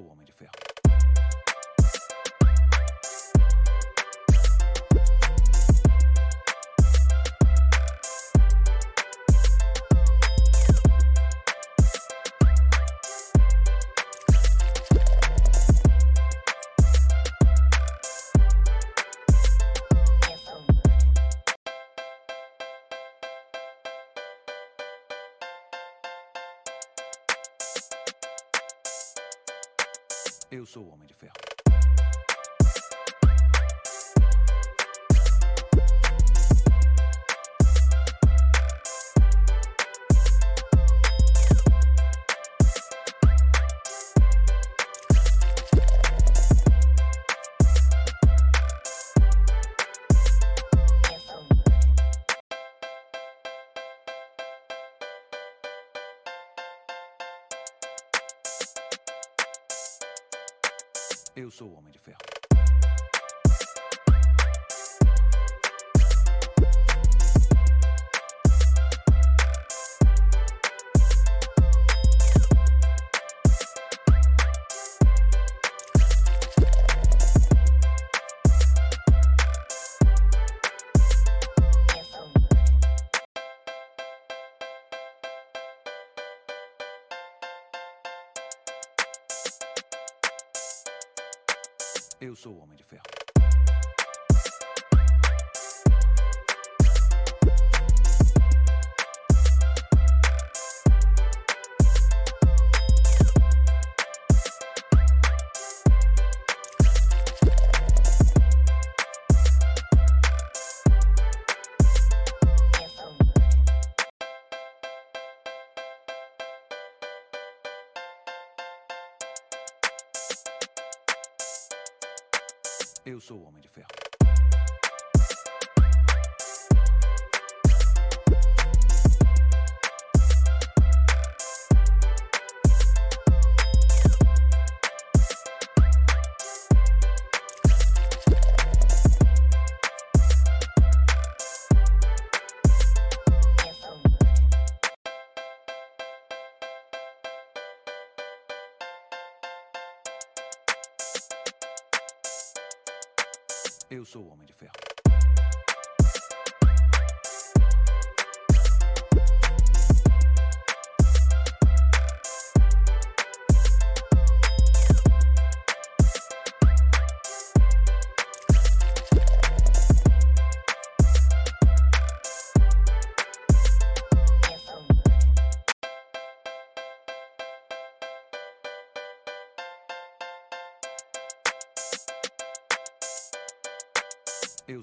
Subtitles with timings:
[0.00, 0.24] 我们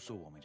[0.05, 0.44] 做我们。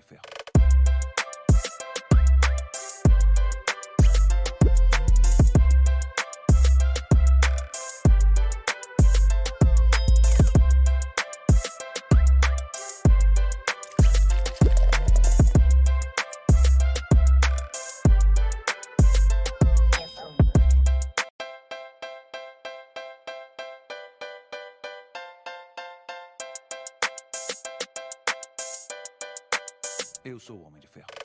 [30.40, 31.19] Sou o Homem de Ferro.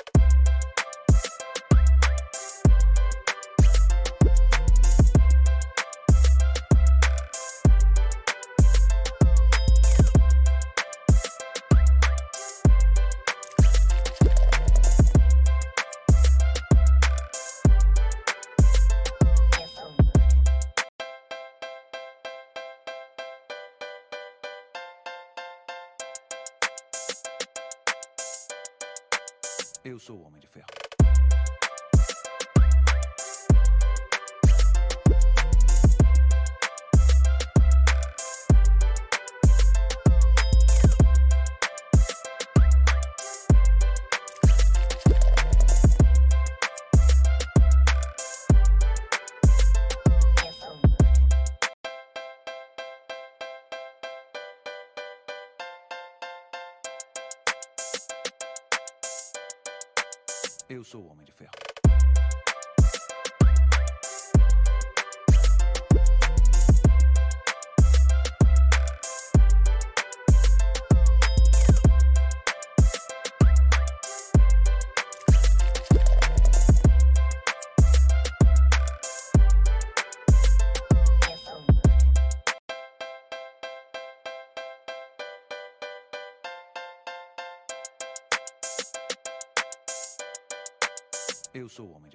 [30.06, 30.75] Sou o Homem de Ferro.
[60.96, 61.25] Eu sou o
[91.84, 92.15] Homem de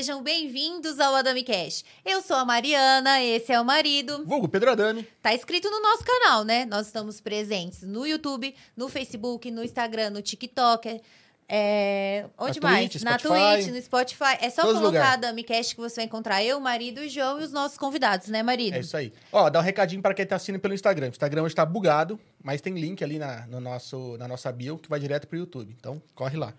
[0.00, 1.84] Sejam bem-vindos ao Adami Cash.
[2.06, 4.24] Eu sou a Mariana, esse é o marido.
[4.24, 5.06] Vulgo Pedro Adami.
[5.22, 6.64] Tá inscrito no nosso canal, né?
[6.64, 11.02] Nós estamos presentes no YouTube, no Facebook, no Instagram, no TikTok.
[11.46, 12.24] É...
[12.38, 12.88] Onde Na mais?
[12.88, 13.18] Twitch, Na.
[13.18, 14.38] Twitch, no Spotify.
[14.40, 15.12] É só Todos os colocar.
[15.12, 18.28] Adami Cash que você vai encontrar eu, o marido, o João e os nossos convidados,
[18.28, 18.76] né, marido?
[18.76, 19.12] É isso aí.
[19.30, 21.08] Ó, dá um recadinho para quem tá assistindo pelo Instagram.
[21.08, 24.78] O Instagram hoje tá bugado, mas tem link ali na, no nosso, na nossa bio
[24.78, 25.76] que vai direto pro YouTube.
[25.78, 26.54] Então, corre lá.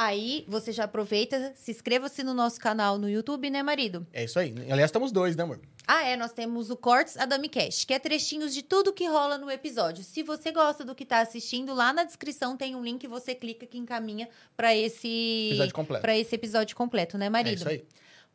[0.00, 4.06] Aí você já aproveita, se inscreva-se no nosso canal no YouTube, né, marido?
[4.12, 4.54] É isso aí.
[4.70, 5.60] Aliás, estamos dois, né, amor?
[5.88, 9.36] Ah, é, nós temos o Cortes Adami Cash, que é trechinhos de tudo que rola
[9.38, 10.04] no episódio.
[10.04, 13.66] Se você gosta do que tá assistindo, lá na descrição tem um link, você clica
[13.66, 16.02] que encaminha para esse Episódio completo.
[16.02, 17.56] para esse episódio completo, né, É marido?
[17.58, 17.84] isso aí.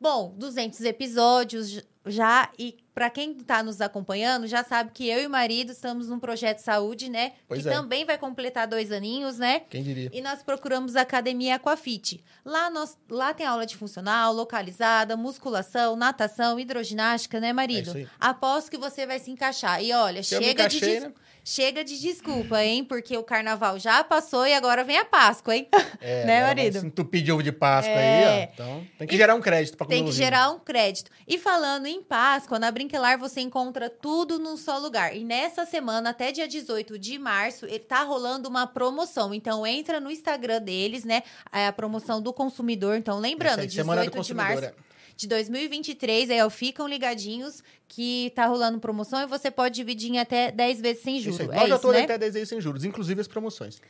[0.01, 5.25] Bom, 200 episódios já e para quem tá nos acompanhando, já sabe que eu e
[5.25, 7.33] o marido estamos num projeto de saúde, né?
[7.47, 7.71] Pois que é.
[7.71, 9.61] também vai completar dois aninhos, né?
[9.69, 10.09] Quem diria?
[10.13, 12.23] E nós procuramos a Academia Aquafit.
[12.45, 17.87] Lá, nós, lá tem aula de funcional, localizada, musculação, natação, hidroginástica, né, É marido?
[17.87, 18.07] isso aí.
[18.19, 19.81] Aposto que você vai se encaixar.
[19.83, 21.13] E olha, chega de, encaixei, des- né?
[21.43, 22.83] chega de desculpa, hein?
[22.85, 25.67] Porque o carnaval já passou e agora vem a Páscoa, hein?
[25.99, 26.79] É, Né, marido?
[26.79, 28.33] se entupir de ovo de Páscoa É.
[28.33, 28.53] aí, ó.
[28.53, 31.11] Então, tem que gerar um crédito pra comer Tem que gerar um crédito.
[31.27, 35.15] E falando em Páscoa, na Brinquelar você encontra tudo num só lugar.
[35.15, 39.33] E nessa semana, até dia 18 de março, ele tá rolando uma promoção.
[39.33, 41.23] Então entra no Instagram deles, né?
[41.51, 42.97] É a promoção do consumidor.
[42.97, 44.73] Então, lembrando, aí, Semana do 18 de Consumidor, março é.
[45.15, 50.19] de 2023, aí ó, ficam ligadinhos que tá rolando promoção e você pode dividir em
[50.19, 51.39] até 10 vezes sem Isso juros.
[51.39, 51.47] aí.
[51.47, 52.03] É Nós já isso, tô né?
[52.03, 53.81] até 10 vezes sem juros, inclusive as promoções.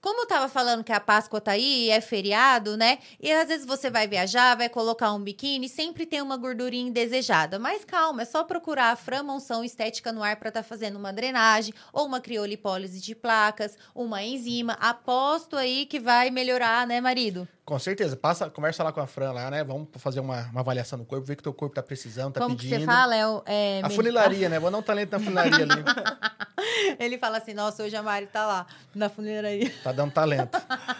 [0.00, 2.98] Como eu tava falando que a Páscoa tá aí, é feriado, né?
[3.20, 7.58] E às vezes você vai viajar, vai colocar um biquíni, sempre tem uma gordurinha indesejada.
[7.58, 11.12] Mas calma, é só procurar a Fran Monção Estética no Ar pra estar fazendo uma
[11.12, 14.74] drenagem, ou uma criolipólise de placas, uma enzima.
[14.74, 17.48] Aposto aí que vai melhorar, né, marido?
[17.68, 18.16] Com certeza.
[18.16, 19.62] Passa, conversa lá com a Fran lá, né?
[19.62, 22.56] Vamos fazer uma, uma avaliação do corpo, ver que teu corpo tá precisando, tá Como
[22.56, 22.72] pedindo.
[22.72, 23.14] que você fala?
[23.14, 24.58] É, o- é, A funilaria, né?
[24.58, 25.84] Vou dar um talento na funilaria ali.
[26.98, 29.70] Ele fala assim, nossa, hoje a Mari tá lá, na funilaria.
[29.84, 30.58] Tá dando talento.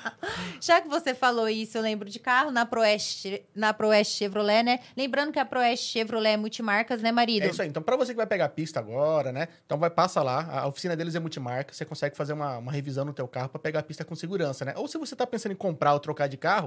[0.60, 4.80] Já que você falou isso, eu lembro de carro na Proeste, na Proeste Chevrolet, né?
[4.96, 7.44] Lembrando que a Proeste Chevrolet é multimarcas, né, marido?
[7.44, 7.68] É isso aí.
[7.68, 9.48] Então, pra você que vai pegar pista agora, né?
[9.64, 10.60] Então, vai, passa lá.
[10.60, 11.72] A oficina deles é multimarca.
[11.72, 14.64] Você consegue fazer uma, uma revisão no teu carro pra pegar a pista com segurança,
[14.64, 14.75] né?
[14.76, 16.57] Ou se você tá pensando em comprar ou trocar de carro,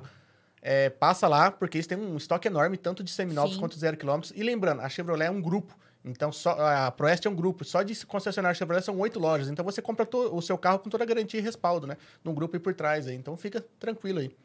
[0.61, 3.59] é, passa lá, porque eles têm um estoque enorme, tanto de seminovos Sim.
[3.59, 4.31] quanto zero quilômetros.
[4.35, 5.75] E lembrando, a Chevrolet é um grupo.
[6.03, 7.63] Então, só, a Proeste é um grupo.
[7.63, 9.49] Só de concessionária Chevrolet são oito lojas.
[9.49, 11.97] Então, você compra o seu carro com toda a garantia e respaldo, né?
[12.23, 13.15] Num grupo e por trás aí.
[13.15, 14.35] Então, fica tranquilo aí.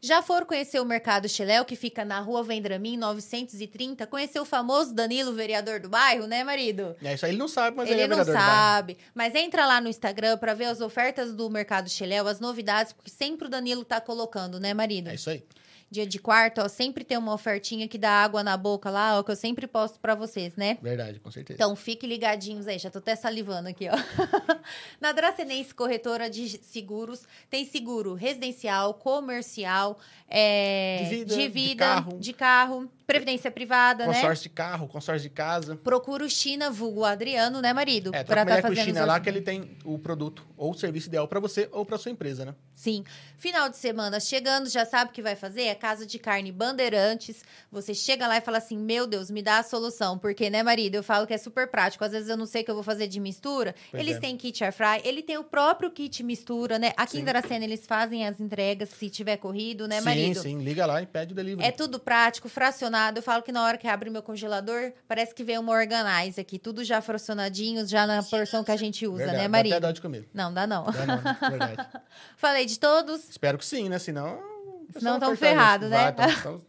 [0.00, 4.06] Já foram conhecer o Mercado Chiléu, que fica na rua Vendramin 930?
[4.06, 6.94] Conheceu o famoso Danilo, vereador do bairro, né, marido?
[7.02, 7.32] É isso aí.
[7.32, 8.96] Ele não sabe, mas ele, ele é não sabe.
[9.12, 13.10] Mas entra lá no Instagram pra ver as ofertas do Mercado Chiléu, as novidades, porque
[13.10, 15.08] sempre o Danilo tá colocando, né, marido?
[15.08, 15.42] É isso aí.
[15.90, 19.22] Dia de quarto, ó, sempre tem uma ofertinha que dá água na boca lá, ó,
[19.22, 20.76] que eu sempre posto pra vocês, né?
[20.82, 21.56] Verdade, com certeza.
[21.56, 23.92] Então, fiquem ligadinhos aí, já tô até salivando aqui, ó.
[25.00, 32.18] Na Dracenense Corretora de Seguros, tem seguro residencial, comercial, é, De vida, de vida, carro.
[32.18, 34.12] de carro, previdência privada, né?
[34.12, 35.74] consórcio de carro, consórcio de casa.
[35.76, 38.14] Procura o China, vulgo Adriano, né, marido?
[38.14, 41.08] É, troca ideia com o China lá que ele tem o produto ou o serviço
[41.08, 42.54] ideal pra você ou pra sua empresa, né?
[42.74, 43.02] Sim.
[43.38, 45.62] Final de semana chegando, já sabe o que vai fazer?
[45.62, 47.42] É Casa de Carne Bandeirantes.
[47.72, 50.18] Você chega lá e fala assim: Meu Deus, me dá a solução.
[50.18, 50.96] Porque, né, marido?
[50.96, 52.04] Eu falo que é super prático.
[52.04, 53.74] Às vezes eu não sei o que eu vou fazer de mistura.
[53.90, 54.20] Pois eles é.
[54.20, 56.92] têm kit air fry, ele tem o próprio kit mistura, né?
[56.96, 57.24] Aqui em Sim.
[57.26, 60.40] Dracena eles fazem as entregas se tiver corrido, né, sim, marido?
[60.42, 60.58] sim.
[60.58, 61.66] Liga lá e pede o delivery.
[61.66, 62.97] É tudo prático, fracionado.
[63.16, 66.58] Eu falo que na hora que abre meu congelador, parece que vem uma organize aqui.
[66.58, 69.72] Tudo já fracionadinho, já na porção que a gente usa, Verdade, né, dá marido?
[69.74, 70.28] até dó de comer.
[70.34, 70.84] Não, dá não.
[70.86, 71.36] Dá não, né?
[71.50, 71.88] Verdade.
[72.36, 73.28] Falei de todos.
[73.28, 73.98] Espero que sim, né?
[73.98, 74.34] Senão...
[74.34, 75.38] o pessoal Senão vai tão cortar a gente.
[75.38, 75.96] ferrado, né?
[75.98, 76.60] Vai, tão- tão-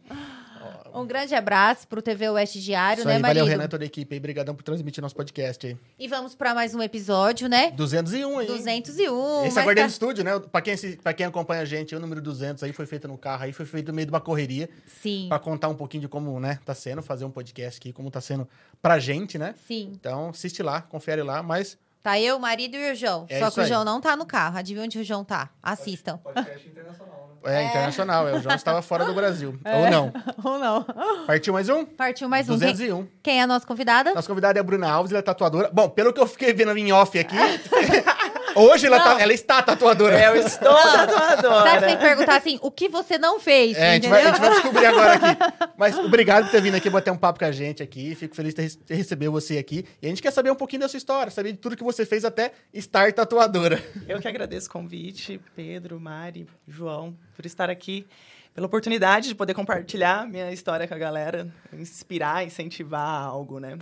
[0.94, 3.38] Um grande abraço pro TV Oeste Diário, Isso né, aí, marido?
[3.40, 4.18] valeu, Renan, toda a equipe aí.
[4.18, 5.76] Obrigadão por transmitir nosso podcast aí.
[5.98, 7.70] E vamos pra mais um episódio, né?
[7.72, 8.46] 201 aí.
[8.46, 9.44] 201.
[9.46, 10.38] Esse mas é tá- do Estúdio, né?
[10.38, 13.44] Pra quem, pra quem acompanha a gente, o número 200 aí foi feito no carro
[13.44, 14.68] aí, foi feito no meio de uma correria.
[14.86, 18.10] Sim, Pra contar um pouquinho de como, né, tá sendo, fazer um podcast aqui, como
[18.10, 18.48] tá sendo
[18.82, 19.54] pra gente, né?
[19.66, 19.92] sim.
[19.94, 23.26] Então, assiste lá, confere lá, mas Tá eu, o marido e o João.
[23.28, 23.64] É Só que o.
[23.64, 24.56] João não tá no carro.
[24.56, 25.50] Adivinha onde o João tá?
[25.62, 26.16] Assistam.
[26.16, 27.62] Podcast internacional, né?
[27.62, 28.28] é, internacional.
[28.28, 29.58] É, o João estava fora do Brasil.
[29.64, 29.76] É.
[29.76, 30.12] Ou não.
[30.42, 30.86] Ou não.
[31.26, 31.84] Partiu mais um?
[31.84, 32.58] Partiu mais um.
[32.58, 33.08] Quem, 201.
[33.22, 34.14] quem é a nossa convidada?
[34.14, 35.70] Nossa convidada é a Bruna Alves, ela é tatuadora.
[35.72, 37.36] Bom, pelo que eu fiquei vendo em off aqui,
[38.54, 40.18] hoje ela, tá, ela está tatuadora.
[40.22, 41.80] Eu estou Sabe tatuadora.
[41.86, 44.40] tem que perguntar assim, o que você não fez, É, a gente, vai, a gente
[44.40, 45.70] vai descobrir agora aqui.
[45.76, 48.14] Mas obrigado por ter vindo aqui bater um papo com a gente aqui.
[48.14, 49.84] Fico feliz de ter- receber você aqui.
[50.02, 52.04] E a gente quer saber um pouquinho da sua história, saber de tudo que você
[52.06, 53.82] fez até estar tatuadora.
[54.08, 58.06] Eu que agradeço o convite, Pedro, Mari, João, por estar aqui,
[58.54, 63.78] pela oportunidade de poder compartilhar minha história com a galera, inspirar, incentivar algo, né?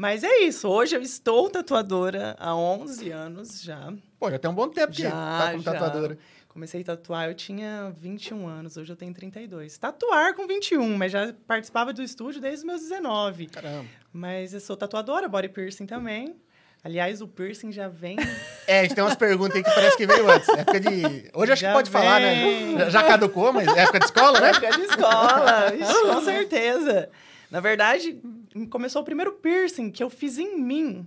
[0.00, 3.92] Mas é isso, hoje eu estou tatuadora há 11 anos já.
[4.16, 5.72] Pô, já tem um bom tempo que Já, tá como já.
[5.72, 6.16] tatuadora.
[6.46, 9.76] Comecei a tatuar, eu tinha 21 anos, hoje eu tenho 32.
[9.76, 13.48] Tatuar com 21, mas já participava do estúdio desde os meus 19.
[13.48, 13.86] Caramba.
[14.12, 16.36] Mas eu sou tatuadora, body piercing também.
[16.84, 18.16] Aliás, o piercing já vem.
[18.68, 20.48] É, a gente tem umas perguntas aí que parece que veio antes.
[20.50, 21.28] Época de.
[21.34, 22.34] Hoje acho Já que pode falar, né?
[22.36, 22.88] vem.
[22.88, 24.50] Já- caducou, mas é época de escola, né?
[24.50, 27.08] época de escola, Ixi, com certeza.
[27.50, 28.20] Na verdade,
[28.66, 31.06] começou o primeiro piercing que eu fiz em mim.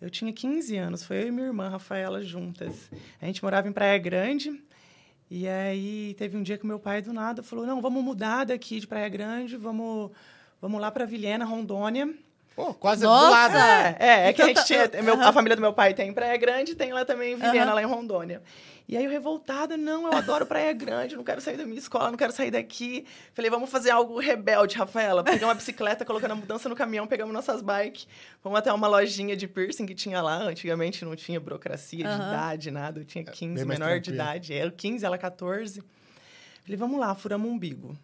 [0.00, 2.90] Eu tinha 15 anos, foi eu e minha irmã, Rafaela, juntas.
[3.20, 4.62] A gente morava em Praia Grande.
[5.30, 8.80] E aí teve um dia que meu pai do nada falou: "Não, vamos mudar daqui
[8.80, 10.10] de Praia Grande, vamos
[10.60, 12.12] vamos lá para Vilhena, Rondônia".
[12.56, 13.26] Pô, quase Nossa!
[13.26, 13.56] do lado.
[13.56, 15.02] É, é, é que a Então gente tá- tinha.
[15.02, 17.66] meu- a família do meu pai tem em Praia Grande, tem lá também em Vilhena,
[17.66, 17.74] Aham.
[17.74, 18.42] lá em Rondônia.
[18.90, 22.10] E aí eu revoltada, não, eu adoro Praia Grande, não quero sair da minha escola,
[22.10, 23.06] não quero sair daqui.
[23.32, 25.22] Falei, vamos fazer algo rebelde, Rafaela.
[25.22, 28.08] Peguei uma bicicleta, colocando a mudança no caminhão, pegamos nossas bikes,
[28.40, 30.38] fomos até uma lojinha de piercing que tinha lá.
[30.38, 32.32] Antigamente não tinha burocracia de Aham.
[32.32, 32.98] idade, nada.
[32.98, 34.14] Eu tinha 15, bem mais menor de tranquilo.
[34.16, 34.54] idade.
[34.54, 35.84] Eu 15, ela 14.
[36.64, 37.96] Falei, vamos lá, furamos um umbigo.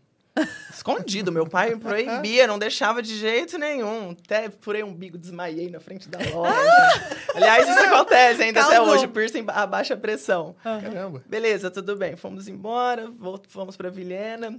[0.72, 4.10] Escondido, meu pai me proibia, não deixava de jeito nenhum.
[4.10, 6.54] Até furei um umbigo, desmaiei na frente da loja.
[7.34, 8.94] Aliás, isso acontece ainda até Causou.
[8.94, 10.54] hoje, piercing a baixa pressão.
[10.62, 11.22] Caramba.
[11.26, 12.16] Beleza, tudo bem.
[12.16, 13.10] Fomos embora,
[13.48, 14.58] fomos pra Vilhena.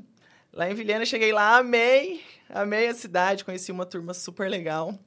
[0.53, 2.23] Lá em Vilhena, cheguei lá, amei.
[2.49, 4.97] Amei a cidade, conheci uma turma super legal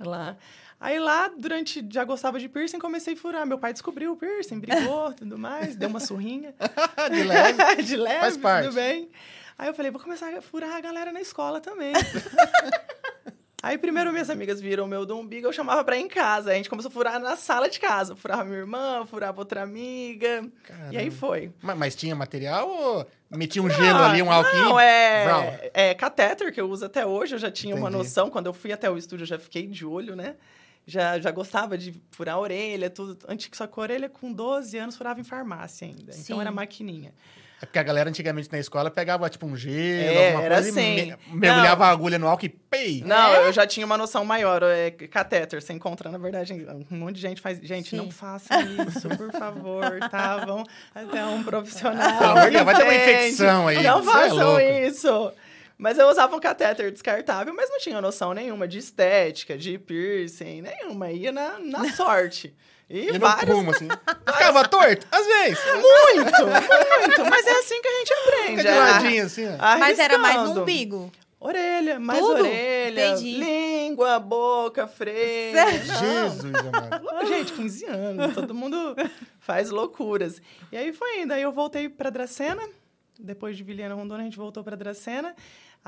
[0.00, 0.36] lá.
[0.78, 1.84] Aí lá, durante...
[1.90, 3.46] Já gostava de piercing, comecei a furar.
[3.46, 5.74] Meu pai descobriu o piercing, brigou, tudo mais.
[5.74, 6.54] Deu uma surrinha.
[7.10, 7.76] De leve.
[7.82, 8.66] de leve, Faz parte.
[8.66, 9.08] tudo bem.
[9.58, 11.92] Aí eu falei, vou começar a furar a galera na escola também.
[13.62, 16.52] Aí primeiro minhas amigas viram o meu do umbigo, eu chamava pra ir em casa.
[16.52, 18.14] A gente começou a furar na sala de casa.
[18.14, 20.48] Furava minha irmã, furava outra amiga.
[20.92, 21.16] E aí Caramba.
[21.16, 21.52] foi.
[21.60, 24.56] Mas, mas tinha material ou metia um gelo ali, um alquim?
[24.56, 27.34] Não, é, é catéter que eu uso até hoje.
[27.34, 28.04] Eu já tinha uma Entendi.
[28.04, 28.30] noção.
[28.30, 30.36] Quando eu fui até o estúdio, eu já fiquei de olho, né?
[30.86, 33.18] Já, já gostava de furar a orelha, tudo.
[33.26, 36.12] Antes só que a orelha, com 12 anos, furava em farmácia ainda.
[36.12, 36.20] Sim.
[36.22, 37.12] Então era maquininha.
[37.60, 39.74] É porque a galera antigamente na escola pegava tipo um gelo,
[40.18, 40.98] É, alguma era coisa assim.
[40.98, 43.02] e me- mergulhava a agulha no álcool e pei!
[43.06, 43.48] Não, É?
[43.48, 44.62] eu já tinha uma noção maior.
[44.62, 46.52] É catéter, você encontra, na verdade,
[46.90, 47.58] um monte de gente faz.
[47.62, 47.96] Gente, Sim.
[47.96, 50.36] não façam isso, por favor, tá?
[50.44, 50.64] Vão
[50.94, 52.18] até um profissional.
[52.18, 54.60] Pelo amor de Deus, vai ter uma infecção aí, Não é façam louco.
[54.60, 55.32] isso.
[55.78, 60.62] Mas eu usava um catéter descartável, mas não tinha noção nenhuma de estética, de piercing,
[60.62, 61.10] nenhuma.
[61.10, 62.54] Ia na, na sorte.
[62.88, 63.56] E, E no vários.
[63.56, 63.88] rumo, assim.
[64.26, 65.06] Ficava torto?
[65.10, 65.58] Às vezes.
[65.74, 67.30] Muito, muito.
[67.30, 68.50] Mas é assim que a gente aprende.
[68.58, 69.78] Fica de é ladinho, assim, ó.
[69.78, 71.10] Mas era mais no umbigo.
[71.38, 72.40] Orelha, mais Tudo?
[72.40, 73.36] orelha, Entendi.
[73.38, 75.54] língua, boca, freio.
[75.54, 77.26] Jesus, amado.
[77.28, 78.96] Gente, 15 anos, todo mundo
[79.40, 80.40] faz loucuras.
[80.72, 81.32] E aí foi indo.
[81.32, 82.62] Aí eu voltei pra Dracena.
[83.18, 85.34] Depois de Vilhena Rondônia, a gente voltou pra Dracena.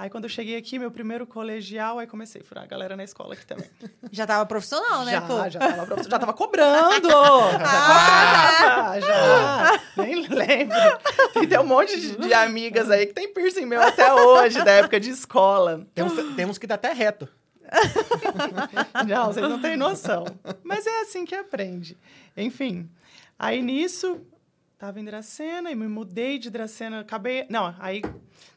[0.01, 3.03] Aí quando eu cheguei aqui, meu primeiro colegial, aí comecei a furar a galera na
[3.03, 3.69] escola aqui também.
[4.13, 5.51] Já tava profissional, né, já, pô?
[5.51, 7.09] já tava, prof- já tava cobrando!
[7.61, 8.95] Ah!
[9.01, 9.81] já, já.
[9.97, 10.77] Nem lembro.
[11.35, 14.71] Tem, tem um monte de, de amigas aí que tem piercing meu até hoje, da
[14.71, 15.85] época de escola.
[15.95, 17.29] Temos, temos que dar até reto.
[19.07, 20.25] Não, vocês não têm noção.
[20.63, 21.97] Mas é assim que aprende.
[22.37, 22.89] Enfim,
[23.39, 24.21] aí nisso,
[24.79, 27.01] tava em Dracena e me mudei de Dracena.
[27.01, 27.45] Acabei.
[27.51, 28.01] Não, aí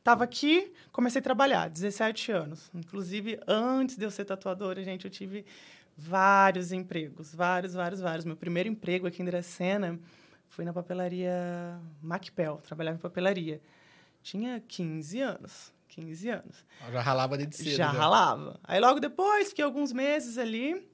[0.04, 2.70] tava aqui, comecei a trabalhar, 17 anos.
[2.74, 5.44] Inclusive, antes de eu ser tatuadora, gente, eu tive
[5.98, 7.34] vários empregos.
[7.34, 8.26] Vários, vários, vários.
[8.26, 10.00] Meu primeiro emprego aqui em Dracena
[10.48, 12.58] foi na papelaria Macpel.
[12.58, 13.60] Trabalhava em papelaria.
[14.22, 15.74] Tinha 15 anos.
[15.88, 16.66] 15 anos.
[16.86, 17.72] Eu Já ralava de cedo.
[17.72, 18.60] Já ralava.
[18.64, 20.88] Aí logo depois, fiquei alguns meses ali.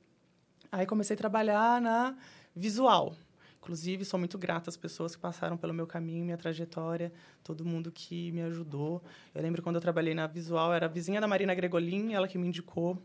[0.71, 2.15] Aí comecei a trabalhar na
[2.55, 3.15] visual.
[3.67, 7.11] Inclusive, sou muito grata às pessoas que passaram pelo meu caminho, minha trajetória,
[7.43, 9.03] todo mundo que me ajudou.
[9.35, 12.37] Eu lembro quando eu trabalhei na visual, era a vizinha da Marina Gregolin, ela que
[12.37, 12.97] me indicou.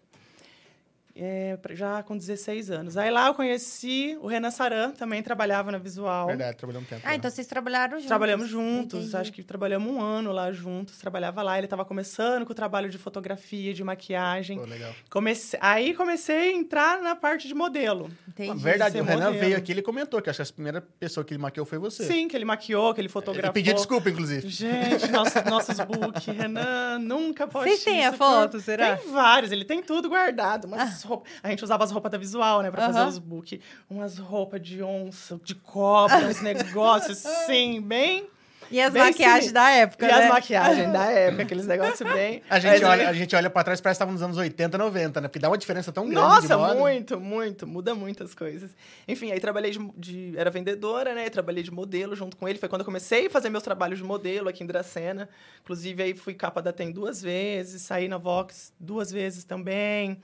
[1.15, 2.97] É, já com 16 anos.
[2.97, 6.27] Aí lá eu conheci o Renan Saran, também trabalhava na visual.
[6.29, 7.03] Verdade, trabalhamos um tempo.
[7.05, 7.15] Ah, lá.
[7.15, 8.07] então vocês trabalharam juntos.
[8.07, 9.17] Trabalhamos juntos, Entendi.
[9.17, 11.59] acho que trabalhamos um ano lá juntos, trabalhava lá.
[11.59, 14.59] Ele estava começando com o trabalho de fotografia, de maquiagem.
[14.59, 14.95] Pô, legal.
[15.11, 18.11] Comecei, aí comecei a entrar na parte de modelo.
[18.27, 18.63] Entendi.
[18.63, 19.39] Verdade, ser o Renan modelo.
[19.45, 22.05] veio aqui ele comentou que acho que a primeira pessoa que ele maquiou foi você.
[22.05, 23.49] Sim, que ele maquiou, que ele fotografou.
[23.49, 24.49] Ele pediu desculpa, inclusive.
[24.49, 28.97] Gente, nosso, nossos book, Renan, nunca pode Vocês têm a foto, por- será?
[28.97, 30.69] Tem vários, ele tem tudo guardado.
[31.03, 33.09] Umas roupas- A gente usava as roupas da visual, né, pra fazer Aham.
[33.09, 33.61] os book.
[33.91, 38.27] Umas roupas de onça, de cobra, uns negócios assim, bem...
[38.71, 39.53] E as Bem maquiagens sim.
[39.53, 40.15] da época, E né?
[40.23, 42.43] as maquiagens da época, aqueles negócios bem...
[42.49, 44.39] A gente, Mas olha, a gente olha pra trás e parece que estava nos anos
[44.39, 45.29] 80, 90, né?
[45.29, 47.67] Porque dá uma diferença tão grande de Nossa, muito, muito.
[47.67, 48.71] Muda muitas coisas.
[49.07, 51.29] Enfim, aí trabalhei de, de- Era vendedora, né?
[51.29, 52.59] Trabalhei de modelo junto com ele.
[52.59, 55.29] Foi quando eu comecei a fazer meus trabalhos de modelo aqui em Dracena.
[55.63, 60.19] Inclusive, aí fui capa da TEM duas vezes, saí na Vox duas vezes também.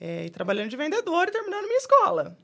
[0.00, 2.38] É, e trabalhando de vendedora e terminando minha escola.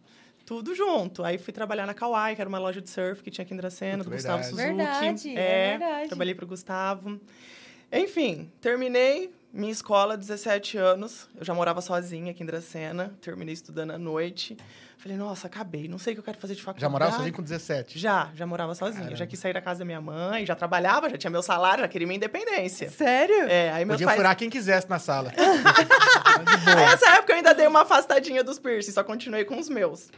[0.44, 1.24] Tudo junto.
[1.24, 3.56] Aí fui trabalhar na Kauai, que era uma loja de surf que tinha aqui em
[3.56, 4.42] Dracena, do Verdade.
[4.42, 4.76] Gustavo Suzuki.
[4.76, 6.08] Verdade, é verdade.
[6.08, 7.20] Trabalhei pro Gustavo.
[7.90, 11.28] Enfim, terminei, minha escola, 17 anos.
[11.36, 13.16] Eu já morava sozinha aqui em Dracena.
[13.20, 14.56] Terminei estudando à noite.
[15.04, 15.86] Falei, nossa, acabei.
[15.86, 16.80] Não sei o que eu quero fazer de faculdade.
[16.80, 17.98] Já morava sozinho com 17?
[17.98, 19.14] Já, já morava sozinha.
[19.14, 21.88] Já quis sair da casa da minha mãe, já trabalhava, já tinha meu salário, já
[21.88, 22.88] queria minha independência.
[22.88, 23.42] Sério?
[23.42, 24.16] É, aí meus Podia pais...
[24.16, 25.30] furar quem quisesse na sala.
[25.36, 26.74] Aí, boa.
[26.74, 30.10] nessa época eu ainda dei uma afastadinha dos piercing, só continuei com os meus.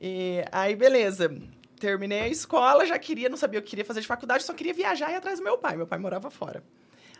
[0.00, 1.30] E aí, beleza.
[1.78, 4.72] Terminei a escola, já queria, não sabia o que queria fazer de faculdade, só queria
[4.72, 5.76] viajar e ir atrás do meu pai.
[5.76, 6.64] Meu pai morava fora.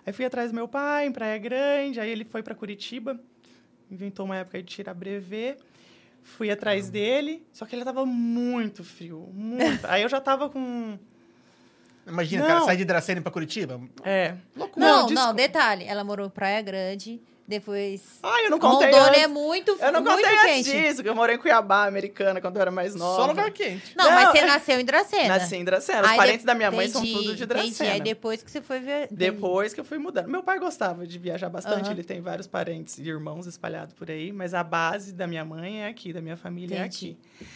[0.07, 3.21] Aí fui atrás do meu pai, em Praia Grande, aí ele foi para Curitiba,
[3.91, 5.59] inventou uma época de tirar brevet.
[6.23, 9.85] Fui atrás dele, só que ele tava muito frio, muito.
[9.87, 10.99] aí eu já tava com.
[12.07, 13.81] Imagina, o cara sai de Dracena pra Curitiba.
[14.05, 14.35] É.
[14.57, 14.87] Loucura.
[14.87, 15.35] Não, não, desculpa.
[15.35, 15.85] detalhe.
[15.85, 18.19] Ela morou em Praia Grande, depois...
[18.23, 19.23] Ai, eu não contei Rondônia antes.
[19.23, 20.71] é muito, Eu não muito contei antes quente.
[20.89, 23.23] disso, que eu morei em Cuiabá, americana, quando eu era mais nova.
[23.23, 23.95] Só lugar quente.
[23.97, 25.29] Não, Não, mas você é- nasceu em Dracena.
[25.29, 26.03] Nasci em Dracena.
[26.03, 27.47] Os Aí parentes de- da minha mãe são entendi, tudo de entendi.
[27.47, 27.93] Dracena.
[27.93, 29.09] Aí depois que você foi ver...
[29.11, 30.29] Depois que eu fui mudando.
[30.29, 31.93] Meu pai gostava de viajar bastante, Aham.
[31.93, 35.83] ele tem vários parentes e irmãos espalhados por aí, mas a base da minha mãe
[35.83, 37.17] é aqui, da minha família é Entendi.
[37.41, 37.47] aqui.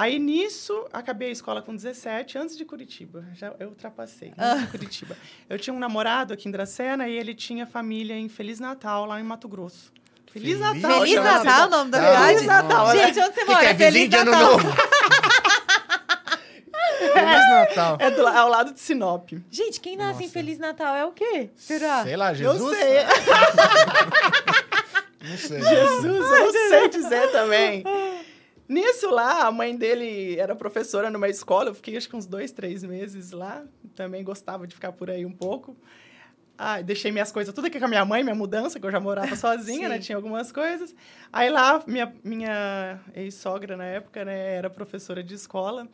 [0.00, 3.24] Aí nisso, acabei a escola com 17, antes de Curitiba.
[3.34, 4.52] Já eu ultrapassei, Ah.
[4.52, 5.16] antes de Curitiba.
[5.50, 9.18] Eu tinha um namorado aqui em Dracena e ele tinha família em Feliz Natal, lá
[9.18, 9.92] em Mato Grosso.
[10.32, 12.68] Feliz, Feliz Natal, Feliz Natal, o nome da Feliz cidade?
[12.68, 12.92] Natal?
[12.96, 13.64] Gente, onde você mora?
[13.64, 14.52] é Feliz vizinho de ano Natal.
[14.52, 14.68] novo?
[16.98, 17.96] Feliz Natal.
[18.00, 19.30] É do, ao lado de Sinop.
[19.50, 20.32] Gente, quem nasce em Nossa.
[20.32, 21.50] Feliz Natal é o quê?
[21.56, 22.02] Será?
[22.04, 22.60] Sei lá, Jesus?
[22.60, 22.98] Eu sei.
[25.28, 25.60] Não sei.
[25.60, 27.82] Jesus, eu não sei dizer também.
[28.68, 31.70] Nisso lá, a mãe dele era professora numa escola.
[31.70, 33.64] Eu fiquei acho que uns dois, três meses lá.
[33.94, 35.76] Também gostava de ficar por aí um pouco.
[36.56, 38.98] Ah, deixei minhas coisas tudo aqui com a minha mãe, minha mudança, que eu já
[38.98, 39.98] morava sozinha, né?
[39.98, 40.94] Tinha algumas coisas.
[41.32, 45.88] Aí lá, minha, minha ex-sogra na época, né, era professora de escola.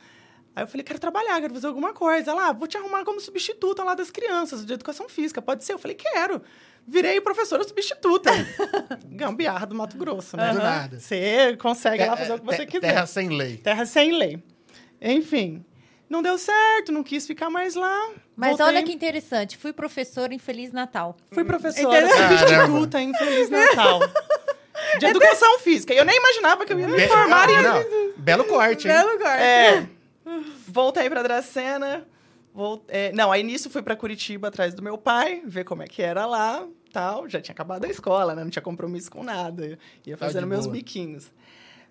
[0.57, 2.31] Aí eu falei, quero trabalhar, quero fazer alguma coisa.
[2.31, 5.43] Ela, ah, vou te arrumar como substituta lá das crianças, de educação física.
[5.43, 5.73] Pode ser?
[5.73, 6.41] Eu falei, quero.
[6.87, 8.31] Virei professora substituta.
[9.07, 10.53] Gambiarra do Mato Grosso, né?
[10.53, 11.01] Do nada.
[11.01, 12.89] Você consegue lá fazer o que você quiser.
[12.89, 13.57] Terra sem lei.
[13.57, 14.43] Terra sem lei.
[15.01, 15.65] Enfim,
[16.09, 18.11] não deu certo, não quis ficar mais lá.
[18.37, 21.17] Mas voltei, olha que interessante, fui professora em Feliz Natal.
[21.33, 22.29] Fui professora Entendeu?
[22.29, 24.01] substituta em Feliz Natal.
[24.99, 25.93] De educação física.
[25.93, 27.63] Eu nem imaginava que eu ia me formar em...
[27.63, 29.03] não, Belo corte, hein?
[29.03, 29.41] lugar.
[29.41, 29.89] É.
[30.75, 32.05] Voltei pra Dracena.
[32.53, 32.83] Volt...
[32.89, 36.03] é, não, aí nisso fui pra Curitiba atrás do meu pai, ver como é que
[36.03, 37.29] era lá, tal.
[37.29, 38.43] Já tinha acabado a escola, né?
[38.43, 39.79] Não tinha compromisso com nada.
[40.05, 41.33] Ia Tá fazendo meus biquinhos.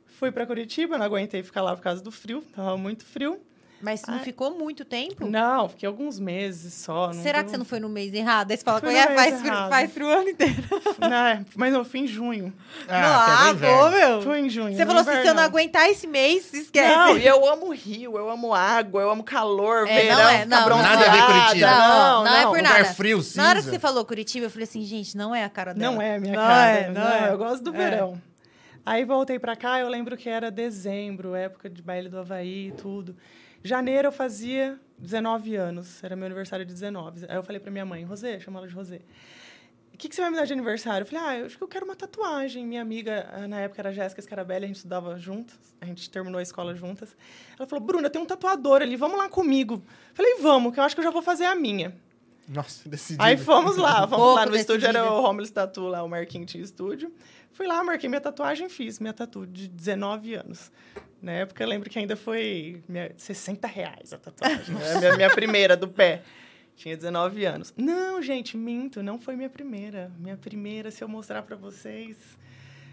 [0.06, 3.40] Fui pra Curitiba, não aguentei ficar lá por causa do frio, tava muito frio.
[3.84, 4.24] Mas não Ai.
[4.24, 5.28] ficou muito tempo?
[5.28, 7.08] Não, fiquei alguns meses só.
[7.08, 8.50] não Será deu- que você não foi no mês errado?
[8.52, 9.70] Aí você fala, Fui "Ué, no mês faz, frio, errado.
[9.70, 10.56] faz frio o ano inteiro.
[11.00, 12.54] Não, mas eu fui em junho.
[12.88, 14.22] Ah, ah, pô, meu.
[14.22, 14.74] Fui em junho.
[14.76, 16.96] Você falou assim, se eu não aguentar esse mês, esquece.
[16.96, 20.46] Não, e eu amo rio, eu amo água, eu amo calor, É, verão, não é,
[20.46, 20.78] não, não.
[20.82, 21.68] Nada a ver Curitiba.
[21.72, 22.86] Não, Não, não, é por lugar nada.
[22.94, 23.72] frio, Na hora que cinza.
[23.76, 25.92] você falou Curitiba, eu falei assim, gente, não é a cara dela.
[25.94, 26.72] Não é a minha Não cara.
[26.72, 27.30] é, não é.
[27.32, 27.78] eu gosto do É.
[27.78, 28.22] verão.
[28.86, 32.72] Aí voltei pra cá, eu lembro que era dezembro, época de baile do Havaí e
[32.74, 33.16] tudo.
[33.64, 37.26] Janeiro eu fazia 19 anos, era meu aniversário de 19.
[37.30, 39.02] Aí eu falei pra minha mãe, Rosê, chama ela de Rosê.
[39.94, 41.04] O que, que você vai me dar de aniversário?
[41.04, 42.66] Eu falei, ah, eu acho que eu quero uma tatuagem.
[42.66, 46.40] Minha amiga, ah, na época, era Jéssica Scarabelli, a gente estudava juntas, a gente terminou
[46.40, 47.16] a escola juntas.
[47.58, 49.76] Ela falou, Bruna, tem um tatuador ali, vamos lá comigo.
[49.76, 51.96] Eu falei, vamos, que eu acho que eu já vou fazer a minha.
[52.48, 53.24] Nossa, decidido.
[53.24, 54.46] Aí fomos lá, vamos Pouco lá.
[54.46, 57.12] No estúdio era o Homeless Tattoo lá, o Marquinhos tinha estúdio.
[57.52, 60.72] Fui lá, marquei minha tatuagem, fiz minha tatu de 19 anos.
[61.22, 64.76] Na época eu lembro que ainda foi minha, 60 reais a tatuagem.
[64.76, 65.00] né?
[65.00, 66.24] minha, minha primeira do pé.
[66.76, 67.74] Tinha 19 anos.
[67.78, 70.12] Não, gente, minto, não foi minha primeira.
[70.18, 72.18] Minha primeira, se eu mostrar pra vocês.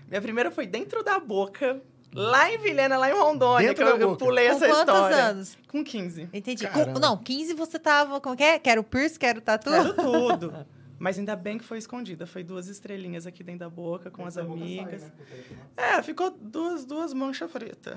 [0.06, 1.80] Minha primeira foi dentro da boca,
[2.14, 5.16] lá em Vilhena, lá em Rondônia, Dentro que eu, eu pulei Com essa quantos história.
[5.16, 5.58] anos?
[5.68, 6.28] Com 15.
[6.32, 6.66] Entendi.
[6.68, 8.58] Com- não, 15 você tava, como que é?
[8.58, 9.70] Quero piercing, quero tatu?
[9.70, 10.66] Quero tudo.
[10.98, 12.26] Mas ainda bem que foi escondida.
[12.26, 15.10] Foi duas estrelinhas aqui dentro da boca, com as amigas.
[15.76, 17.96] É, ficou duas, duas manchas pretas.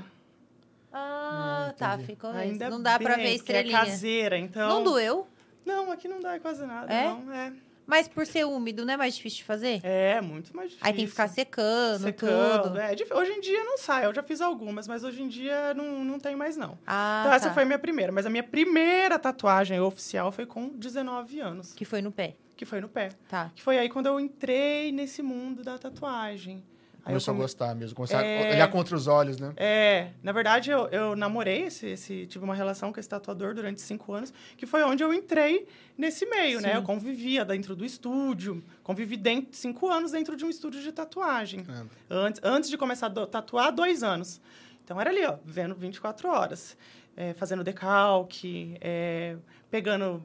[0.91, 3.80] Ah, Hum, tá, ficou Ainda Não dá pra bem, ver porque É estrelinha.
[3.80, 4.69] caseira, então...
[4.69, 5.28] Não doeu,
[5.65, 7.08] Não, aqui não dá quase nada, É?
[7.10, 7.34] não.
[7.34, 7.52] É.
[7.86, 9.80] mas por ser úmido, não é mais difícil de fazer?
[9.84, 10.88] é, muito mais difícil.
[10.88, 12.63] Aí tem que ficar secando, secando.
[12.63, 12.80] tudo.
[12.80, 14.06] É, hoje em dia não sai.
[14.06, 16.78] Eu já fiz algumas, mas hoje em dia não, não tem mais, não.
[16.86, 17.54] Ah, então essa tá.
[17.54, 18.12] foi a minha primeira.
[18.12, 22.65] Mas a minha primeira tatuagem oficial foi com 19 anos, Que foi no pé, que
[22.65, 23.10] foi no pé.
[23.30, 23.52] tá.
[23.56, 26.63] Que foi aí quando eu entrei nesse mundo da tatuagem.
[27.04, 27.96] Começou a come- gostar mesmo.
[27.96, 28.52] Começou a É.
[28.54, 29.54] olhar contra os olhos, né?
[29.58, 33.82] É, na verdade, eu, eu namorei, esse, esse- tive uma relação com esse tatuador durante
[33.82, 36.70] cinco anos, que foi onde eu entrei nesse meio, né?
[36.72, 36.76] Sim.
[36.78, 41.66] Eu convivia dentro do estúdio, convivi dentro, cinco anos dentro de um estúdio de tatuagem.
[41.70, 41.84] Ah.
[42.10, 44.39] Antes, antes de começar a do- tatuar, dois anos.
[44.84, 46.78] Então, era ali, ó, vendo 24 horas,
[47.16, 49.36] é, fazendo decalque, é,
[49.70, 50.24] pegando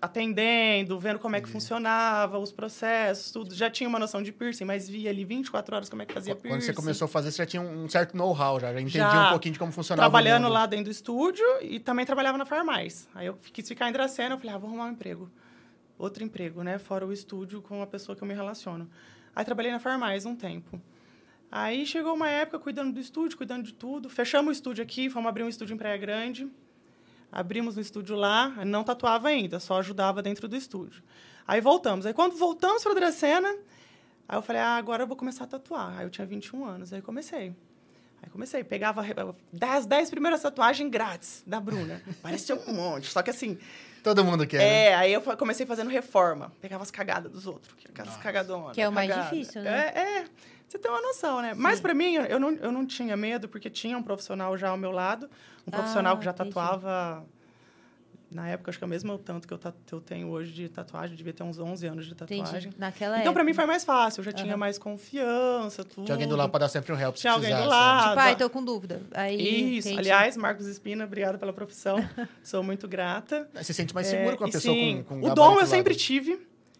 [0.00, 3.54] atendendo, vendo como é que funcionava, os processos, tudo.
[3.54, 6.34] Já tinha uma noção de piercing, mas via ali 24 horas como é que fazia
[6.34, 6.58] piercing.
[6.58, 9.28] Quando você começou a fazer, você já tinha um certo know-how, já, já entendia Já.
[9.28, 10.08] um pouquinho de como funcionava.
[10.08, 13.08] Trabalhando lá dentro do estúdio e também trabalhava na Farmais.
[13.14, 15.30] Aí eu quis ficar em Dracena, eu falei, ah, vou arrumar um emprego.
[15.98, 16.78] Outro emprego, né?
[16.78, 18.88] Fora o estúdio com a pessoa que eu me relaciono.
[19.34, 20.80] Aí trabalhei na Farmais um tempo.
[21.50, 24.10] Aí chegou uma época cuidando do estúdio, cuidando de tudo.
[24.10, 26.50] Fechamos o estúdio aqui, fomos abrir um estúdio em Praia Grande.
[27.30, 31.02] Abrimos um estúdio lá, não tatuava ainda, só ajudava dentro do estúdio.
[31.46, 32.06] Aí voltamos.
[32.06, 33.48] Aí quando voltamos para Dracena,
[34.28, 35.98] aí eu falei, ah, agora eu vou começar a tatuar.
[35.98, 37.54] Aí eu tinha 21 anos, aí comecei.
[38.22, 39.04] Aí comecei, pegava
[39.76, 42.02] as 10 primeiras tatuagens grátis da Bruna.
[42.22, 43.10] Parecia um monte.
[43.10, 43.58] Só que assim,
[44.02, 44.84] Todo mundo quer, né?
[44.84, 46.52] é, aí eu comecei fazendo reforma.
[46.60, 48.72] Pegava as cagadas dos outros, que aquelas cagadonas.
[48.72, 49.30] Que é o mais cagada.
[49.30, 49.92] difícil, né?
[49.94, 50.24] É, é.
[50.68, 51.54] Você tem uma noção, né?
[51.54, 54.76] Mas pra mim, eu não, eu não tinha medo, porque tinha um profissional já ao
[54.76, 55.30] meu lado.
[55.66, 56.50] Um profissional Ah, que já entendi.
[56.50, 57.24] tatuava...
[58.28, 60.68] Na época, acho que é o mesmo tanto que eu, que eu tenho hoje de
[60.68, 61.14] tatuagem.
[61.16, 62.56] Devia ter uns 11 anos de tatuagem.
[62.70, 62.74] Entendi.
[62.76, 64.20] Naquela Então, pra mim, foi mais fácil.
[64.20, 64.56] Eu já tinha Aham.
[64.58, 66.04] mais confiança, tudo.
[66.06, 67.66] Tinha alguém do lado pra dar sempre um help se Tinha alguém do né?
[67.66, 68.08] lado.
[68.08, 69.00] Tipo, ai, tô com dúvida.
[69.14, 69.86] Aí, Isso.
[69.88, 70.00] entendi.
[70.00, 71.96] Aliás, Marcos Espina, obrigada pela profissão.
[72.42, 73.48] Sou muito grata.
[73.54, 75.66] Você se sente mais seguro com a É, pessoa sim, com, com O dom eu
[75.66, 76.36] sempre tive.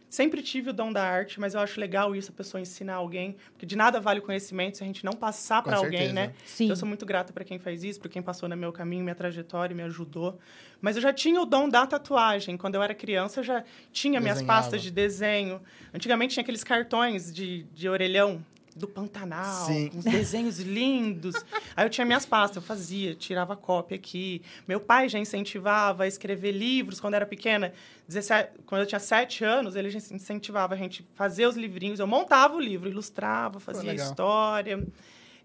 [0.09, 3.37] Sempre tive o dom da arte, mas eu acho legal isso, a pessoa ensinar alguém.
[3.53, 6.33] Porque de nada vale o conhecimento se a gente não passar para alguém, né?
[6.45, 6.65] Sim.
[6.65, 9.03] Então, eu sou muito grata para quem faz isso, para quem passou no meu caminho,
[9.03, 10.39] minha trajetória, me ajudou.
[10.81, 12.57] Mas eu já tinha o dom da tatuagem.
[12.57, 14.63] Quando eu era criança, eu já tinha minhas Desenhava.
[14.63, 15.61] pastas de desenho.
[15.93, 18.45] Antigamente tinha aqueles cartões de, de orelhão
[18.77, 19.91] do Pantanal, Sim.
[19.95, 21.35] uns desenhos lindos.
[21.75, 24.43] Aí eu tinha minhas pastas, eu fazia, tirava cópia aqui.
[24.69, 27.73] Meu pai já incentivava a escrever livros quando era pequena.
[28.07, 31.99] 17, quando eu tinha sete anos, ele já incentivava a gente fazer os livrinhos.
[31.99, 34.07] Eu montava o livro, ilustrava, fazia legal.
[34.07, 34.87] história.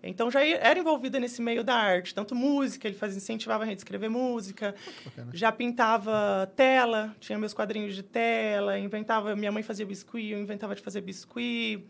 [0.03, 3.77] Então já era envolvida nesse meio da arte, tanto música, ele fazia, incentivava a gente
[3.77, 4.75] a escrever música.
[5.05, 5.31] bacana.
[5.33, 10.75] Já pintava tela, tinha meus quadrinhos de tela, inventava, minha mãe fazia biscuit, eu inventava
[10.75, 11.85] de fazer biscuit.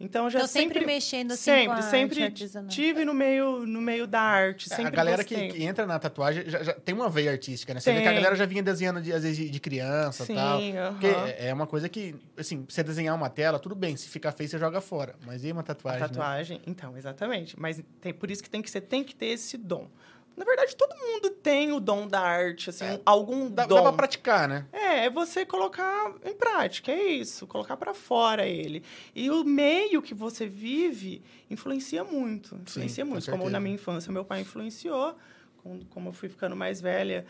[0.00, 3.64] Então já Então, sempre sempre mexendo, assim, sempre, com a sempre arte tive no meio
[3.66, 6.72] no meio da arte, É, sempre a galera que, que entra na tatuagem já, já
[6.74, 7.78] tem uma veia artística, né?
[7.80, 8.14] Você vê que a Tem.
[8.16, 10.58] galera já vinha desenhando, de, às vezes, de- criança e Sim, tal.
[10.60, 10.92] aham.
[10.92, 13.96] Porque é é uma coisa que, assim, você desenhar uma tela, tudo bem.
[13.96, 15.14] Se ficar feio, você joga fora.
[15.24, 16.08] Mas e uma A tatuagem, né?
[16.08, 17.58] tatuagem, então, exatamente.
[17.58, 19.88] Mas tem, por isso que tem que você tem que ter esse dom.
[20.36, 23.00] Na verdade, todo mundo tem o dom da arte, assim, É.
[23.04, 23.76] algum Dá, dom.
[23.76, 24.66] dá pra praticar, né?
[24.72, 28.82] É, é você colocar em prática, é isso, colocar pra fora ele.
[29.14, 33.30] E o meio que você vive influencia muito, influencia com muito.
[33.30, 35.14] Como na minha infância meu pai influenciou,
[35.62, 37.26] com- como eu fui ficando mais velha,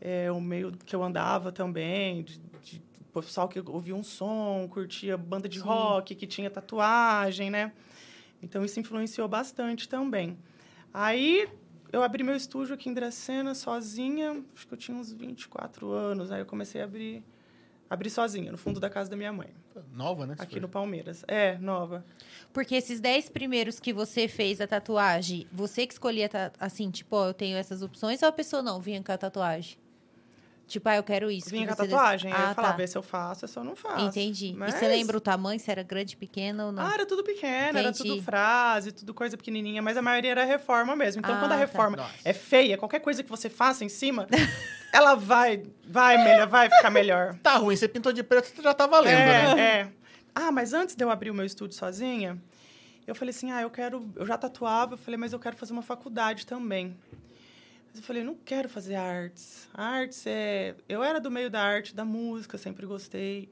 [0.00, 5.16] é, o meio que eu andava também, de, de pessoal que ouvia um som, curtia
[5.16, 7.72] banda de rock, que tinha tatuagem, né?
[8.42, 10.38] Então isso influenciou bastante também.
[10.92, 11.48] Aí
[11.92, 16.30] eu abri meu estúdio aqui em Dracena sozinha, acho que eu tinha uns 24 anos.
[16.30, 17.22] Aí eu comecei a abrir,
[17.88, 19.48] abrir sozinha, no fundo da casa da minha mãe,
[19.92, 20.36] Nova, né?
[20.38, 21.24] aqui no Palmeiras.
[21.28, 22.04] É, nova.
[22.52, 27.28] Porque esses 10 primeiros que você fez a tatuagem, você que escolhia, assim, tipo, ó,
[27.28, 29.78] eu tenho essas opções, ou a pessoa não vinha com a tatuagem?
[30.66, 31.48] Tipo, ah, eu quero isso.
[31.48, 32.76] Vinha com a tatuagem, aí Ah, eu falava, tá.
[32.76, 34.04] vê se eu faço, esse eu não faço.
[34.06, 34.52] Entendi.
[34.56, 36.84] Mas- E você lembra o tamanho, se era grande, pequeno ou não?
[36.84, 38.08] Ah, era tudo pequeno, era Entendi.
[38.10, 41.20] tudo frase, tudo coisa pequenininha, mas a maioria era reforma mesmo.
[41.20, 41.60] Então, Ah, quando a tá.
[41.60, 42.10] reforma Nossa.
[42.24, 44.26] é feia, qualquer coisa que você faça em cima,
[44.92, 47.36] ela vai, vai melhor, vai ficar melhor.
[47.42, 49.60] Tá ruim, você pintou de preto, já tá valendo, é, né?
[49.62, 49.88] é.
[50.34, 52.36] Ah, mas antes de eu abrir o meu estúdio sozinha,
[53.06, 54.10] eu falei assim, ah, eu quero...
[54.16, 56.96] Eu já tatuava, eu falei, mas eu quero fazer uma faculdade também.
[57.96, 59.66] Mas eu falei, não quero fazer artes.
[59.72, 60.74] Artes é...
[60.86, 63.48] Eu era do meio da arte, da música, sempre gostei.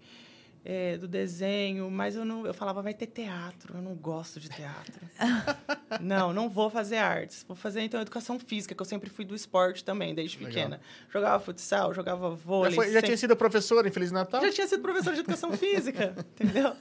[0.63, 2.47] é, do desenho, mas eu não...
[2.47, 3.75] Eu falava, vai ter teatro.
[3.77, 5.01] Eu não gosto de teatro.
[5.99, 7.43] não, não vou fazer artes.
[7.49, 10.53] Vou fazer, então, educação física, que eu sempre fui do esporte também, desde Legal.
[10.53, 10.81] pequena.
[11.11, 12.75] Jogava futsal, jogava Já, vôlei.
[12.75, 14.43] foi- já sempre- tinha sido professor em Feliz Natal?
[14.43, 16.75] já tinha sido professora de educação física, entendeu?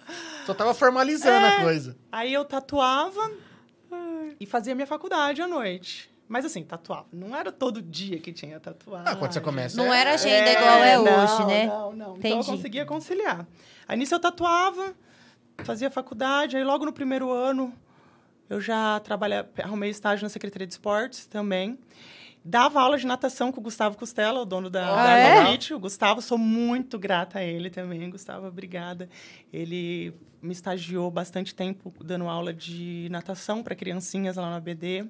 [0.45, 1.57] Só tava formalizando É.
[1.57, 1.95] a coisa.
[2.11, 3.31] Aí eu tatuava
[4.39, 6.12] e fazia minha faculdade à noite.
[6.33, 7.05] Mas assim, tatuava.
[7.13, 9.05] Não era todo dia que tinha tatuagem.
[9.07, 9.77] Ah, quando você começa.
[9.77, 11.65] Não é- era agenda igual é não, hoje, né?
[11.67, 12.17] Não, não.
[12.17, 13.45] Então eu conseguia conciliar.
[13.87, 14.95] Aí nisso eu tatuava,
[15.59, 16.57] fazia faculdade.
[16.57, 17.71] Aí logo no primeiro ano
[18.49, 21.77] eu já trabalhava, arrumei estágio na Secretaria de Esportes também.
[22.43, 25.17] Dava aula de natação com o Gustavo Costela, o dono da, Ah, da
[25.51, 25.75] é?
[25.75, 28.09] O Gustavo, sou muito grata a ele também.
[28.09, 29.07] Gustavo, obrigada.
[29.53, 35.05] Ele me estagiou bastante tempo dando aula de natação para criancinhas lá na BD.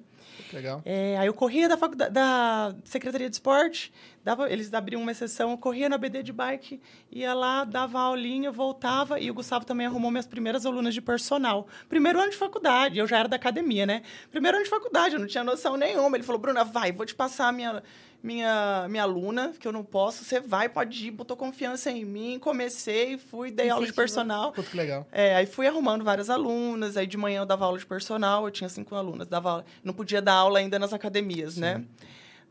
[0.52, 0.82] Legal.
[0.86, 3.92] É, aí eu corria da, faculda- da Secretaria de Esporte,
[4.24, 6.80] dava, eles abriam uma exceção, eu corria na BD de bike,
[7.12, 11.68] ia lá, dava aulinha, voltava, e o Gustavo também arrumou minhas primeiras alunas de personal.
[11.90, 14.04] Primeiro ano de faculdade, eu já era da academia, né?
[14.32, 16.16] Primeiro ano de faculdade, eu não tinha noção nenhuma.
[16.18, 17.82] Ele falou, Bruna, vai, vou te passar a minha,
[18.24, 22.40] minha, minha aluna, que eu não posso, você vai, pode ir, botou confiança em mim,
[22.40, 24.54] comecei, fui, dei aula de personal.
[24.54, 25.06] Puta que legal.
[25.12, 28.52] É, aí fui arrumando várias alunas, aí de manhã eu dava aula de personal, eu
[28.52, 31.84] tinha cinco alunas, dava aula, não podia dar aula ainda nas academias, né?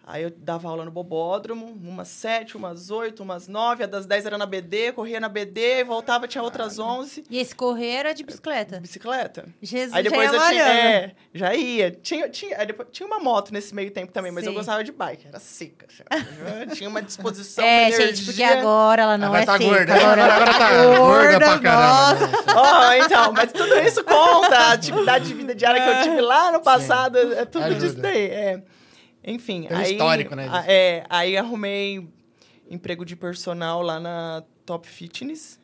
[0.04, 4.26] Aí eu dava aula no Bobódromo, umas sete, umas oito, umas nove, a das dez
[4.26, 8.24] era na BD, corria na BD, voltava, tinha outras onze, E esse correr era de
[8.24, 8.80] bicicleta.
[8.80, 9.44] bicicleta.
[9.62, 11.90] Jesus Aí depois já ia eu tinha, é, já ia.
[11.92, 14.56] Tinha, tinha, aí depois, tinha uma moto nesse meio tempo também, mas eu Sim.
[14.58, 15.86] gostava de bike, era seca.
[16.60, 19.64] Eu tinha uma disposição, É, uma gente, porque agora ela não Agora é tá seca.
[19.70, 19.94] gorda.
[19.94, 22.26] Agora, Agora, agora tá gorda pra caramba.
[22.26, 22.26] nossa.
[22.26, 22.32] né?
[22.56, 24.56] Ó, então, mas tudo isso conta.
[24.56, 27.80] A atividade de vida diária que eu tive lá no passado, é tudo Ajuda.
[27.80, 28.26] disso daí.
[28.26, 28.62] É.
[29.24, 29.92] Enfim, aí...
[29.92, 30.64] histórico, né, a-.
[30.66, 32.08] É, aí arrumei
[32.68, 35.60] emprego de personal lá na Top Fitness.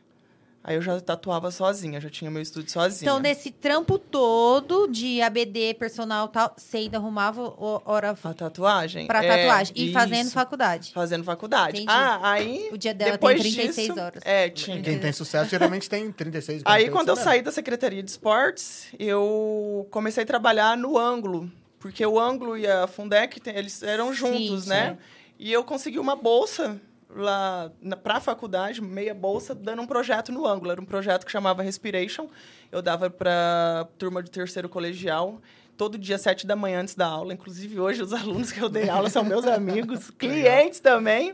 [0.62, 3.09] Aí eu já tatuava sozinha, já tinha meu estúdio sozinha.
[3.09, 8.35] Então, nesse trampo todo de ABD, personal e tal, você ainda arrumava o- hora A
[8.35, 9.07] tatuagem?
[9.07, 9.73] pra É, tatuagem.
[9.75, 10.92] E fazendo isso, faculdade.
[10.92, 11.77] Fazendo faculdade.
[11.79, 11.87] Entendi.
[11.88, 12.68] Ah, aí...
[12.71, 14.23] O dia dela depois tem 36 disso, horas.
[14.27, 14.83] É, tinha.
[14.83, 18.88] Quem tem sucesso geralmente tem 36, Aí, 48, quando eu saí da Secretaria de Esportes,
[18.99, 21.51] eu comecei a trabalhar no ângulo.
[21.78, 24.70] Porque o ângulo e a Fundec, eles eram Sim, juntos, sim.
[24.70, 24.98] né?
[25.38, 30.46] E eu consegui uma bolsa lá na, pra faculdade, meia bolsa, dando um projeto no
[30.46, 30.72] ângulo.
[30.72, 32.28] Era um projeto que chamava Respiration.
[32.70, 35.40] Eu dava pra turma de terceiro colegial.
[35.76, 37.32] Todo dia, sete da manhã, antes da aula.
[37.32, 41.32] Inclusive, hoje, os alunos que eu dei aula são meus amigos, clientes também.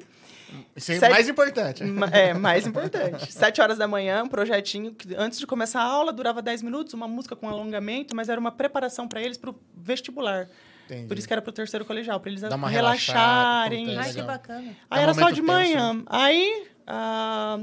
[0.76, 1.82] Isso é Sete- mais importante.
[2.12, 3.30] É, mais importante.
[3.32, 6.94] Sete horas da manhã, um projetinho que antes de começar a aula durava 10 minutos,
[6.94, 10.48] uma música com alongamento, mas era uma preparação para eles para o vestibular.
[10.86, 11.08] Entendi.
[11.08, 13.96] Por isso que era para o terceiro colegial, para eles relaxarem.
[13.98, 14.76] Ai, que bacana.
[14.90, 16.02] Aí É era só de tenso, manhã.
[16.06, 17.60] Aí ah,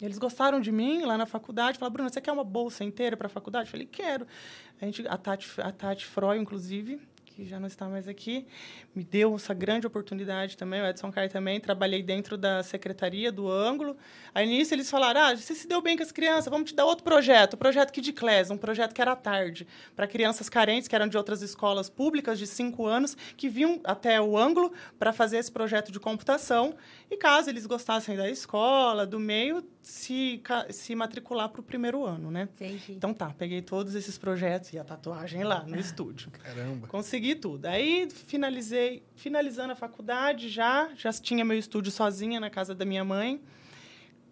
[0.00, 1.78] eles gostaram de mim lá na faculdade.
[1.78, 3.66] Falaram, Bruna, você quer uma bolsa inteira para a faculdade?
[3.68, 4.26] Eu falei, quero.
[4.80, 7.00] A, gente, a, Tati, a Tati Freud, inclusive,
[7.36, 8.46] que já não está mais aqui,
[8.94, 10.80] me deu essa grande oportunidade também.
[10.80, 11.60] O Edson Caio também.
[11.60, 13.94] Trabalhei dentro da secretaria do Ângulo.
[14.34, 16.86] Aí nisso eles falaram, ah, você se deu bem com as crianças, vamos te dar
[16.86, 17.52] outro projeto.
[17.52, 19.66] O projeto Kid Class, um projeto que era à tarde.
[19.94, 24.18] Para crianças carentes, que eram de outras escolas públicas de cinco anos, que vinham até
[24.18, 26.74] o Ângulo para fazer esse projeto de computação.
[27.10, 32.28] E caso eles gostassem da escola, do meio, se, se matricular para o primeiro ano,
[32.28, 32.48] né?
[32.56, 32.92] Entendi.
[32.94, 36.28] Então tá, peguei todos esses projetos e a tatuagem lá no estúdio.
[36.32, 36.88] Caramba.
[36.88, 37.66] Consegui tudo.
[37.66, 43.04] Aí finalizei, finalizando a faculdade já, já tinha meu estúdio sozinha na casa da minha
[43.04, 43.40] mãe.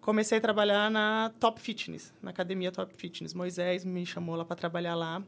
[0.01, 3.33] Comecei a trabalhar na Top Fitness, na academia Top Fitness.
[3.33, 5.23] Moisés me chamou lá para trabalhar lá.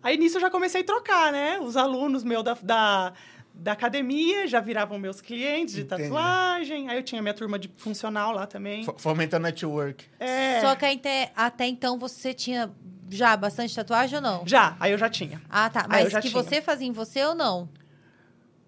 [0.00, 1.58] Aí nisso eu já comecei a trocar, né?
[1.58, 3.12] Os alunos meus da, da,
[3.58, 6.04] da academia já viravam meus clientes de Entendi.
[6.04, 6.88] tatuagem.
[6.88, 8.82] Aí eu tinha minha turma de funcional lá também.
[8.84, 10.04] F- Fomentando network.
[10.20, 12.70] É, Só que até, até então você tinha
[13.10, 14.46] já bastante tatuagem ou não?
[14.46, 15.42] já, aí eu já tinha.
[15.50, 15.86] Ah, tá.
[15.88, 16.32] Mas que tinha.
[16.32, 17.68] você fazia em você ou não?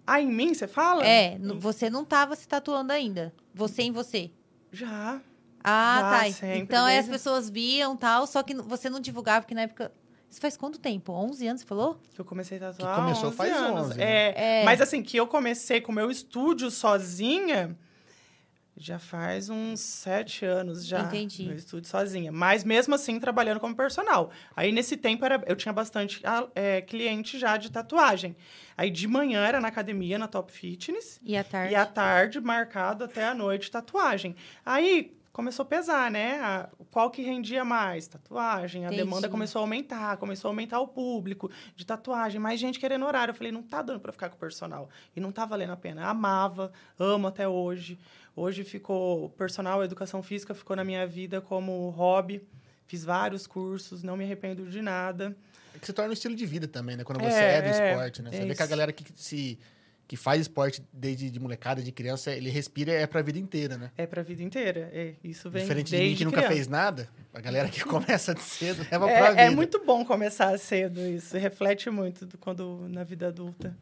[0.07, 1.07] Ah, em mim, você fala?
[1.07, 3.33] É, você não tava se tatuando ainda.
[3.55, 4.31] Você em você.
[4.72, 5.20] Já.
[5.62, 6.33] Ah, Já, tá.
[6.33, 9.92] sempre, então aí as pessoas viam tal, só que você não divulgava, porque na época.
[10.30, 11.12] Isso faz quanto tempo?
[11.12, 12.00] 11 anos, você falou?
[12.14, 12.94] Que eu comecei a tatuar.
[12.94, 13.86] Que começou 11 faz anos.
[13.88, 14.04] 11, né?
[14.04, 14.64] É, É.
[14.64, 17.76] Mas assim, que eu comecei com o meu estúdio sozinha.
[18.76, 21.02] Já faz uns sete anos já.
[21.02, 21.44] Entendi.
[21.44, 22.32] Meu estúdio sozinha.
[22.32, 24.30] Mas mesmo assim, trabalhando como personal.
[24.56, 28.34] Aí, nesse tempo, era, eu tinha bastante ah, é, cliente já de tatuagem.
[28.78, 31.20] Aí, de manhã, era na academia, na Top Fitness.
[31.22, 31.72] E à tarde?
[31.74, 34.34] E à tarde, marcado até a noite, tatuagem.
[34.64, 36.40] Aí começou a pesar, né?
[36.40, 38.06] A- qual que rendia mais?
[38.08, 38.84] Tatuagem.
[38.84, 39.02] A Entendi.
[39.02, 43.32] demanda começou a aumentar, começou a aumentar o público de tatuagem, mais gente querendo horário.
[43.32, 44.88] Eu falei, não tá dando para ficar com o personal.
[45.14, 46.06] E não tá valendo a pena.
[46.06, 47.98] Amava, amo até hoje.
[48.34, 52.46] Hoje ficou, personal, educação física ficou na minha vida como hobby.
[52.86, 55.36] Fiz vários cursos, não me arrependo de nada.
[55.74, 57.04] É que se torna um estilo de vida também, né?
[57.04, 58.30] Quando É, você é, do é, esporte, né?
[58.30, 58.70] Você é vê que a isso.
[58.70, 59.58] galera que se
[60.10, 63.92] que faz esporte desde de molecada, de criança, ele respira é pra vida inteira, né?
[63.96, 64.90] É pra vida inteira.
[64.92, 66.52] É, isso vem Diferente de mim que nunca criança.
[66.52, 69.40] fez nada, a galera que começa de cedo leva pra vida.
[69.42, 73.76] É, é muito bom começar cedo isso, reflete muito do- quando na vida adulta.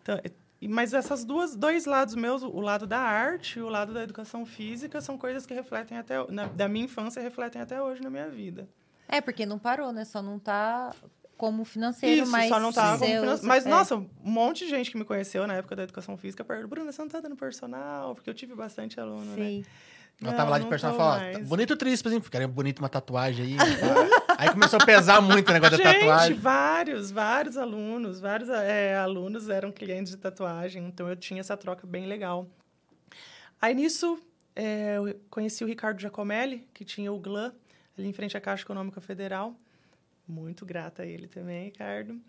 [0.00, 0.30] Então, é-
[0.66, 4.46] mas essas duas dois lados meus, o lado da arte e o lado da educação
[4.46, 8.30] física, são coisas que refletem até na, da minha infância refletem até hoje na minha
[8.30, 8.66] vida.
[9.06, 10.06] É, porque não parou, né?
[10.06, 10.94] Só não tá
[11.36, 12.48] como financeiro, Isso, mas.
[12.48, 13.68] só não tava como seus- finan- Mas, é.
[13.68, 16.92] nossa, um monte de gente que me conheceu na época da educação física perguntou, Bruna,
[16.92, 18.14] você não tá dando personal?
[18.14, 19.36] Porque eu tive bastante aluno, né?
[19.36, 19.64] Sim.
[20.22, 22.20] Ela tava lá de Não, personal e não falava, bonito tríceps, hein?
[22.20, 23.56] Ficaria bonito uma tatuagem aí.
[23.56, 24.36] pá.
[24.38, 26.34] aí começou a pesar muito o negócio da Gente, tatuagem.
[26.38, 31.84] vários, vários alunos, vários é, alunos eram clientes de tatuagem, então eu tinha essa troca
[31.84, 32.46] bem legal.
[33.60, 34.18] Aí nisso,
[34.54, 37.52] é, eu conheci o Ricardo Giacomelli, que tinha o GLAM,
[37.98, 39.56] ali em frente à Caixa Econômica Federal.
[40.26, 42.20] Muito grata a ele também, Ricardo.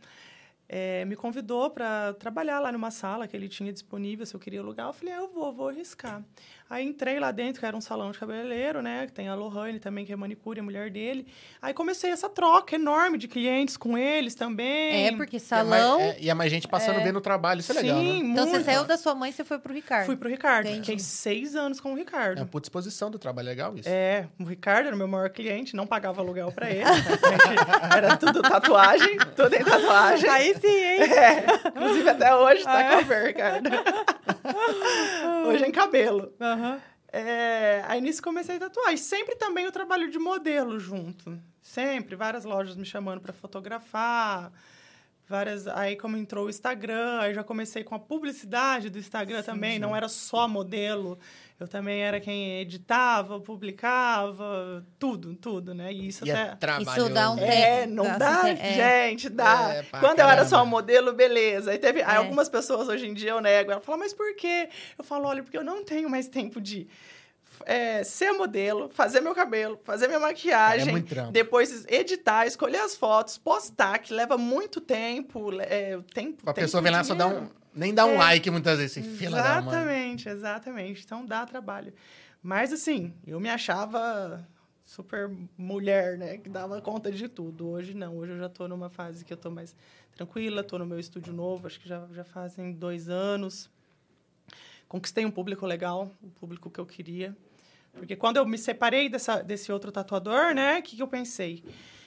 [0.68, 4.60] é, me convidou para trabalhar lá numa sala que ele tinha disponível, se eu queria
[4.62, 4.88] alugar.
[4.88, 6.24] Eu falei, ah, eu vou, vou arriscar.
[6.68, 9.06] Aí entrei lá dentro, que era um salão de cabeleireiro, né?
[9.06, 11.28] Que tem a Lohane também, que é manicure, a mulher dele.
[11.62, 15.06] Aí comecei essa troca enorme de clientes com eles também.
[15.06, 16.00] É, porque E é salão.
[16.00, 18.30] mais- é, e é mais gente passando bem no trabalho, isso é legal, Sim, né?
[18.32, 20.08] Então você saiu da sua mãe e você foi pro Ricardo.
[20.08, 20.66] Fui pro Ricardo.
[20.66, 20.80] Entendi.
[20.82, 22.40] Fiquei seis anos com o É Ricardo.
[22.40, 23.88] uma puta exposição do trabalho, é legal isso.
[23.88, 26.84] É, o Ricardo era o meu maior cliente, não pagava aluguel pra ele.
[27.96, 30.28] era tudo tatuagem, tudo em tatuagem.
[30.30, 31.02] Aí sim, hein?
[31.14, 32.90] É, inclusive até hoje tá Ah, é?
[32.90, 33.70] com a ver, Ricardo.
[35.48, 36.34] Hoje é em cabelo.
[36.40, 36.82] Aham.
[37.12, 38.94] É, aí nisso comecei a tatuar.
[38.94, 41.40] E sempre também o trabalho de modelo junto.
[41.62, 44.52] Sempre, várias lojas me chamando para fotografar.
[45.28, 49.80] Várias, aí como entrou o Instagram, aí já comecei com a publicidade do Instagram também,
[49.80, 51.18] não era só modelo.
[51.58, 55.92] Eu também era quem editava, publicava, tudo, tudo, né?
[55.94, 57.06] E isso E é até trabalhoso.
[57.08, 58.74] Isso dá um é, tempo, não gasta dá, tempo, é.
[59.08, 59.74] gente, dá.
[59.74, 60.70] É, Quando eu era só caramba.
[60.70, 61.72] modelo, beleza.
[61.72, 62.18] Aí teve, aí É.
[62.18, 63.72] algumas pessoas hoje em dia eu nego.
[63.72, 64.68] Ela fala, mas por quê?
[64.98, 66.90] Eu falo, olha, porque eu não tenho mais tempo de
[67.66, 73.38] é, ser modelo, fazer meu cabelo, fazer minha maquiagem, É depois editar, escolher as fotos,
[73.38, 75.50] postar, que leva muito tempo.
[75.62, 77.50] É, tempo A tempo pessoa vem lá só dá um.
[77.76, 78.18] Nem dá um É.
[78.18, 79.74] like muitas vezes, esse fila da mãe.
[79.74, 81.04] Exatamente, exatamente.
[81.04, 81.94] Então dá trabalho.
[82.42, 84.48] Mas assim, eu me achava
[84.86, 86.38] super mulher, né?
[86.38, 87.68] Que dava conta de tudo.
[87.68, 88.16] Hoje não.
[88.18, 89.76] Hoje eu já tô numa fase que eu tô mais
[90.16, 93.70] tranquila, tô no meu estúdio novo, acho que já, já fazem dois anos.
[94.88, 97.36] Conquistei um público legal, o público que eu queria.
[97.94, 100.80] Porque quando eu me separei dessa, desse outro tatuador, né?
[100.80, 101.64] O que, que eu pensei?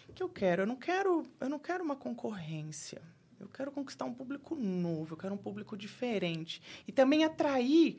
[0.09, 0.63] O que eu quero?
[0.63, 3.03] Eu não quero, eu não quero uma concorrência.
[3.41, 6.61] Eu quero conquistar um público novo, eu quero um público diferente.
[6.87, 7.99] E também atrair,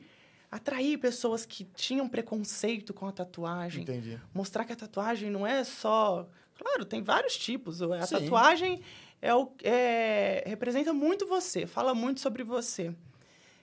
[0.50, 3.82] atrair pessoas que tinham preconceito com a tatuagem.
[3.82, 4.18] Entendi.
[4.34, 6.28] Mostrar que a tatuagem não é só.
[6.58, 7.80] Claro, tem vários tipos.
[7.80, 8.16] A Sim.
[8.20, 8.82] tatuagem
[9.22, 12.94] é o, é, representa muito você, fala muito sobre você.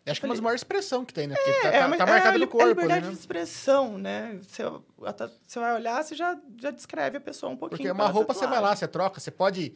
[0.09, 1.35] Acho que é uma das maiores expressões que tem, né?
[1.35, 3.07] Porque tá, É, tá- mas tá é marcado a li- no corpo, É liberdade ali,
[3.09, 3.19] de né?
[3.19, 4.39] expressão, né?
[4.41, 4.63] Você,
[5.45, 7.77] você vai olhar, você já, já descreve a pessoa um pouquinho.
[7.77, 8.77] Porque uma roupa você vai lá, tatuagem.
[8.79, 9.73] você troca, você pode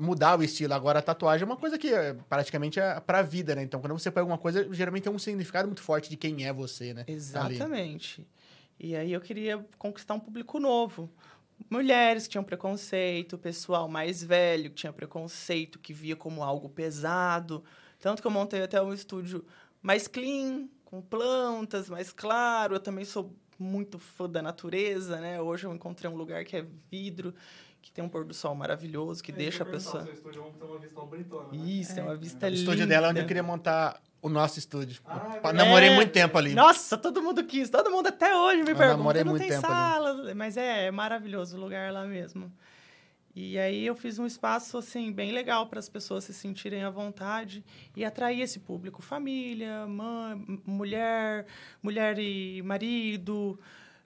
[0.00, 0.72] mudar o estilo.
[0.72, 3.62] Agora, a tatuagem é uma coisa que é, praticamente é pra vida, né?
[3.62, 6.52] Então, quando você pega alguma coisa, geralmente tem um significado muito forte de quem é
[6.52, 7.04] você, né?
[7.06, 7.12] Ali.
[7.12, 8.26] Exatamente.
[8.78, 11.10] E aí eu queria conquistar um público novo.
[11.68, 17.62] Mulheres que tinham preconceito, pessoal mais velho que tinha preconceito, que via como algo pesado.
[17.98, 19.44] Tanto que eu montei até um estúdio
[19.82, 22.74] mais clean, com plantas, mais claro.
[22.76, 25.38] Eu também sou muito fã da natureza, né?
[25.40, 27.34] Hoje eu encontrei um lugar que é vidro,
[27.82, 30.02] que tem um pôr do sol maravilhoso, que É, deixa a pessoa...
[30.02, 31.58] o seu estúdio é um- tem uma vista bonitona, né?
[31.58, 32.60] Isso, é uma vista O linda.
[32.60, 35.00] estúdio dela é onde eu queria montar o nosso estúdio.
[35.06, 36.54] Ah, é namorei muito tempo ali.
[36.54, 37.70] Nossa, todo mundo quis.
[37.70, 38.96] Todo mundo até hoje me Eu pergunta.
[38.98, 42.52] namorei Não muito tem tempo ali." sala, mas é, é maravilhoso o lugar lá mesmo.
[43.34, 46.90] E aí eu fiz um espaço assim bem legal para as pessoas se sentirem à
[46.90, 47.64] vontade
[47.96, 51.46] e atrair esse público, família, mãe, mulher,
[51.80, 53.58] mulher e marido,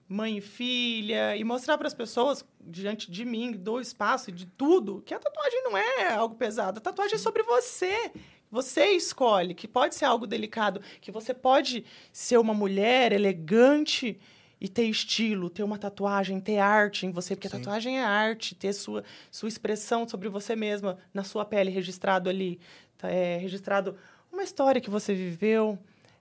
[0.07, 5.01] mãe e filha, e mostrar para as pessoas diante de mim, do espaço, de tudo,
[5.05, 8.11] que a tatuagem não é algo pesado, a tatuagem é sobre você.
[8.51, 14.19] Você escolhe que pode ser algo delicado, que você pode ser uma mulher elegante
[14.61, 17.57] e ter estilo, ter uma tatuagem, ter arte em você, porque Sim.
[17.57, 22.29] a tatuagem é arte, ter sua, sua expressão sobre você mesma na sua pele registrado
[22.29, 22.59] ali,
[22.97, 23.97] tá, é, registrado
[24.31, 25.77] uma história que você viveu,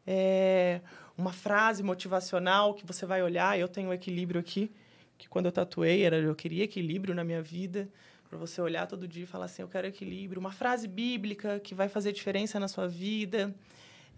[0.06, 0.80] é,
[1.16, 3.58] uma frase motivacional que você vai olhar.
[3.58, 4.70] Eu tenho um equilíbrio aqui,
[5.18, 7.88] que quando eu tatuei era eu queria equilíbrio na minha vida,
[8.28, 10.40] para você olhar todo dia e falar assim, eu quero equilíbrio.
[10.40, 13.54] Uma frase bíblica que vai fazer diferença na sua vida,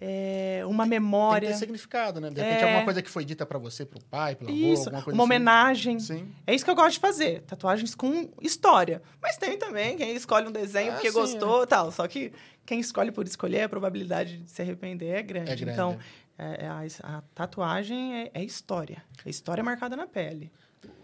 [0.01, 1.49] é, uma Tem que memória.
[1.49, 2.28] ter significado, né?
[2.30, 2.64] De repente, É.
[2.64, 5.22] alguma coisa que foi dita pra você, pro pai, pelo avô, Isso, alguma coisa uma
[5.24, 5.28] assim.
[5.32, 6.01] homenagem.
[6.01, 6.28] Sim.
[6.47, 7.42] É isso que eu gosto de fazer.
[7.42, 9.03] Tatuagens com história.
[9.22, 11.90] Mas tem também quem escolhe um desenho Ah, porque sim, gostou e tal.
[11.90, 12.32] Só que
[12.66, 15.51] quem escolhe por escolher, a probabilidade de se arrepender é grande.
[15.51, 15.99] É grande, Então,
[16.39, 16.82] é- é a,
[17.16, 19.03] a tatuagem é, é história.
[19.24, 20.51] É história marcada na pele.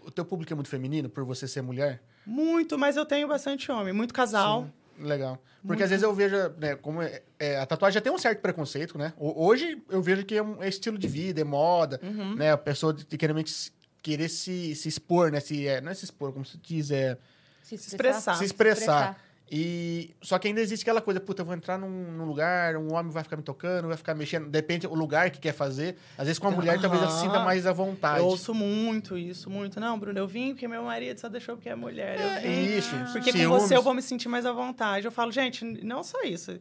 [0.05, 2.01] O teu público é muito feminino, por você ser mulher?
[2.25, 3.93] Muito, mas eu tenho bastante homem.
[3.93, 4.69] Muito casal.
[4.99, 5.41] Legal.
[5.65, 8.39] Porque às vezes eu vejo, né, como é, é, a tatuagem já tem um certo
[8.41, 9.13] preconceito, né?
[9.17, 12.35] Ho- Hoje eu vejo que é um é estilo de vida, é moda, Uhum.
[12.35, 12.51] né?
[12.51, 13.71] A pessoa de, de querer, se-
[14.01, 15.39] querer se, se expor, né?
[15.39, 17.17] Se, é, não é se expor, como se diz, é
[17.63, 18.35] Se expressar.
[18.35, 19.19] se expressar.
[19.51, 22.93] E só que ainda existe aquela coisa, puta, eu vou entrar num, num lugar, um
[22.93, 25.95] homem vai ficar me tocando, vai ficar mexendo, depende o lugar que quer fazer.
[26.17, 28.19] Às vezes com a mulher talvez ela se sinta mais à vontade.
[28.19, 29.79] Eu ouço muito isso, muito.
[29.79, 32.19] Não, Bruno, eu vim porque meu marido só deixou porque é mulher.
[32.19, 33.61] Eu É, vim isso, Porque com ciúmes.
[33.63, 35.05] você eu vou me sentir mais à vontade.
[35.05, 36.57] Eu falo, gente, não só isso.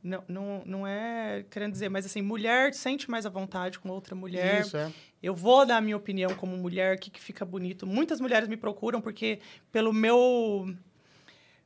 [0.00, 4.14] Não, não, não é querendo dizer, mas assim, mulher sente mais à vontade com outra
[4.14, 4.60] mulher.
[4.60, 4.92] Isso, é.
[5.20, 7.84] Eu vou dar a minha opinião como mulher, o que, que fica bonito.
[7.84, 9.40] Muitas mulheres me procuram porque,
[9.72, 10.72] pelo meu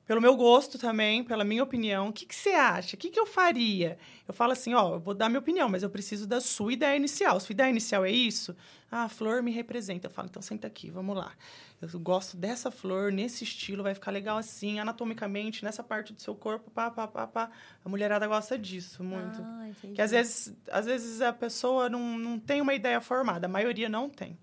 [0.07, 2.09] pelo meu gosto também, pela minha opinião.
[2.09, 2.97] O que, que você acha?
[2.97, 3.97] O que, que eu faria?
[4.27, 6.97] Eu falo assim, ó, eu vou dar minha opinião, mas eu preciso da sua ideia
[6.97, 7.39] inicial.
[7.39, 8.57] Sua ideia inicial é isso?
[8.91, 10.09] Ah, a flor me representa.
[10.09, 11.33] Eu falo, então senta aqui, vamos lá.
[11.81, 16.35] Eu gosto dessa flor, nesse estilo, vai ficar legal assim, anatomicamente, nessa parte do seu
[16.35, 17.51] corpo, pá, pá, pá, pá.
[17.85, 19.41] A mulherada gosta disso muito.
[19.41, 19.69] Ah.
[19.95, 23.89] Que às vezes, às vezes a pessoa não, não tem uma ideia formada, a maioria
[23.89, 24.39] não tem.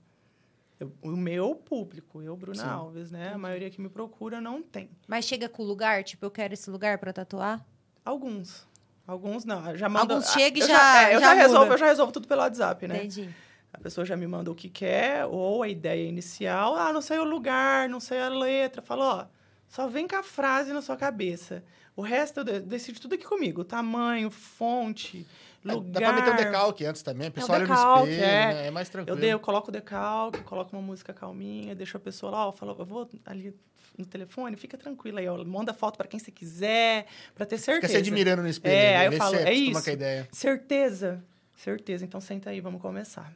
[0.79, 2.69] Eu- o meu público, eu, Bruna Sim.
[2.69, 3.33] Alves, né?
[3.33, 4.89] A maioria que me procura não tem.
[5.07, 7.65] Mas chega com o lugar, tipo, eu quero esse lugar pra tatuar?
[8.05, 8.65] Alguns.
[9.05, 9.75] Alguns não.
[9.75, 12.11] Já mando, Alguns chega e eu já- é, eu já já, resolvo, eu já resolvo
[12.13, 12.97] tudo pelo WhatsApp, né?
[12.97, 13.29] Entendi.
[13.73, 16.75] A pessoa já me manda o que quer, ou a ideia inicial.
[16.75, 18.81] Ah, não sei o lugar, não sei a letra.
[18.81, 19.25] Fala, ó,
[19.67, 21.63] só vem com a frase na sua cabeça.
[21.95, 23.63] O resto eu de- decido tudo aqui comigo.
[23.63, 25.27] Tamanho, fonte,
[25.63, 25.91] lugar.
[25.91, 27.27] Dá pra meter um decalque antes também.
[27.27, 28.53] A pessoa olha no decalque, espelho, é.
[28.53, 28.67] né?
[28.67, 29.19] É mais Eu, tranquilo.
[29.19, 32.75] dei, eu coloco o decalque, coloco uma música calminha, deixo a pessoa lá, ó, falo,
[32.77, 33.55] eu vou ali
[33.97, 37.05] no telefone, fica tranquila aí, ó, manda foto pra quem você quiser,
[37.35, 37.87] pra ter certeza.
[37.87, 38.73] Fica se admirando no espelho.
[38.73, 38.97] É, né?
[38.97, 39.83] aí eu Vê falo, você é acostuma isso.
[39.83, 40.29] com a ideia.
[40.31, 41.23] Certeza,
[41.57, 42.05] certeza.
[42.05, 43.33] Então senta aí, vamos começar.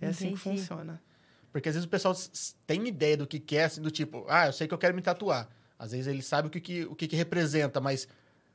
[0.00, 0.58] É assim que Entendi.
[0.60, 1.00] funciona.
[1.52, 2.14] Porque às vezes o pessoal
[2.66, 5.02] tem ideia do que quer, assim, do tipo, ah, eu sei que eu quero me
[5.02, 5.48] tatuar.
[5.78, 8.08] Às vezes ele sabe o que, que, o que, que representa, mas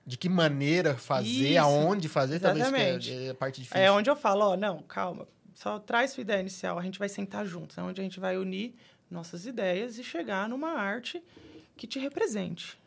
[0.08, 3.12] de que maneira fazer, Isso, aonde fazer, talvez que exatamente.
[3.14, 3.82] é, é a parte difícil.
[3.84, 7.10] É onde eu falo, ó, não, calma, só traz sua ideia inicial, a gente vai
[7.10, 8.74] sentar juntos, é onde a gente vai unir
[9.12, 11.22] nossas ideias e chegar numa arte
[11.76, 12.78] que te represente.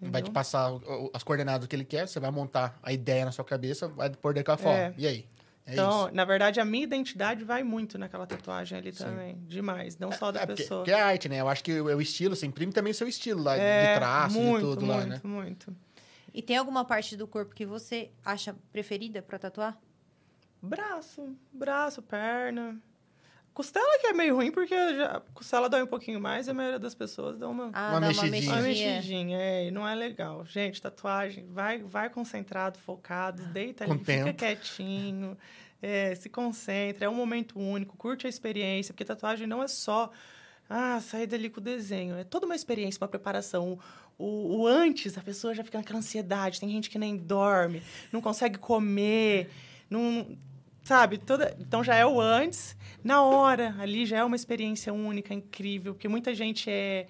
[0.00, 0.24] Vai entendeu?
[0.24, 0.70] te passar
[1.12, 4.32] as coordenadas que ele quer, você vai montar a ideia na sua cabeça, vai pôr
[4.32, 4.78] daquela forma.
[4.78, 4.94] É.
[4.96, 5.26] E aí?
[5.66, 6.14] É então, isso.
[6.14, 9.04] na verdade, a minha identidade vai muito naquela tatuagem ali Sim.
[9.04, 9.36] também.
[9.46, 9.96] Demais.
[9.98, 10.80] Não só da É, porque, pessoa.
[10.80, 11.40] porque é arte, né?
[11.40, 13.92] Eu acho que o, é o estilo, você imprime também o seu estilo lá, É,
[13.94, 15.20] de traço, muito, de tudo muito, lá, né?
[15.22, 15.76] muito.
[16.34, 19.78] E tem alguma parte do corpo que você acha preferida pra tatuar?
[20.60, 22.80] Braço, braço, perna.
[23.52, 26.78] Costela que é meio ruim, porque já, costela dói um pouquinho mais e a maioria
[26.78, 28.42] das pessoas dá uma, Ah, Uma dá mexidinha.
[28.50, 29.38] uma uma mexidinha.
[29.38, 30.46] É, e não é legal.
[30.46, 35.36] Gente, tatuagem, vai, vai concentrado, focado, deita ali, fica quietinho.
[35.82, 40.10] é, se concentra, é um momento único, curte a experiência, porque tatuagem não é só
[40.68, 42.16] ah, sair dali com o desenho.
[42.16, 43.78] É toda uma experiência, uma preparação.
[44.18, 46.60] O, o antes, a pessoa já fica naquela ansiedade.
[46.60, 49.50] Tem gente que nem dorme, não consegue comer,
[49.90, 50.36] não.
[50.82, 51.18] Sabe?
[51.18, 52.76] Toda, então já é o antes.
[53.04, 57.06] Na hora, ali já é uma experiência única, incrível, porque muita gente é.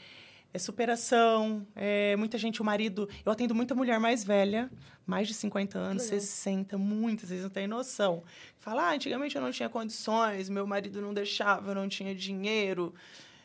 [0.55, 3.09] É superação, é, muita gente, o marido.
[3.25, 4.71] Eu atendo muita mulher mais velha,
[5.07, 6.21] mais de 50 anos, Legal.
[6.21, 8.23] 60, muitas vezes não tem noção.
[8.59, 12.95] Fala, ah, antigamente eu não tinha condições, meu marido não deixava, eu não tinha dinheiro.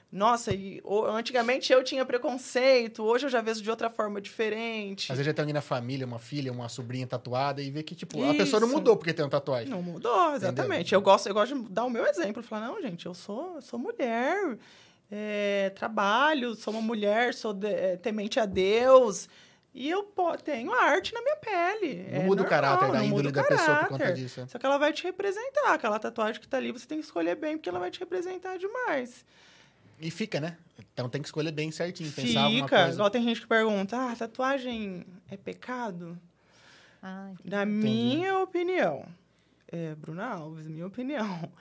[0.10, 5.12] Nossa, e o- antigamente eu tinha preconceito, hoje eu já vejo de outra forma diferente.
[5.12, 7.94] Às vezes já tem alguém na família, uma filha, uma sobrinha tatuada e vê que,
[7.94, 8.78] tipo, a pessoa não Isso.
[8.78, 9.68] mudou porque tem uma tatuagem.
[9.70, 10.94] Não mudou, exatamente.
[10.94, 12.42] Eu gosto, eu gosto de dar o meu exemplo.
[12.42, 14.58] Falar, não, gente, eu sou, eu sou mulher,
[15.12, 19.28] é, trabalho, sou uma mulher, sou de- é, temente a Deus.
[19.74, 22.08] E eu pô, tenho a arte na minha pele.
[22.12, 24.44] Não É muda o normal, caráter da índole o da pessoa por conta disso.
[24.48, 25.74] Só que ela vai te representar.
[25.74, 28.58] Aquela tatuagem que tá ali, você tem que escolher bem, porque ela vai te representar
[28.58, 29.24] demais.
[30.00, 30.58] E fica, né?
[30.94, 32.82] Então tem que escolher bem certinho, pensar alguma Fica.
[32.82, 32.96] coisa.
[32.98, 36.18] Igual tem gente que pergunta, ah, tatuagem é pecado?
[37.02, 37.50] Ah, entendi.
[37.50, 39.06] Na minha opinião,
[39.72, 41.52] é, Bruna Alves, minha opinião,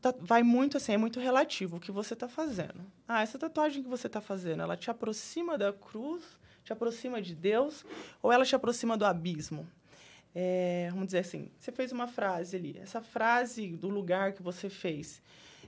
[0.00, 2.80] ta- vai muito assim, é muito relativo o que você está fazendo.
[3.06, 6.22] Ah, essa tatuagem que você está fazendo, ela te aproxima da cruz,
[6.64, 7.84] te aproxima de Deus,
[8.22, 9.66] ou ela te aproxima do abismo?
[10.34, 14.70] É, vamos dizer assim, você fez uma frase ali, essa frase do lugar que você
[14.70, 15.20] fez,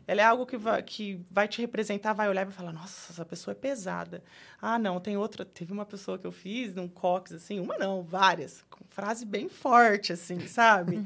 [0.07, 3.13] ela é algo que vai, que vai te representar, vai olhar e vai falar, nossa,
[3.13, 4.23] essa pessoa é pesada.
[4.61, 8.03] Ah, não, tem outra, teve uma pessoa que eu fiz num cox, assim, uma não,
[8.03, 11.03] várias, com frase bem forte, assim, sabe?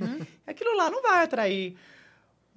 [0.47, 1.77] Aquilo lá não vai atrair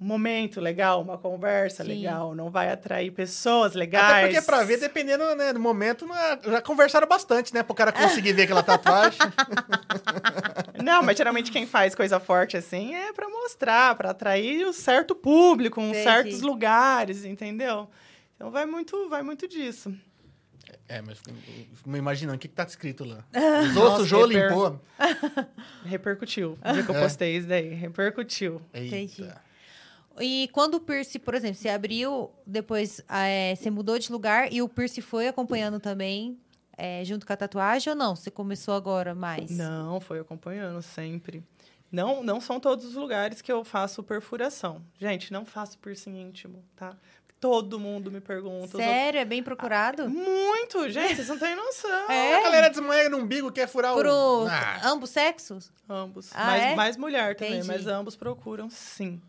[0.02, 1.90] um momento legal, uma conversa Sim.
[1.90, 4.04] legal, não vai atrair pessoas legais.
[4.12, 7.62] Até porque pra ver, dependendo né, do momento, é- já conversaram bastante, né?
[7.62, 9.20] Pro cara conseguir ver aquela tatuagem.
[10.82, 15.14] Não, mas geralmente quem faz coisa forte assim é pra mostrar, pra atrair um certo
[15.14, 16.02] público, em Entendi.
[16.02, 17.88] certos lugares, entendeu?
[18.34, 19.94] Então vai muito, vai muito disso.
[20.88, 21.36] É, mas fico
[21.76, 23.24] fico me imaginando, o que, que tá escrito lá?
[23.70, 24.80] Usou, sujou, reper- limpou.
[25.86, 26.58] Repercutiu.
[26.64, 27.00] O dia que eu É.
[27.00, 28.60] postei isso daí, repercutiu.
[28.74, 29.28] Entendi.
[30.20, 34.60] E quando o Pierce, por exemplo, você abriu, depois é, você mudou de lugar e
[34.62, 36.38] o Pierce foi acompanhando também,
[36.76, 38.14] é, junto com a tatuagem ou não?
[38.16, 39.50] Você começou agora mais?
[39.50, 41.42] Não, foi acompanhando sempre.
[41.90, 44.82] Não, não são todos os lugares que eu faço perfuração.
[44.98, 46.96] Gente, não faço piercing íntimo, tá?
[47.38, 48.78] Todo mundo me pergunta.
[48.78, 49.18] Sério?
[49.18, 50.04] É bem procurado?
[50.04, 51.90] outros- Muito, gente, vocês não têm noção.
[52.08, 52.36] É?
[52.36, 54.10] A galera desmanha no umbigo, quer furar Pro
[54.44, 54.46] o...
[54.48, 55.72] Ah, ambos sexos?
[55.88, 56.30] Ambos.
[56.32, 56.74] Ah, mais, é?
[56.76, 57.66] mais mulher também, Entendi.
[57.68, 59.20] mas ambos procuram sim.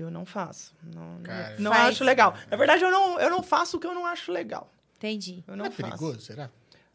[0.00, 0.74] Eu não faço.
[0.94, 1.56] Não, não- Cara.
[1.58, 1.88] não Faz.
[1.88, 2.34] acho legal.
[2.50, 4.70] Na verdade, eu não, eu não faço o que eu não acho legal.
[4.96, 5.42] Entendi.
[5.46, 5.82] Eu não não é faço.
[5.82, 6.50] perigoso, será?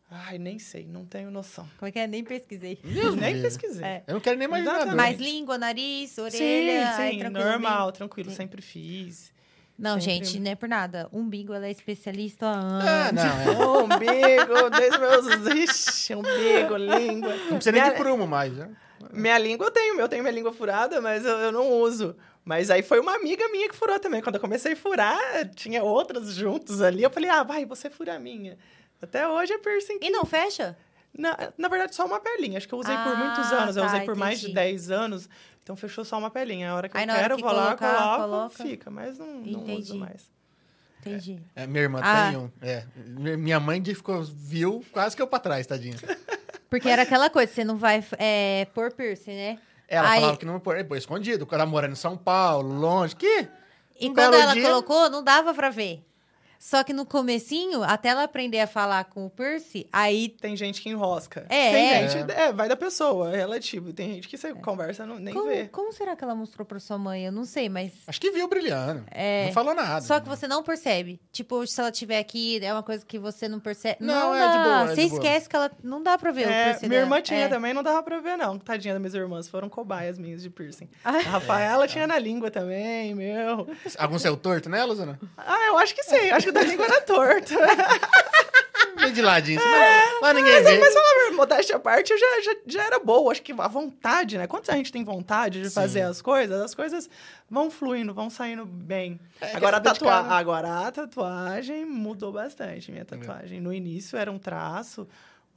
[0.10, 1.68] Ai, nem sei, não tenho noção.
[1.80, 2.06] Como é que é?
[2.06, 2.78] Nem pesquisei.
[2.84, 3.84] Deus nem pesquisei.
[3.84, 4.04] É.
[4.06, 4.72] Eu não quero nem imaginar.
[4.76, 4.90] Exatamente.
[4.96, 4.98] dor.
[4.98, 6.96] Mais língua, nariz, orelha.
[6.96, 9.34] Sim, sim, tranquilo, normal, tranquilo, sempre fiz.
[9.76, 10.26] Não, Sempre.
[10.26, 11.10] gente, não é por nada.
[11.12, 12.86] Umbigo, ela é especialista há anos.
[12.88, 13.58] Ah, não, é.
[13.84, 15.48] umbigo, desde meus...
[15.70, 17.36] Ixi, umbigo, língua.
[17.36, 18.70] Não precisa nem Minha- de prumo mais, né?
[19.12, 22.16] Minha língua eu tenho, eu tenho minha língua furada, mas eu, eu não uso.
[22.46, 24.22] Mas aí foi uma amiga minha que furou também.
[24.22, 25.18] Quando eu comecei a furar,
[25.56, 27.02] tinha outras juntos ali.
[27.02, 28.58] Eu falei, ah, vai, você fura a minha.
[29.02, 29.98] Até hoje é piercing.
[30.02, 30.78] E não fecha?
[31.18, 32.58] Na, na verdade, só uma pelinha.
[32.58, 33.78] Acho que eu usei por Ah, muitos anos.
[33.78, 34.56] Eu tá, usei por mais de entendi.
[34.56, 35.30] 10 anos.
[35.62, 36.72] Então fechou só uma pelinha.
[36.72, 38.64] A hora que Aí eu quero, que vou lá, colocar, coloco, coloca.
[38.64, 38.92] fica.
[38.92, 39.82] Mas não, não Entendi.
[39.82, 40.30] uso mais.
[41.00, 41.42] Entendi.
[41.56, 42.30] É, minha irmã Ah.
[42.30, 42.52] tem um.
[42.62, 42.86] É.
[43.38, 45.96] Minha mãe de- ficou, viu quase que eu pra trás, tadinha.
[46.70, 49.60] Porque era aquela coisa, você não vai é, pôr piercing, né?
[49.88, 51.48] Ela Aí- falava que não pôr, pô, escondido.
[51.52, 53.16] Ela morando em São Paulo, longe.
[53.16, 53.48] Que?
[54.00, 56.04] E Um quando ela dia- colocou, não dava pra ver.
[56.66, 60.82] Só que no comecinho, até ela aprender a falar com o piercing, aí Tem gente
[60.82, 61.42] que enrosca.
[61.50, 62.08] É, Tem é.
[62.08, 62.32] gente...
[62.32, 63.92] É, vai da pessoa, é relativo.
[63.92, 65.66] Tem gente que você conversa, não, nem como, vê.
[65.68, 67.26] como será que ela mostrou pra sua mãe?
[67.26, 69.04] Eu não sei, mas Acho que viu brilhando.
[69.12, 69.48] É.
[69.48, 70.00] Não falou nada.
[70.06, 71.20] Só que você não percebe.
[71.34, 73.98] Tipo, se ela estiver aqui, é uma coisa que você não percebe.
[74.00, 74.48] Não, Não, é dá.
[74.58, 75.22] de boa, é Você de boa.
[75.22, 75.70] esquece que ela.
[75.84, 77.06] Não dá pra ver o É, piercing minha dela.
[77.18, 77.48] irmã tinha É.
[77.50, 78.58] também, não dava pra ver, não.
[78.58, 80.88] Tadinha das minhas irmãs, foram cobaias minhas de piercing.
[81.04, 81.18] Ah.
[81.18, 83.68] A Rafaela tinha na língua também, meu.
[83.98, 85.20] Algum seu torto, né, Luzana?
[85.38, 87.54] Ah, eu acho que sim, acho que o da língua era torto.
[89.00, 89.60] Bem de ladinho.
[89.60, 90.80] assim, mas, mas ninguém vê.
[90.80, 93.32] Mas falar modéstia à parte, eu já, já, já era boa.
[93.32, 94.48] Acho que a vontade, né?
[94.48, 95.76] Quando a gente tem vontade de Sim.
[95.76, 97.10] fazer as coisas, as coisas
[97.50, 99.20] vão fluindo, vão saindo bem.
[99.42, 100.24] É, que agora, a é tatua...
[100.24, 100.30] né?
[100.30, 103.60] agora a tatuagem mudou bastante, minha tatuagem.
[103.60, 105.08] No início era um traço,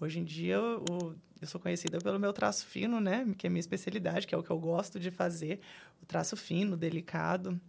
[0.01, 3.27] hoje em dia eu, eu- eu sou conhecida pelo meu traço fino, né?
[3.37, 5.61] Que é a minha especialidade, que é o que eu gosto de fazer.
[6.03, 7.61] O traço fino, delicado.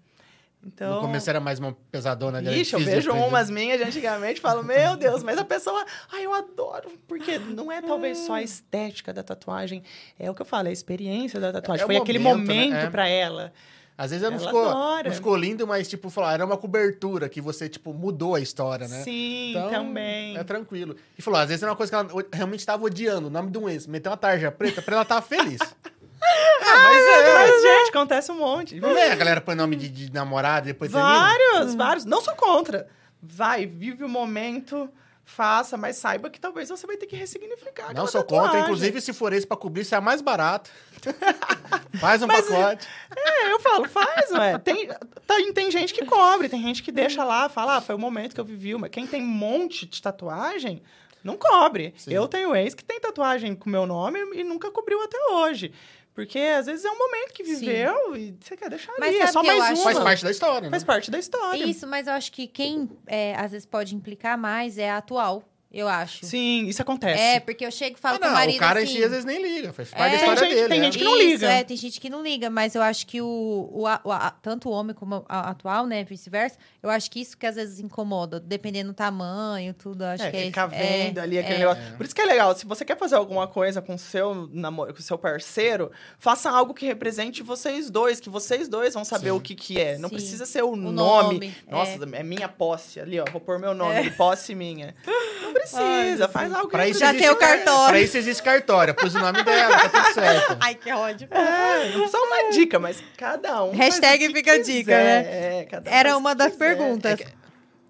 [0.65, 0.95] Então...
[0.95, 2.55] No começo era mais uma pesadona dela.
[2.55, 3.27] Ixi, eu vejo aprender.
[3.27, 6.91] umas minhas de antigamente e falo, meu Deus, mas a pessoa, ai, eu adoro.
[7.07, 9.83] Porque não é talvez só a estética da tatuagem,
[10.19, 11.83] é o que eu falo, é a experiência da tatuagem.
[11.83, 12.53] É Foi aquele momento, né?
[12.65, 12.89] momento É.
[12.89, 13.53] pra ela.
[13.97, 14.65] Às vezes ela não ficou,
[15.03, 18.87] não ficou lindo, mas, tipo, falar, era uma cobertura que você, tipo, mudou a história,
[18.87, 19.01] né?
[19.01, 20.37] Sim, Então, também.
[20.37, 20.95] É tranquilo.
[21.17, 23.57] E falou, às vezes era uma coisa que ela realmente estava odiando, o nome de
[23.57, 23.87] um ex.
[23.87, 25.57] Meteu uma tarja preta pra ela estar feliz.
[26.19, 28.79] mas, é, mas, gente, acontece um monte.
[28.79, 30.91] Não é a galera põe nome de, de namorado e depois?
[30.91, 32.05] Vários, vários.
[32.05, 32.87] Não sou contra.
[33.21, 34.89] Vai, vive o momento,
[35.27, 37.93] faça, mas saiba que talvez você vai ter que ressignificar.
[37.93, 38.61] Não sou contra, tatuagem.
[38.61, 40.71] inclusive se for esse pra cobrir, isso é mais barato.
[41.99, 42.87] Faz um Mas, pacote.
[43.15, 44.57] É, eu falo, faz, ué.
[44.63, 44.89] Tem,
[45.25, 48.33] tem, tem gente que cobre, tem gente que deixa lá, fala, ah, foi o momento
[48.33, 48.75] que eu vivi.
[48.75, 50.81] Mas quem tem um monte de tatuagem,
[51.23, 51.93] não cobre.
[51.97, 52.13] Sim.
[52.13, 55.73] Eu tenho ex que tem tatuagem com meu nome e nunca cobriu até hoje.
[56.17, 59.19] Porque às vezes é um momento que viveu e você quer deixar Mas ali.
[59.19, 59.83] É só mais acho- uma.
[59.83, 60.69] Faz parte da história, né?
[60.71, 61.63] Faz parte da história.
[61.63, 65.43] Isso, mas eu acho que quem é, às vezes pode implicar mais é a atual,
[65.71, 66.25] eu acho.
[66.25, 67.21] Sim, isso acontece.
[67.21, 68.93] É, porque eu chego e falo Ah, não, marido o cara assim...
[68.93, 69.73] em si às vezes nem liga.
[69.73, 70.67] Faz parte É, da história tem gente- dele.
[70.69, 70.85] tem né?
[70.85, 71.49] gente que não Isso, liga.
[71.51, 74.69] é, tem gente que não liga, mas eu acho que o, o, o a- tanto
[74.69, 78.39] o homem como a atual, né, vice-versa, eu acho que isso que às vezes incomoda,
[78.39, 81.59] dependendo do tamanho, tudo, acho É, que ficar é, vendo ali aquele é.
[81.59, 81.83] negócio.
[81.97, 84.93] Por isso que é legal, se você quer fazer alguma coisa com o seu namoro,
[84.93, 89.29] com o seu parceiro, faça algo que represente vocês dois, que vocês dois vão saber
[89.31, 89.35] Sim.
[89.35, 89.97] o que que é.
[89.97, 90.15] Não Sim.
[90.15, 90.93] precisa ser o, nome,
[91.35, 91.55] nome.
[91.67, 91.71] é.
[91.71, 92.23] Nossa, é.
[92.23, 93.25] minha posse ali, ó.
[93.31, 94.95] Vou pôr meu nome, posse minha.
[95.57, 97.87] Não precisa, faz algo que Pra isso Já existe- tem o cartório.
[97.89, 98.93] Pra isso existe cartório.
[98.95, 100.57] Pus o nome dela, tá tudo certo.
[100.59, 101.27] Ai, que ódio.
[101.31, 103.67] É, só uma dica, mas cada um.
[103.69, 105.59] faz Hashtag o que fica a dica, né?
[105.61, 106.65] É, cada um Era uma das quiser.
[106.75, 107.11] perguntas.
[107.13, 107.37] É que-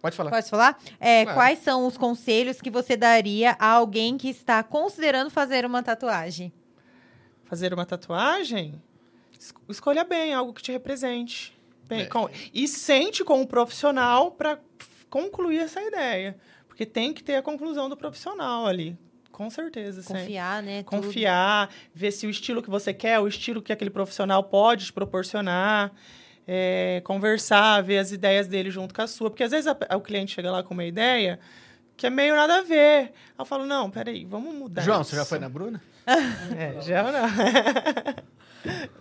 [0.01, 0.29] Pode falar.
[0.29, 0.79] Pode falar?
[0.99, 1.37] É, Claro.
[1.39, 6.53] Quais são os conselhos que você daria a alguém que está considerando fazer uma tatuagem?
[7.45, 8.81] fazer uma tatuagem,
[9.39, 11.57] es- escolha bem algo que te represente.
[11.87, 12.05] Bem, É.
[12.05, 14.59] com- e sente com o profissional para
[15.09, 16.35] concluir essa ideia.
[16.77, 18.95] Porque tem que ter a conclusão do profissional ali.
[19.31, 20.03] Com certeza.
[20.03, 20.21] sempre.
[20.21, 20.83] Confiar, né?
[20.83, 21.01] tudo.
[21.01, 24.93] Confiar, ver se o estilo que você quer, o estilo que aquele profissional pode te
[24.93, 25.91] proporcionar.
[26.49, 29.29] é, conversar, ver as ideias dele junto com a sua.
[29.29, 31.39] Porque às vezes a- o cliente chega lá com uma ideia
[31.97, 32.77] que é meio nada a ver.
[33.07, 34.81] Aí eu falo, não, peraí, vamos mudar.
[34.83, 35.09] João, isso.
[35.09, 35.81] você já foi na Bruna?
[36.57, 37.27] É, já não.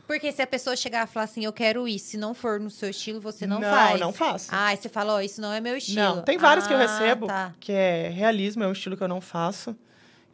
[0.06, 2.70] Porque se a pessoa chegar e falar assim, eu quero isso, se não for no
[2.70, 4.00] seu estilo, você não, Não, faz.
[4.00, 4.48] não faço.
[4.52, 6.00] Ah, aí você fala, ó, isso não é meu estilo.
[6.16, 9.02] Não, tem vários que eu Ah, recebo, Tá, que é realismo, é um estilo que
[9.02, 9.76] eu não faço.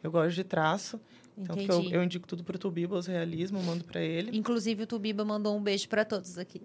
[0.03, 0.99] Eu gosto de traço.
[1.37, 1.95] Então, que eu, entendi.
[1.95, 4.37] eu indico tudo pro Tubibas realismo, mando pra ele.
[4.37, 6.61] Inclusive, o Tubiba mandou um beijo pra todos aqui.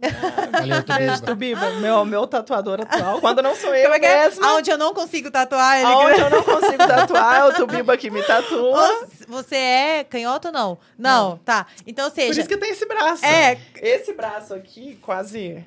[0.53, 1.27] Valeu, Beijo, Tubiba.
[1.27, 3.21] Tubiba, meu, meu tatuador atual.
[3.21, 4.25] Quando não sou eu é é?
[4.25, 5.87] mesma, Aonde eu não consigo tatuar, ele...
[5.87, 9.09] aonde eu não consigo tatuar, é o Tubiba que me tatua.
[9.27, 10.79] Você é canhoto ou não?
[10.99, 11.67] Não, tá.
[11.87, 12.41] Então, Por seja...
[12.41, 13.25] isso que tem esse braço.
[13.25, 13.59] É.
[13.77, 15.65] Esse braço aqui, quase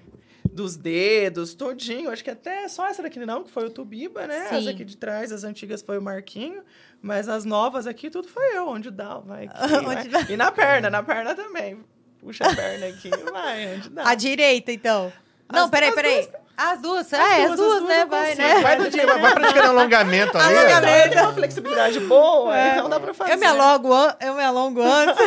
[0.52, 2.10] dos dedos, todinho.
[2.10, 4.48] Acho que até só essa daqui não, que foi o Tubiba, né?
[4.50, 4.58] Sim.
[4.58, 6.62] Essa aqui de trás, as antigas foi o Marquinho.
[7.02, 8.68] Mas as novas aqui, tudo foi eu.
[8.68, 9.46] Onde dá, vai.
[9.46, 10.26] Aqui, Onde vai.
[10.30, 11.84] E na perna, na perna também.
[12.20, 14.08] Puxa a perna aqui, vai, onde dá.
[14.08, 15.12] A direita, então.
[15.52, 16.30] Não, As- peraí, as peraí.
[16.56, 18.04] As duas, é, as duas, né?
[18.04, 18.60] eu Vai, né?
[18.62, 20.56] Vai, do dia, vai, praticando alongamento ali.
[20.56, 21.10] Alongamento.
[21.10, 22.74] Tem uma flexibilidade boa, É.
[22.74, 23.34] então dá pra fazer.
[23.34, 25.18] Eu me alongo, an- eu me alongo antes.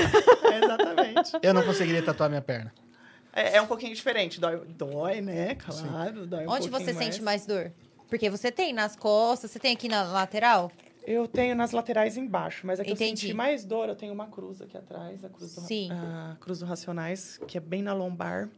[0.44, 1.32] É, exatamente.
[1.42, 2.72] Eu não conseguiria tatuar minha perna.
[3.32, 4.38] É, é um pouquinho diferente.
[4.38, 5.56] Dói, dói né?
[5.56, 7.72] Claro, dói um Onde você pouquinho sente mais dor?
[8.08, 10.70] Porque você tem nas costas, você tem aqui na lateral?
[11.06, 13.20] Eu tenho nas laterais embaixo, mas aqui eu Entendi.
[13.20, 13.88] senti mais dor.
[13.90, 15.90] Eu tenho uma cruz aqui atrás, a cruz do, Sim.
[15.92, 18.48] a cruz do Racionais, que é bem na lombar.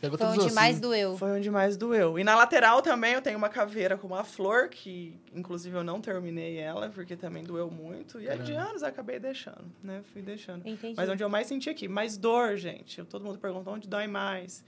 [0.00, 1.16] Pegou Foi onde mais doeu.
[1.18, 2.18] Foi onde mais doeu.
[2.18, 6.00] E na lateral também eu tenho uma caveira com uma flor, que inclusive eu não
[6.00, 8.18] terminei ela, porque também doeu muito.
[8.18, 10.00] E aí de anos eu acabei deixando, né?
[10.12, 10.66] Fui deixando.
[10.66, 10.94] Entendi.
[10.96, 12.98] Mas onde eu mais senti aqui, mais dor, gente.
[12.98, 14.64] Eu- Todo mundo pergunta onde dói mais.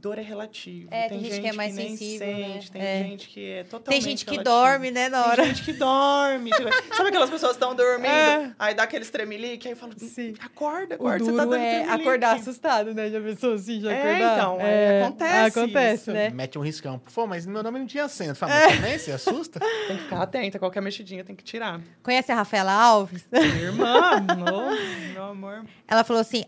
[0.00, 0.88] Dor é relativo.
[0.90, 2.80] É, tem gente que é mais nem sensível, sente, né?
[2.80, 3.02] tem É.
[3.04, 4.56] gente que é totalmente Tem gente que relativo.
[4.56, 5.36] dorme, né, na hora.
[5.36, 6.50] Tem gente que dorme.
[6.50, 8.52] tipo, sabe aquelas pessoas que estão dormindo, É.
[8.58, 10.34] aí dá aquele tremelique, aí fala, Sim.
[10.40, 12.00] acorda, O acorda, você tá dando é tremelique.
[12.02, 13.10] acordar assustado, né?
[13.10, 14.32] Já pensou assim, já É, acordar?
[14.38, 16.12] então, é, acontece Acontece, isso.
[16.12, 16.30] né?
[16.30, 17.00] Mete um riscão.
[17.14, 18.34] Pô, mas meu nome não tinha acento.
[18.36, 18.66] Fala, É.
[18.66, 19.58] mas também você assusta?
[19.88, 21.80] Tem que ficar atenta, qualquer mexidinha tem que tirar.
[22.02, 23.24] Conhece a Rafaela Alves?
[23.32, 25.64] Minha irmã, meu, meu amor.
[25.88, 26.44] Ela falou assim: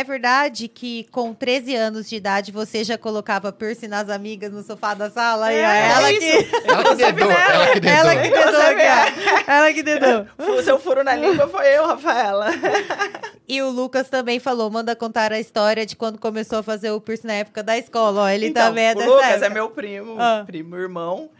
[0.00, 4.62] é verdade que com 13 anos de idade você já colocava piercing nas amigas no
[4.62, 5.52] sofá da sala?
[5.52, 6.48] e É, é ela que.
[6.68, 7.92] Ela que dedou, ela que dedou.
[7.92, 9.44] Ela que dedou.
[9.46, 10.26] Ela que dedou.
[10.58, 12.46] O seu furo na língua foi eu, Rafaela.
[13.48, 17.00] E o Lucas também falou: manda contar a história de quando começou a fazer o
[17.00, 18.22] piercing na época da escola.
[18.22, 19.46] Ó, ele também é Então, o dessa Lucas época.
[19.46, 20.44] é meu primo, Ah.
[20.46, 21.30] primo irmão.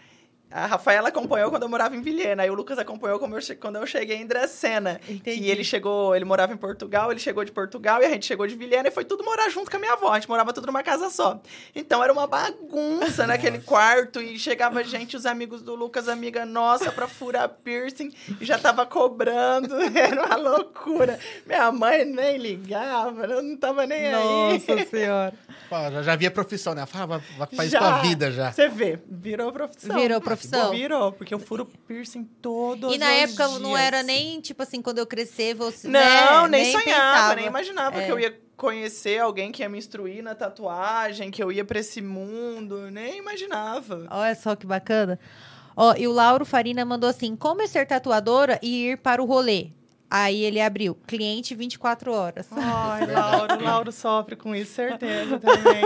[0.51, 2.43] A Rafaela acompanhou quando eu morava em Vilhena.
[2.43, 4.99] Aí o Lucas acompanhou como eu che- quando eu cheguei em Dracena.
[5.09, 5.41] Entendi.
[5.41, 8.47] Que ele chegou, ele morava em Portugal, ele chegou de Portugal e a gente chegou
[8.47, 10.11] de Vilhena e foi tudo morar junto com a minha avó.
[10.11, 11.41] A gente morava tudo numa casa só.
[11.75, 16.91] Então era uma bagunça naquele quarto e chegava gente, os amigos do Lucas, amiga nossa,
[16.91, 19.77] pra furar piercing e já tava cobrando.
[19.95, 21.19] Era uma loucura.
[21.47, 24.53] Minha mãe nem ligava, eu não tava nem aí.
[24.69, 25.35] Nossa senhora.
[25.69, 26.87] Pô, já, já via profissão, né?
[26.87, 27.79] Fala, vai- faz Já.
[27.81, 28.51] tua vida já.
[28.53, 29.95] Você vê, virou profissão.
[29.97, 30.38] Virou profissão?
[30.71, 33.81] Virou, porque eu furo piercing todos E na época não dias.
[33.81, 35.89] era nem, tipo assim, quando eu crescer, você.
[35.89, 37.35] Não, né, nem, sonhava, pensava.
[37.37, 38.07] nem imaginava É.
[38.07, 41.79] que eu ia conhecer alguém que ia me instruir na tatuagem, que eu ia pra
[41.79, 44.07] esse mundo, nem imaginava.
[44.11, 45.19] Olha só que bacana.
[45.77, 49.27] Ó, e o Lauro Farina mandou assim: como é ser tatuadora e ir para o
[49.27, 49.69] rolê?
[50.11, 52.49] Aí ele abriu, cliente 24 horas.
[52.53, 55.83] Ai, Lauro, Lauro sofre com isso, certeza também.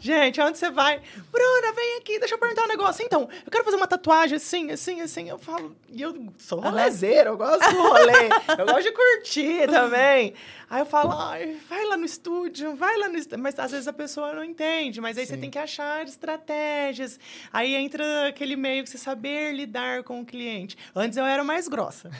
[0.00, 1.00] Gente, onde você vai?
[1.30, 3.04] Bruna, vem aqui, deixa eu perguntar um negócio.
[3.04, 5.28] Então, eu quero fazer uma tatuagem assim, assim, assim.
[5.28, 10.34] Eu falo, e eu sou rolezeiro, eu gosto do rolê, eu gosto de curtir também.
[10.68, 13.42] Aí eu falo, ai, vai lá no estúdio, vai lá no estúdio.
[13.42, 15.40] Mas às vezes a pessoa não entende, mas aí você Sim.
[15.40, 17.18] tem que achar estratégias.
[17.52, 20.78] Aí entra aquele meio que você saber lidar com o cliente.
[20.94, 22.10] Antes eu era mais grossa,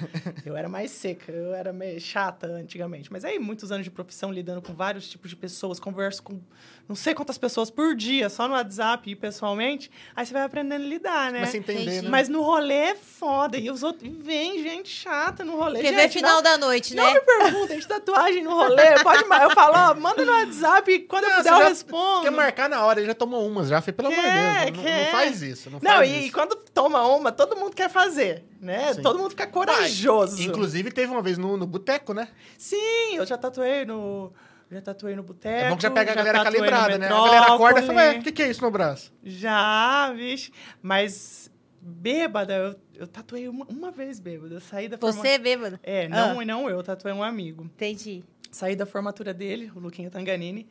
[0.44, 3.10] eu era mais seca, eu era meio chata antigamente.
[3.12, 6.40] Mas aí, muitos anos de profissão, lidando com vários tipos de pessoas, converso com
[6.90, 9.88] não sei quantas pessoas por dia, só no WhatsApp e pessoalmente.
[10.16, 11.42] Aí você vai aprendendo a lidar, né?
[11.42, 12.08] Mas entender, né?
[12.08, 13.56] Mas no rolê é foda.
[13.56, 14.10] E os outros.
[14.12, 15.78] Vem gente chata no rolê.
[15.78, 17.14] Porque vê gente, final não, da noite, não né?
[17.14, 18.98] me perguntem de tatuagem no rolê.
[19.04, 22.22] Pode, eu falo, ó, manda no WhatsApp e quando eu Não, puder você eu respondo.
[22.22, 24.76] Quer marcar na hora, ele já tomou umas, já foi, pelo amor de Quer, Deus.
[24.76, 25.10] Não, não quer.
[25.12, 25.70] faz isso.
[25.70, 26.32] Não, Não, faz e isso.
[26.32, 28.94] quando toma uma, todo mundo quer fazer, né?
[28.94, 29.02] Sim.
[29.02, 30.42] Todo mundo fica corajoso.
[30.42, 32.26] Inclusive, teve uma vez no, no boteco, né?
[32.58, 34.32] Sim, eu já tatuei no.
[34.70, 35.52] Já tatuei no boteco.
[35.66, 37.06] É bom que já pega a galera tatuei no calibrada, né?
[37.06, 39.12] A galera acorda e fala, ué, o que, que é isso no braço?
[39.22, 40.52] Já, vixe.
[40.80, 41.50] Mas
[41.82, 44.54] bêbada, eu, eu tatuei uma, uma vez bêbada.
[44.54, 45.80] Eu saí da Você forma- é bêbada?
[45.82, 46.42] É, não, Ah.
[46.42, 47.64] e não eu, eu tatuei um amigo.
[47.64, 48.22] Entendi.
[48.52, 50.68] Saí da formatura dele, o Luquinha Tanganini.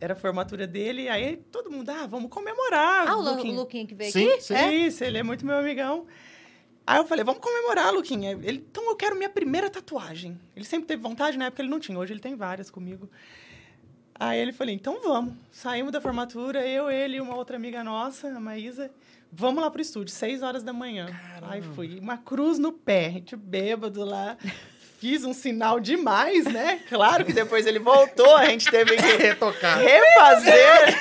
[0.00, 3.08] Era a formatura dele, aí todo mundo, ah, vamos comemorar.
[3.08, 3.52] Ah, o Lu- Luquinha.
[3.54, 4.42] o Luquinha que veio Sim, aqui?
[4.44, 4.54] sim.
[4.54, 6.06] É isso, ele é muito meu amigão.
[6.88, 8.30] Aí eu falei, vamos comemorar, Luquinha.
[8.30, 10.40] Ele, então eu quero minha primeira tatuagem.
[10.56, 13.10] Ele sempre teve vontade, na época ele não tinha, hoje ele tem várias comigo.
[14.14, 15.34] Aí ele falou, então vamos.
[15.52, 18.90] Saímos da formatura, eu, ele e uma outra amiga nossa, a Maísa.
[19.30, 21.08] Vamos lá pro estúdio, seis horas da manhã.
[21.42, 24.38] Aí fui, uma cruz no pé, a gente bêbado lá.
[24.98, 26.80] Fiz um sinal demais, né?
[26.88, 29.78] Claro que depois ele voltou, a gente teve que Retocar.
[29.78, 30.98] refazer.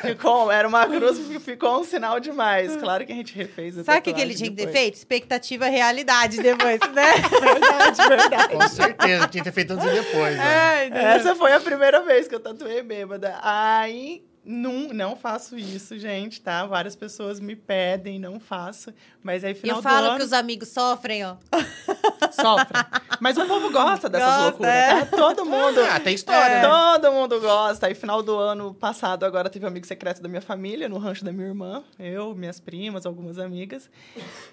[0.00, 2.74] Ficou, era uma cruz que ficou um sinal demais.
[2.76, 4.94] Claro que a gente refez a Sabe o que, que ele tinha que ter feito?
[4.94, 7.04] Expectativa realidade depois, né?
[7.40, 8.54] Verdade, verdade.
[8.54, 10.36] Com certeza, tinha que ter feito antes e depois.
[10.36, 10.90] Né?
[10.90, 11.04] Deus.
[11.04, 13.38] Essa foi a primeira vez que eu tatuei bêbada.
[13.42, 16.64] Aí, não, não faço isso, gente, tá?
[16.66, 18.92] Várias pessoas me pedem, não faço.
[19.24, 21.36] Mas aí, final Eu do falo ano, que os amigos sofrem, ó.
[22.30, 22.78] sofre.
[23.18, 24.70] Mas o povo gosta dessas Gosta, loucuras.
[24.74, 25.04] é.
[25.06, 25.16] tá?
[25.16, 25.80] Todo mundo...
[25.90, 26.68] Ah, tem história, né?
[26.68, 27.86] Todo mundo gosta.
[27.86, 31.24] Aí, final do ano passado, agora teve um amigo secreto da minha família, no rancho
[31.24, 31.82] da minha irmã.
[31.98, 33.88] Eu, minhas primas, algumas amigas.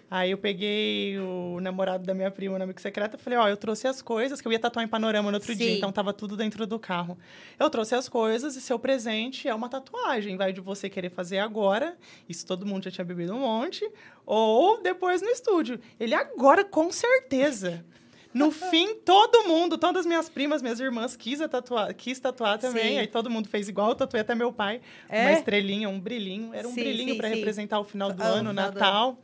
[0.10, 3.58] Aí eu peguei o namorado da minha prima, no amigo secreto, e falei, ó, eu
[3.58, 5.78] trouxe as coisas, que eu ia tatuar em panorama no outro dia, Sim.
[5.78, 7.18] então tava tudo dentro do carro.
[7.60, 10.38] Eu trouxe as coisas e seu presente é uma tatuagem.
[10.38, 11.98] Vai de você querer fazer agora,
[12.30, 13.90] isso todo mundo já tinha bebido um monte,
[14.34, 15.78] ou depois no estúdio.
[16.00, 17.84] Ele agora, com certeza.
[18.34, 22.94] No fim, todo mundo, todas minhas primas, minhas irmãs, quis, tatuar, quis tatuar também.
[22.94, 23.00] Sim.
[23.00, 24.80] Aí todo mundo fez igual, eu tatuei até meu pai.
[25.10, 25.24] É?
[25.24, 26.54] Uma estrelinha, um brilhinho.
[26.54, 29.20] Era um Sim, brilhinho para representar o final do Ah, o ano, do Natal.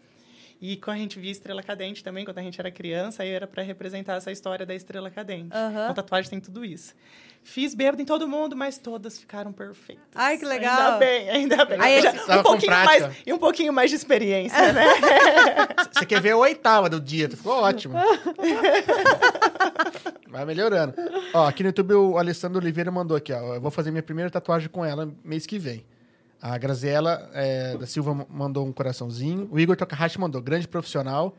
[0.60, 3.46] E quando a gente via Estrela Cadente também, quando a gente era criança, aí era
[3.46, 5.56] para representar essa história da Estrela Cadente.
[5.56, 5.84] Aham.
[5.84, 6.96] Então, tatuagem tem tudo isso.
[7.44, 10.04] Fiz bêbado em todo mundo, mas todas ficaram perfeitas.
[10.16, 10.94] Ai, que legal.
[10.94, 11.80] Ainda bem, ainda bem.
[11.80, 13.08] Aí Já- um pouquinho prática.
[13.08, 14.84] mais, e um pouquinho mais de experiência, né?
[15.94, 17.94] Você quer ver a oitava do dia, ficou ótimo.
[20.28, 20.94] Vai melhorando.
[21.34, 23.56] Ó, aqui no YouTube o Alessandro Oliveira mandou aqui, ó.
[23.56, 25.86] Eu vou fazer minha primeira tatuagem com ela mês que vem.
[26.42, 29.48] A Graziela é, da Silva mandou um coraçãozinho.
[29.52, 31.36] O Igor Tokahashi mandou, grande profissional.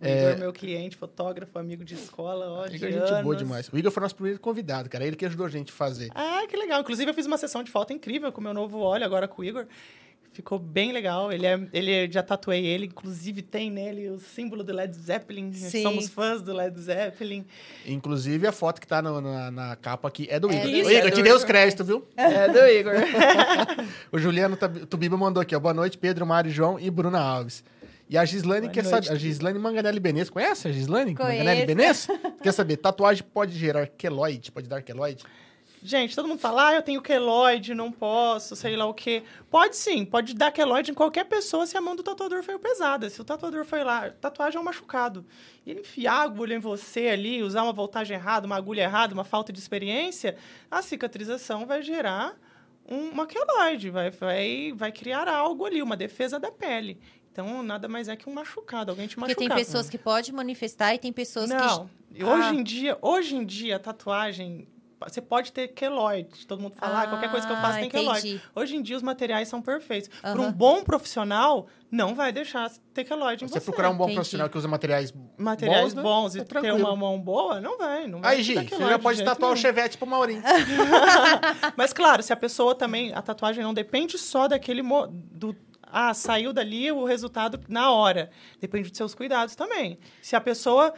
[0.00, 3.38] O Igor, meu cliente, fotógrafo, amigo de escola, ó, Igor é gente boa anos.
[3.38, 3.68] demais.
[3.72, 5.06] O Igor foi nosso primeiro convidado, cara.
[5.06, 6.10] Ele que ajudou a gente a fazer.
[6.14, 6.80] Ah, que legal.
[6.82, 9.40] Inclusive, eu fiz uma sessão de foto incrível com o meu novo óleo, agora com
[9.40, 9.66] o Igor.
[10.36, 11.32] Ficou bem legal.
[11.32, 15.50] Ele, é, ele já tatuei ele, inclusive tem nele o símbolo do Led Zeppelin.
[15.54, 15.82] Sim.
[15.82, 17.46] Somos fãs do Led Zeppelin.
[17.86, 20.88] Inclusive, a foto que tá no- na, na capa aqui é do É Igor.
[20.88, 21.08] Ô, Igor.
[21.08, 22.06] Eu te dei os créditos, viu?
[22.18, 22.92] É do Igor.
[24.12, 25.58] O Juliano Tubiba mandou aqui, ó.
[25.58, 27.64] Boa noite, Pedro, Mário, João e Bruna Alves.
[28.10, 29.16] E a Gislane Boa quer noite, saber.
[29.16, 29.18] A.
[29.18, 30.28] Gislane Manganelli Benes.
[30.28, 31.38] Conhece a Gislane Conheço.
[31.38, 32.06] Manganelli Benes?
[32.42, 34.52] quer saber, tatuagem pode gerar queloide?
[34.52, 35.24] Pode dar queloide?
[35.86, 39.22] Gente, todo mundo fala, ah, eu tenho queloide, não posso, sei lá o quê.
[39.48, 43.08] Pode sim, pode dar queloide em qualquer pessoa se a mão do tatuador foi pesada.
[43.08, 45.24] Se o tatuador foi lá, tatuagem é um machucado.
[45.64, 49.14] E ele enfiar a agulha em você ali, usar uma voltagem errada, uma agulha errada,
[49.14, 50.36] uma falta de experiência,
[50.68, 52.36] a cicatrização vai gerar
[52.88, 56.98] um- uma queloide, vai, vai, vai criar algo ali, uma defesa da pele.
[57.30, 59.56] Então, nada mais é que um machucado, alguém te Porque machucar.
[59.56, 61.88] tem pessoas que podem manifestar e tem pessoas Não.
[62.12, 62.24] que.
[62.24, 62.54] Hoje Ah.
[62.54, 64.66] em dia, hoje em dia, a tatuagem.
[65.00, 66.46] Você pode ter queloide.
[66.46, 68.28] Todo mundo fala, ah, qualquer coisa que eu faço Ah, tem queloide.
[68.28, 68.42] entendi.
[68.54, 70.08] Hoje em dia, os materiais são perfeitos.
[70.20, 73.64] Para um bom profissional, não vai deixar ter queloide em Você você.
[73.66, 74.14] procurar um bom entendi.
[74.16, 76.02] profissional que usa materiais Materiais bons, né?
[76.02, 76.78] bons É e ter tranquilo.
[76.78, 78.06] uma mão boa, não vai.
[78.06, 79.62] Não vai Aí, Gi, você já de pode tatuar o nenhum.
[79.62, 80.42] chevette pro Maurinho.
[81.76, 86.12] Mas claro, se a pessoa também, a tatuagem não depende só daquele mo- do ah,
[86.12, 88.30] saiu dali o resultado na hora.
[88.60, 89.98] Depende dos seus cuidados também.
[90.20, 90.92] Se a pessoa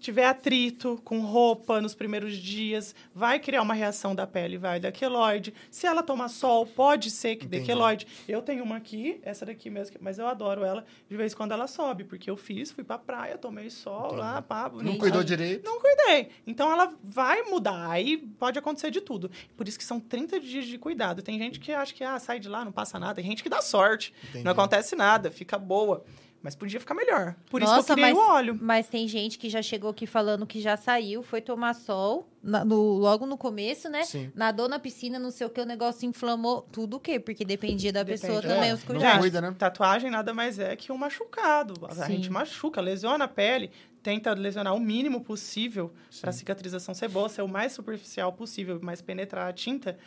[0.00, 4.90] mantiver atrito com roupa nos primeiros dias, vai criar uma reação da pele, vai dar
[4.90, 5.52] queloide.
[5.70, 8.06] Se ela tomar sol, pode ser que dê queloide.
[8.26, 10.86] Eu tenho uma aqui, essa daqui mesmo, mas eu adoro ela.
[11.06, 14.40] De vez em quando ela sobe, porque eu fiz, fui pra praia, tomei sol lá,
[14.40, 15.64] pá, Não cuidou direito.
[15.64, 16.30] Não cuidei.
[16.46, 17.90] Então ela vai mudar.
[17.90, 19.30] Aí pode acontecer de tudo.
[19.54, 21.20] Por isso que são 30 dias de cuidado.
[21.20, 23.16] Tem gente que acha que ah, sai de lá, não passa nada.
[23.16, 24.14] Tem gente que dá sorte.
[24.30, 24.44] Entendi.
[24.44, 26.02] Não acontece nada, fica boa.
[26.42, 27.34] Mas podia ficar melhor.
[27.50, 28.58] Por isso Nossa, que eu criei mas, o óleo.
[28.62, 32.64] Mas tem gente que já chegou aqui falando que já saiu, foi tomar sol na-
[32.64, 34.04] no- logo no começo, né?
[34.04, 34.32] Sim.
[34.34, 36.62] Nadou na piscina, não sei o que, o negócio inflamou.
[36.72, 37.20] Tudo o quê?
[37.20, 38.42] Porque dependia da Depende, pessoa é.
[38.54, 39.20] também, os Não cuidados.
[39.20, 39.54] cuida, né?
[39.58, 41.74] Tatuagem nada mais é que um machucado.
[41.86, 42.12] A Sim.
[42.16, 43.70] gente machuca, lesiona a pele,
[44.02, 48.80] tenta lesionar o mínimo possível para a cicatrização ser boa, ser o mais superficial possível,
[48.82, 49.98] mais penetrar a tinta.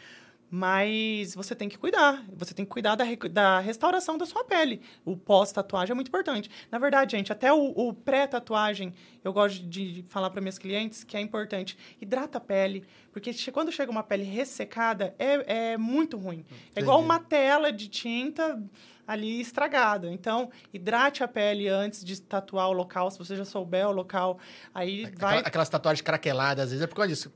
[0.55, 2.23] Mas você tem que cuidar.
[2.37, 4.81] Você tem que cuidar da, da restauração da sua pele.
[5.03, 6.47] O pós-tatuagem é muito importante.
[6.69, 8.93] Na verdade, gente, até o, o pré-tatuagem,
[9.23, 11.75] eu gosto de falar para minhas clientes que é importante.
[11.99, 12.85] Hidrata a pele.
[13.11, 16.45] Porque quando chega uma pele ressecada, é, é muito ruim.
[16.75, 17.11] É igual Entendi.
[17.11, 18.61] uma tela de tinta
[19.07, 20.11] ali estragada.
[20.13, 24.37] Então, hidrate a pele antes de tatuar o local, se você já souber o local.
[24.71, 25.39] Aí vai.
[25.39, 27.33] Aquela- Aquelas tatuagens craqueladas, às vezes é por causa disso.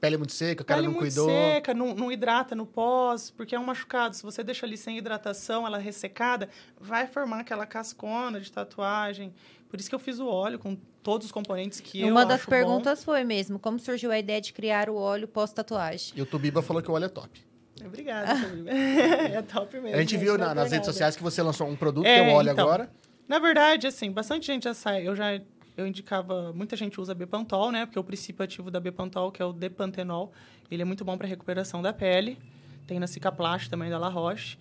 [0.00, 1.28] Pele muito seca, o cara Pele não muito cuidou.
[1.28, 4.14] seca, não, não hidrata no pós, porque é um machucado.
[4.14, 9.32] Se você deixa ali sem hidratação, ela ressecada, vai formar aquela cascona de tatuagem.
[9.68, 12.40] Por isso que eu fiz o óleo com todos os componentes que eu Uma das
[12.40, 16.12] acho perguntas foi mesmo, como surgiu a ideia de criar o óleo pós-tatuagem?
[16.14, 17.40] E o Tubiba falou que o óleo é top.
[17.80, 17.86] bom.
[17.86, 18.68] Obrigada, Felipe.
[18.70, 19.96] é top mesmo.
[19.96, 22.22] a gente viu não na- é nas redes sociais que você lançou um produto, É,
[22.22, 22.64] que é o óleo então.
[22.66, 22.90] agora.
[23.28, 25.06] Na verdade, assim, bastante gente já sai.
[25.06, 25.40] Eu já
[25.76, 27.84] eu indicava, muita gente usa Bepantol, né?
[27.84, 30.32] Porque o princípio ativo da Bepantol, que é o Depantenol,
[30.70, 32.38] ele é muito bom para recuperação da pele.
[32.86, 34.58] Tem na Cicaplast também da La Roche.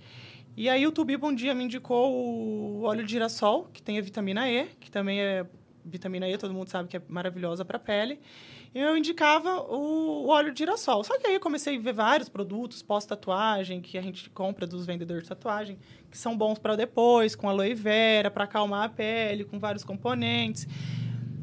[0.58, 4.02] E aí o Tubiba um dia me indicou o óleo de girassol, que tem a
[4.02, 5.46] vitamina E, que também é
[5.84, 8.20] vitamina E, todo mundo sabe que é maravilhosa para a pele.
[8.74, 11.02] E eu indicava o óleo de girassol.
[11.04, 14.86] Só que aí eu comecei a ver vários produtos pós-tatuagem que a gente compra dos
[14.86, 15.78] vendedores de tatuagem,
[16.12, 20.68] que são bons para depois, com aloe vera, para acalmar a pele, com vários componentes.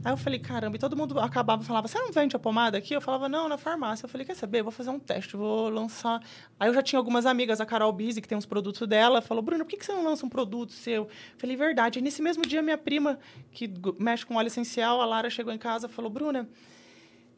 [0.05, 2.93] Aí eu falei, caramba, e todo mundo acabava falava, você não vende a pomada aqui?
[2.93, 4.05] Eu falava, não, na farmácia.
[4.05, 4.63] Eu falei, quer saber?
[4.63, 6.21] Vou fazer um teste, vou lançar.
[6.59, 9.43] Aí eu já tinha algumas amigas, a Carol Bise, que tem uns produtos dela, falou,
[9.43, 11.03] Bruno, por que você não lança um produto seu?
[11.03, 11.99] Eu falei, verdade.
[11.99, 13.19] Aí nesse mesmo dia, minha prima,
[13.53, 16.49] que mexe com óleo essencial, a Lara chegou em casa e falou, Bruna,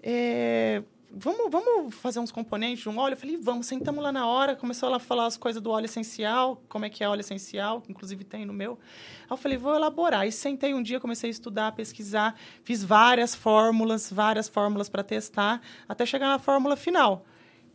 [0.03, 0.83] é,
[1.17, 3.15] vamos, vamos fazer uns componentes de um óleo?
[3.15, 5.87] Eu falei, vamos, sentamos lá na hora, começou ela a falar as coisas do óleo
[5.87, 8.79] essencial, como é que é óleo essencial, que inclusive tem no meu.
[9.23, 10.27] Aí eu falei, vou elaborar.
[10.27, 15.61] E sentei um dia, comecei a estudar, pesquisar, fiz várias fórmulas, várias fórmulas para testar,
[15.89, 17.25] até chegar na fórmula final.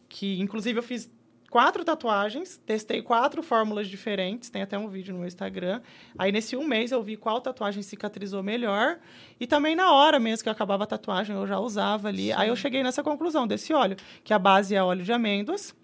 [0.07, 1.09] Que, inclusive, eu fiz
[1.49, 5.81] quatro tatuagens, testei quatro fórmulas diferentes, tem até um vídeo no meu Instagram.
[6.17, 8.99] Aí, nesse um mês, eu vi qual tatuagem cicatrizou melhor.
[9.39, 12.27] E também na hora mesmo que eu acabava a tatuagem, eu já usava ali.
[12.27, 12.33] Sim.
[12.33, 15.75] Aí eu cheguei nessa conclusão desse óleo, que a base é óleo de amêndoas,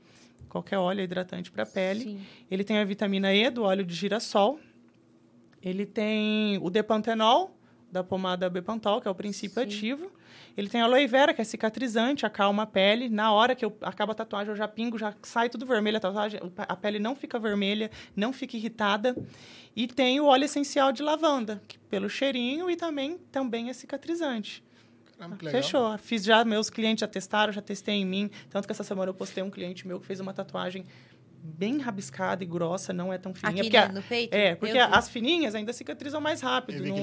[0.50, 2.04] qualquer óleo é hidratante para a pele.
[2.04, 2.22] Sim.
[2.50, 4.60] Ele tem a vitamina E do óleo de girassol.
[5.62, 7.56] Ele tem o depantenol,
[7.92, 9.68] da pomada Bepantol, que é o princípio Sim.
[9.68, 10.12] ativo.
[10.58, 13.10] Ele tem aloe vera, que é cicatrizante, acalma a pele.
[13.10, 16.00] Na hora que eu acaba a tatuagem, eu já pingo, já sai tudo vermelho a
[16.00, 16.40] tatuagem.
[16.58, 19.16] A pele não fica vermelha, não fica irritada.
[19.76, 24.64] E tem o óleo essencial de lavanda, que pelo cheirinho e também, também é cicatrizante.
[25.18, 25.98] Caramba, Fechou.
[25.98, 28.30] Fiz já, meus clientes já testaram, já testei em mim.
[28.50, 30.86] Tanto que essa semana eu postei um cliente meu que fez uma tatuagem
[31.46, 33.62] bem rabiscada e grossa, não é tão fininha.
[33.62, 34.34] Aqui porque no, no peito?
[34.34, 36.84] É, porque as fininhas ainda cicatrizam mais rápido.
[36.84, 36.98] Não,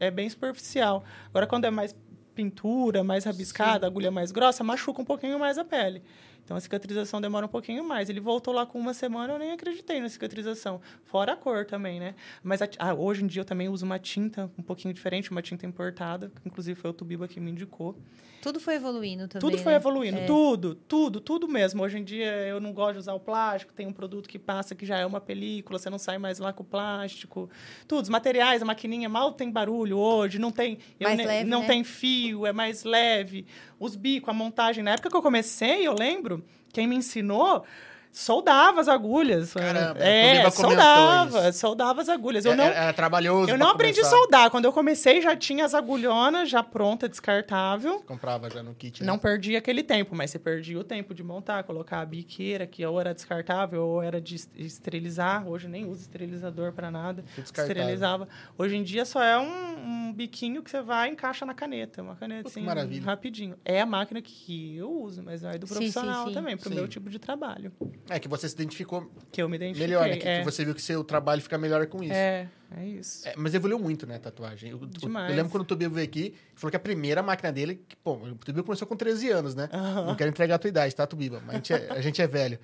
[0.00, 1.04] é, é, bem superficial.
[1.28, 1.94] Agora, quando é mais
[2.34, 3.90] pintura, mais rabiscada, Sim.
[3.90, 6.02] agulha mais grossa, machuca um pouquinho mais a pele.
[6.44, 8.08] Então a cicatrização demora um pouquinho mais.
[8.08, 10.80] Ele voltou lá com uma semana, eu nem acreditei na cicatrização.
[11.04, 12.14] Fora a cor também, né?
[12.42, 15.42] Mas a, ah, hoje em dia eu também uso uma tinta um pouquinho diferente, uma
[15.42, 17.96] tinta importada, que inclusive foi o Tubiba que me indicou.
[18.42, 19.48] Tudo foi evoluindo também.
[19.48, 19.76] Tudo foi né?
[19.76, 20.26] evoluindo, é.
[20.26, 21.80] tudo, tudo, tudo mesmo.
[21.80, 24.74] Hoje em dia eu não gosto de usar o plástico, tem um produto que passa
[24.74, 27.48] que já é uma película, você não sai mais lá com o plástico.
[27.86, 31.68] Tudo, os materiais, a maquininha mal tem barulho hoje, não tem, mais leve, não né?
[31.68, 33.46] tem fio, é mais leve.
[33.78, 37.64] Os bicos, a montagem, na época que eu comecei, eu lembro, quem me ensinou
[38.12, 39.54] soldava as agulhas.
[39.54, 41.58] Caramba, é, soldava, isso.
[41.58, 42.44] soldava as agulhas.
[42.44, 43.50] Eu é, não, era, era trabalhoso.
[43.50, 44.50] Eu não aprendi a soldar.
[44.50, 47.98] Quando eu comecei, já tinha as agulhonas já pronta, descartável.
[47.98, 49.00] Você comprava já no kit.
[49.00, 49.06] Né?
[49.06, 52.84] Não perdi aquele tempo, mas você perdia o tempo de montar, colocar a biqueira, que
[52.84, 55.48] ou era descartável ou era de esterilizar.
[55.48, 57.24] Hoje nem uso esterilizador para nada.
[57.38, 58.28] Esterilizava.
[58.58, 62.02] Hoje em dia só é um, um, biquinho que você vai e encaixa na caneta.
[62.02, 63.06] Uma caneta assim, maravilha.
[63.06, 63.56] rapidinho.
[63.64, 66.34] É a máquina que eu uso, mas é do profissional sim, sim, sim.
[66.34, 67.72] também, pro meu tipo de trabalho.
[68.08, 70.16] É que você se identificou que eu me identifiquei, melhor, né?
[70.16, 70.38] Que, é.
[70.40, 72.12] que, você viu que seu trabalho fica melhor com isso.
[72.12, 73.28] É, é isso.
[73.28, 74.70] É, mas evoluiu muito, né, tatuagem.
[74.70, 75.30] Eu, Demais.
[75.30, 77.82] eu lembro quando o Tubio veio aqui, falou que a primeira máquina dele...
[77.88, 79.68] Que, pô, o Tubio começou com 13 anos, né?
[79.72, 81.42] Não quero entregar a tua idade, tá, Tubiba?
[81.46, 82.58] Mas a gente é, a gente é velho.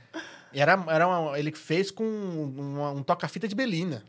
[0.52, 4.02] E era, era uma, ele fez com uma, um toca-fita de Belina.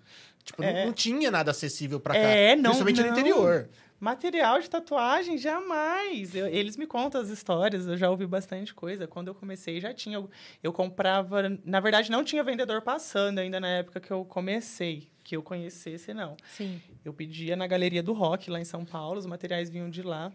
[0.44, 2.20] Tipo, não, não, tinha nada acessível para cá.
[2.20, 3.08] É, não, Principalmente não.
[3.08, 3.70] no interior.
[4.00, 6.34] Material de tatuagem, jamais.
[6.34, 9.06] Eu, eles me contam as histórias, eu já ouvi bastante coisa.
[9.06, 10.18] Quando eu comecei, já tinha.
[10.18, 10.30] Eu,
[10.64, 11.50] eu comprava.
[11.66, 15.10] Na verdade, não tinha vendedor passando ainda na época que eu comecei.
[15.24, 16.38] Que eu conhecesse, não.
[16.46, 16.82] Sim.
[17.04, 20.32] Eu pedia na Galeria do Rock, lá em São Paulo, os materiais vinham de lá.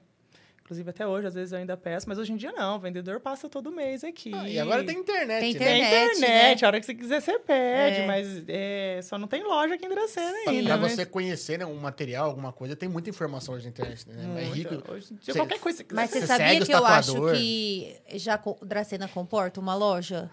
[0.65, 2.77] Inclusive, até hoje, às vezes eu ainda peço, mas hoje em dia não.
[2.77, 4.33] O vendedor passa todo mês aqui.
[4.35, 5.59] Ah, e agora tem internet, Tem né?
[5.59, 6.65] Tem internet, internet, né?
[6.65, 8.07] a hora que você quiser, você pede, É.
[8.07, 10.69] mas é, só não tem loja aqui em Dracena ainda.
[10.71, 14.09] pra mas você conhecer né, um material, alguma coisa, tem muita informação hoje na internet,
[14.09, 14.15] né?
[14.23, 14.55] É muito.
[14.55, 14.91] rico.
[14.91, 16.21] Hoje em dia, Você- qualquer coisa que você Mas quiser.
[16.21, 20.31] você Você sabia que eu acho que já Dracena comporta uma loja?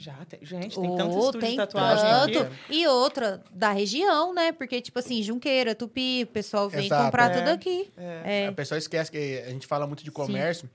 [0.00, 2.38] Já, tem, gente, tem Ô, tantos estúdios tem de tatuagem tanto.
[2.42, 2.54] aqui.
[2.70, 4.52] E outra da região, né?
[4.52, 7.04] Porque, tipo assim, Junqueira, Tupi, o pessoal vem Exato.
[7.06, 7.38] comprar É.
[7.40, 7.90] tudo aqui.
[7.96, 8.44] É.
[8.44, 8.46] É.
[8.46, 10.70] A pessoa esquece que a gente fala muito de comércio.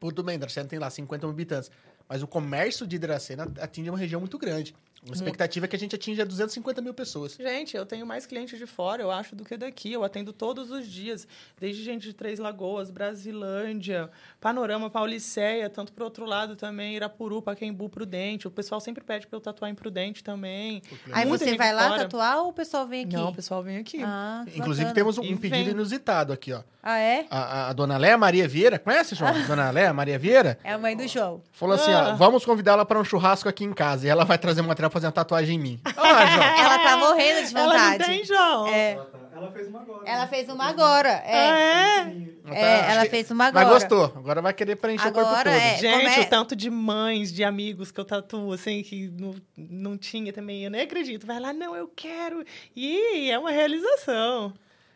[0.00, 1.70] Pô, tudo bem, Dracena tem lá 50 mil habitantes.
[2.08, 4.74] Mas o comércio de Dracena atinge uma região muito grande.
[5.08, 7.36] A expectativa é que a gente atinja 250 mil pessoas.
[7.38, 9.92] Gente, eu tenho mais clientes de fora, eu acho, do que daqui.
[9.92, 11.28] Eu atendo todos os dias.
[11.60, 17.88] Desde gente de Três Lagoas, Brasilândia, Panorama Pauliceia, tanto pro outro lado também, Irapuru, Paquembu,
[17.88, 18.48] Prudente.
[18.48, 20.82] O pessoal sempre pede pra eu tatuar em Prudente também.
[21.12, 22.02] Aí Muita você vai lá fora.
[22.02, 23.14] tatuar ou o pessoal vem aqui?
[23.16, 24.00] Não, o pessoal vem aqui.
[24.02, 24.94] Ah, Inclusive, bacana.
[24.94, 25.68] temos um, E pedido vem.
[25.68, 26.62] inusitado aqui, ó.
[26.82, 27.26] Ah, é?
[27.30, 29.32] A, a- a dona Léa Maria Vieira, conhece, João?
[29.46, 30.58] Dona Léa Maria Vieira?
[30.62, 31.42] É a mãe do João.
[31.52, 32.10] Falou assim, Ah.
[32.12, 34.06] ó, vamos convidá-la para um churrasco aqui em casa.
[34.06, 35.80] E ela vai trazer um material fazer uma tatuagem em mim.
[35.94, 36.06] João.
[36.08, 38.04] Ela tá morrendo de Ela não vontade.
[38.04, 38.66] tem, João.
[38.68, 38.92] É.
[38.92, 40.02] Ela, tá- ela fez uma agora.
[40.08, 40.26] Ela né?
[40.28, 41.08] fez uma agora.
[41.26, 41.36] É.
[41.36, 42.00] É.
[42.46, 43.68] Ela É, tá- ela fez uma Mas agora.
[43.74, 44.04] gostou.
[44.16, 45.60] Agora vai querer preencher o corpo Agora todo.
[45.60, 45.76] é.
[45.78, 49.96] Gente, é- o tanto de mães, de amigos que eu tatuo, assim, que não, não
[49.98, 50.64] tinha também.
[50.64, 51.26] Eu nem acredito.
[51.26, 52.44] Vai lá, não, eu quero.
[52.74, 54.54] E é uma realização.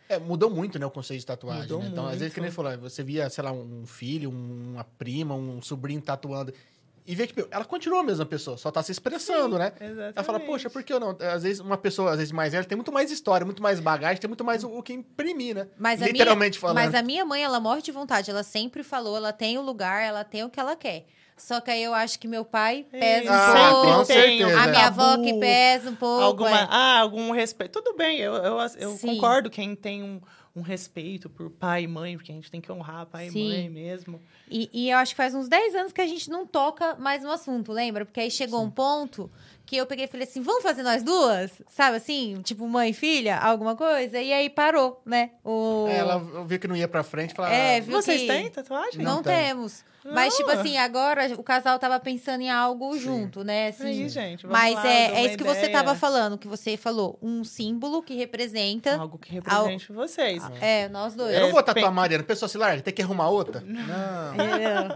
[0.08, 1.62] É, mudou muito, né, o conceito de tatuagem.
[1.62, 1.88] Mudou né?
[1.88, 2.34] Então, às vezes, muito.
[2.34, 6.52] que nem falou, você via, sei lá, um filho, uma prima, um sobrinho tatuando.
[7.10, 9.72] E vê que meu, ela continua a mesma pessoa, só tá se expressando, né?
[9.80, 10.12] Exatamente.
[10.16, 11.16] Ela fala, poxa, por que eu não?
[11.20, 14.20] Às vezes, uma pessoa, às vezes, mais velha, tem muito mais história, muito mais bagagem,
[14.20, 15.66] tem muito mais o, o que imprimir, né?
[15.76, 16.76] Mas a Literalmente minha, falando.
[16.76, 18.30] Mas a minha mãe, ela morre de vontade.
[18.30, 21.04] Ela sempre falou, ela tem o lugar, ela tem o que ela quer.
[21.36, 24.04] Só que aí eu acho que meu pai pesa Ah, um com pouco.
[24.04, 24.60] certeza.
[24.60, 26.22] A minha avó que pesa um pouco.
[26.22, 26.66] Alguma, é.
[26.70, 27.82] ah, algum respeito.
[27.82, 29.14] Tudo bem, eu, eu, eu Sim.
[29.16, 30.20] concordo quem tem um,
[30.60, 33.46] um respeito por pai e mãe, porque a gente tem que honrar pai Sim.
[33.46, 34.20] e mãe mesmo.
[34.50, 37.22] E, e eu acho que faz uns 10 anos que a gente não toca mais
[37.22, 38.04] no assunto, lembra?
[38.04, 39.30] Porque aí chegou um ponto
[39.64, 41.50] que eu peguei e falei assim, vamos fazer nós duas?
[41.68, 42.40] Sabe assim?
[42.42, 44.20] Tipo, mãe e filha, alguma coisa?
[44.20, 45.30] E aí parou, né?
[45.44, 45.86] O...
[45.88, 48.26] É, ela viu que não ia pra frente e falou, É, ah, viu Vocês que-
[48.26, 49.02] têm tatuagem?
[49.02, 49.34] Não, Não tem.
[49.46, 49.84] temos.
[50.04, 50.36] Mas, Não.
[50.38, 53.68] tipo assim, agora o casal tava pensando em algo junto, né?
[53.68, 55.72] Assim, Aí, gente, Mas lá, é, é isso que você ideia.
[55.72, 57.18] tava falando, que você falou.
[57.20, 58.96] Um símbolo que representa.
[58.96, 60.42] Algo que represente vocês.
[60.60, 61.34] É, nós dois.
[61.34, 62.24] Eu não É, vou tatuar a Mariana.
[62.24, 63.60] Pessoa se larga, tem que arrumar outra?
[63.60, 64.42] Não.
[64.42, 64.88] É.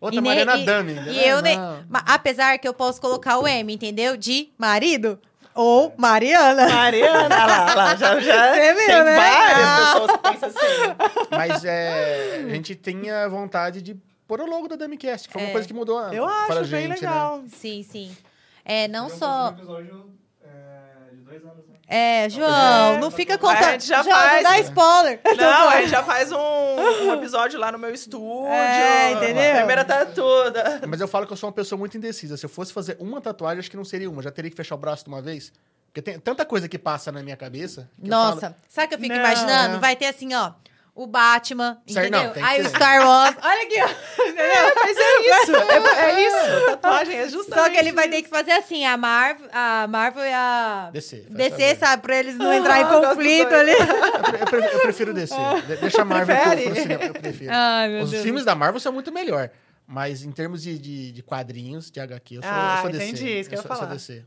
[0.00, 0.52] Outra Mariana.
[0.52, 1.10] E Mariana e- Dami.
[1.12, 1.56] E eu nem.
[1.58, 1.84] Não.
[2.06, 4.16] Apesar que eu posso colocar o M, entendeu?
[4.16, 5.18] De marido
[5.54, 6.68] ou Mariana.
[6.68, 9.16] Mariana, olha lá, lá, já, já Você viu, tem né?
[9.16, 9.90] várias Ah.
[9.92, 11.26] pessoas que pensam assim.
[11.30, 13.96] Mas é, a gente tinha vontade de
[14.36, 15.28] pôr o logo da Damicast.
[15.28, 15.52] que Foi uma É.
[15.52, 16.94] coisa que mudou Eu para acho bem gente, né?
[16.94, 17.42] legal.
[17.48, 18.16] Sim, sim.
[18.64, 19.50] É, não só.
[19.50, 20.10] um episódio
[20.42, 21.74] é, de dois anos, né?
[21.86, 23.72] É, João, É, não fica a contando.
[23.72, 24.42] gente já João, faz.
[24.42, 25.20] não dá spoiler.
[25.36, 28.46] Não, a gente já faz um, um episódio lá no meu estúdio.
[28.46, 29.52] É, entendeu?
[29.52, 30.80] A primeira tá toda.
[30.88, 32.38] Mas eu falo que eu sou uma pessoa muito indecisa.
[32.38, 34.22] Se eu fosse fazer uma tatuagem, acho que não seria uma.
[34.22, 35.52] Já teria que fechar o braço de uma vez.
[35.88, 37.90] Porque tem tanta coisa que passa na minha cabeça.
[38.00, 39.78] que eu Nossa, falo- sabe o que eu fico Não, imaginando?
[39.80, 40.52] Vai ter assim, ó.
[40.94, 42.10] O Batman, entendeu?
[42.34, 42.68] não, Aí o.
[42.68, 43.34] Star Wars.
[43.42, 44.22] Olha aqui, ó.
[44.24, 44.72] Entendeu?
[44.76, 45.56] Mas é isso.
[45.56, 46.66] É, é isso.
[46.76, 50.22] Tatuagem é justamente Só que ele vai ter que fazer assim, a Marvel, a Marvel
[50.22, 51.26] e a DC.
[51.30, 51.76] DC, favor.
[51.78, 52.02] sabe?
[52.02, 53.72] Pra eles não entrar em Ah, eu gosto conflito ali.
[53.72, 55.34] Eu pre- Eu prefiro, eu prefiro DC.
[55.66, 56.70] De- Deixa a Marvel pro, Prefere?
[56.70, 57.04] pro cinema.
[57.04, 57.50] Eu prefiro.
[57.54, 58.22] Ai, meu Os Deus.
[58.22, 59.48] filmes da Marvel são muito melhor.
[59.86, 63.04] Mas em termos de, de, de quadrinhos, de HQ, eu sou, Ah, eu sou DC.
[63.04, 63.94] entendi, isso que eu ia sou, sou falar.
[63.94, 64.22] DC.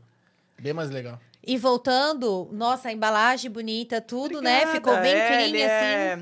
[0.60, 1.18] Bem mais legal.
[1.46, 4.62] E voltando, nossa, a embalagem bonita, tudo, né?
[4.64, 4.76] Obrigada.
[4.76, 5.72] Ficou bem É, clean, ele assim.
[5.84, 6.18] É...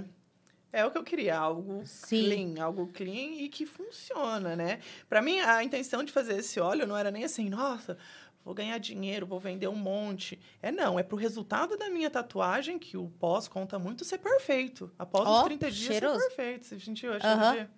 [0.77, 2.25] É o que eu queria, algo Sim.
[2.25, 4.81] clean, algo clean e que funciona, né?
[5.09, 7.97] Pra mim, a intenção de fazer esse óleo não era nem assim, nossa,
[8.45, 10.37] vou ganhar dinheiro, vou vender um monte.
[10.61, 14.91] É não, é pro resultado da minha tatuagem, que o pós conta muito, ser perfeito.
[14.99, 16.19] Após Ó, os 30 dias, cheiroso.
[16.19, 16.67] ser perfeito.
[16.67, 17.69] Você sentiu a cheiro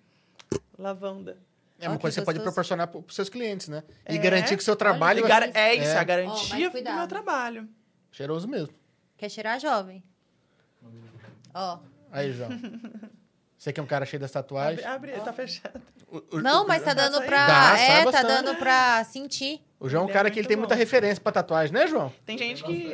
[0.51, 1.37] de lavanda.
[1.79, 2.51] É uma Ó, coisa que você pode gostoso.
[2.55, 3.83] proporcionar para os seus clientes, né?
[4.09, 4.17] E É.
[4.17, 5.97] garantir que o seu trabalho E gar- É isso, É.
[5.99, 7.69] a garantia mas do meu trabalho.
[8.11, 8.73] cheiroso mesmo.
[9.15, 10.03] Quer cheirar jovem.
[11.53, 11.77] Ó.
[12.11, 12.49] Aí, João.
[13.57, 14.85] Você que é um cara cheio das tatuagens.
[14.85, 15.81] Abre, abre tá fechado.
[16.07, 17.47] O, o- Não, o- mas tá Dá dando pra.
[17.47, 19.61] Dá, é, tá dando pra sentir.
[19.79, 20.79] O João é um Ele é cara que ele tem muita bom.
[20.79, 22.13] referência pra tatuagem, né, João?
[22.25, 22.93] Tem gente que.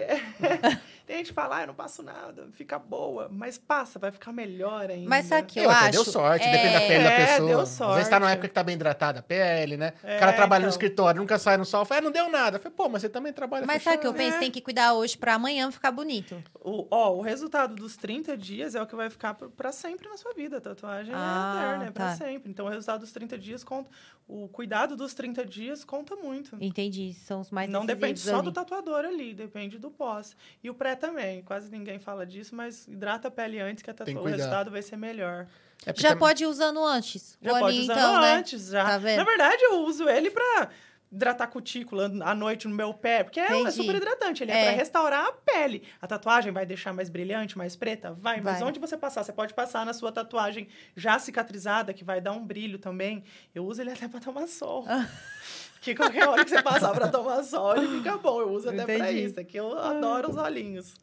[1.05, 3.27] Tem gente que fala, ah, eu não passo nada, fica boa.
[3.29, 5.09] Mas passa, vai ficar melhor ainda.
[5.09, 5.91] Mas sabe que eu E outra, acho.
[5.91, 7.49] Deu sorte, é, depende da pele da É, pessoa.
[7.49, 8.33] deu Às vezes tá numa sorte.
[8.33, 9.93] época que tá bem hidratada a pele, né?
[10.01, 10.69] É, o cara trabalha no então.
[10.69, 11.83] escritório, nunca sai no sol.
[11.83, 12.55] Fala, ah, não deu nada.
[12.55, 14.27] Eu falei, pô, mas você também trabalha Mas sabe o que eu fechado.
[14.29, 14.39] penso?
[14.39, 16.41] Tem que cuidar hoje pra amanhã ficar bonito.
[16.61, 20.15] O, ó, o resultado dos 30 dias é o que vai ficar pra- sempre na
[20.17, 20.57] sua vida.
[20.57, 22.15] A tatuagem Ah, é eterna, é pra tá.
[22.15, 22.49] sempre.
[22.49, 23.89] Então, o resultado dos 30 dias conta.
[24.25, 26.55] O cuidado dos 30 dias conta muito.
[26.61, 27.13] Entendi.
[27.13, 28.45] São os mais Não depende só ali.
[28.45, 30.33] do tatuador ali, depende do pós.
[30.63, 31.41] E o pré também.
[31.43, 34.11] Quase ninguém fala disso, mas hidrata a pele antes que a Tem tatu...
[34.11, 34.37] que o cuidar.
[34.37, 35.47] resultado vai ser melhor.
[35.85, 37.37] É porque Já também- pode ir usando antes.
[37.41, 38.33] Já o pode aninho, usar então, né?
[38.35, 38.85] antes, já.
[38.85, 39.17] Tá vendo?
[39.17, 40.69] Na verdade, eu uso ele pra
[41.13, 43.71] hidratar a cutícula à noite no meu pé, porque é, é Entendi.
[43.75, 44.43] super hidratante.
[44.43, 44.65] Ele é, É.
[44.69, 45.83] pra restaurar a pele.
[46.01, 48.13] A tatuagem vai deixar mais brilhante, mais preta?
[48.13, 48.67] Vai, mas Vai.
[48.69, 49.23] onde você passar?
[49.23, 53.23] Você pode passar na sua tatuagem já cicatrizada, que vai dar um brilho também.
[53.53, 54.85] Eu uso ele até pra tomar sol.
[55.83, 58.39] Que qualquer hora que você passar pra tomar sol, ele fica bom.
[58.39, 59.25] Eu uso até pra Entendi.
[59.25, 59.37] isso.
[59.37, 60.93] Aqui eu adoro os olhinhos.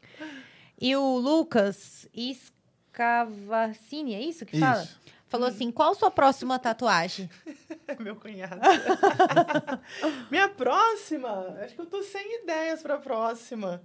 [0.81, 2.09] E o Lucas
[2.91, 4.89] Scavacini, é isso que fala?
[5.31, 7.31] Falou assim: qual sua próxima tatuagem?
[8.01, 8.61] Meu cunhado.
[10.29, 11.57] Minha próxima?
[11.63, 13.81] Acho que eu tô sem ideias pra próxima.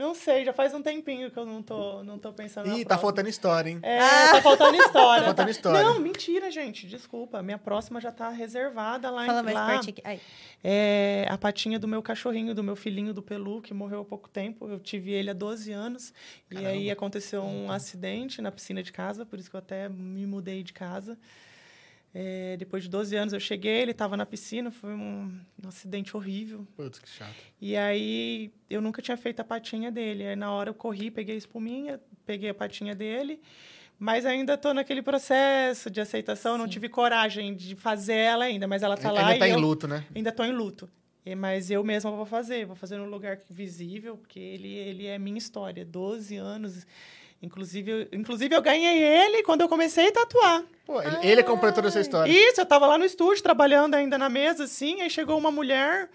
[0.00, 2.86] Não sei, já faz um tempinho que eu não tô, não tô pensando na Ih,
[2.86, 3.80] tá faltando história, hein?
[3.82, 3.98] É,
[4.32, 5.20] tá faltando história.
[5.20, 5.82] Tá faltando história.
[5.82, 6.86] Não, mentira, gente.
[6.86, 7.42] Desculpa.
[7.42, 9.66] Minha próxima já tá reservada lá Fala em mais lá.
[9.66, 10.00] perto aqui.
[10.02, 10.18] Ai,
[10.64, 14.26] É a patinha do meu cachorrinho, do meu filhinho do Pelu, que morreu há pouco
[14.30, 14.66] tempo.
[14.66, 16.14] Eu tive ele há 12 anos.
[16.50, 20.24] E aí aconteceu um acidente na piscina de casa, por isso que eu até me
[20.24, 21.18] mudei de casa.
[22.12, 25.32] É, depois de 12 anos eu cheguei, ele estava na piscina, foi um,
[25.64, 26.66] um acidente horrível.
[26.76, 27.34] Putz, que chato.
[27.60, 30.26] E aí eu nunca tinha feito a patinha dele.
[30.26, 33.40] Aí na hora eu corri, peguei a espuminha, peguei a patinha dele.
[33.98, 38.82] Mas ainda tô naquele processo de aceitação, não tive coragem de fazer ela ainda, mas
[38.82, 40.04] ela tá lá Ainda tá e em luto, né?
[40.14, 40.88] ainda tô em luto.
[41.24, 45.18] E- Mas eu mesma vou fazer, vou fazer num lugar visível, porque ele, ele é
[45.18, 45.84] minha história.
[45.84, 46.86] 12 anos
[47.42, 50.62] Inclusive, eu- inclusive, eu ganhei ele quando eu comecei a tatuar.
[50.84, 52.30] Pô, ele, ele comprou toda essa história.
[52.30, 56.08] Isso, eu tava lá no estúdio, trabalhando ainda na mesa, assim, aí chegou uma mulher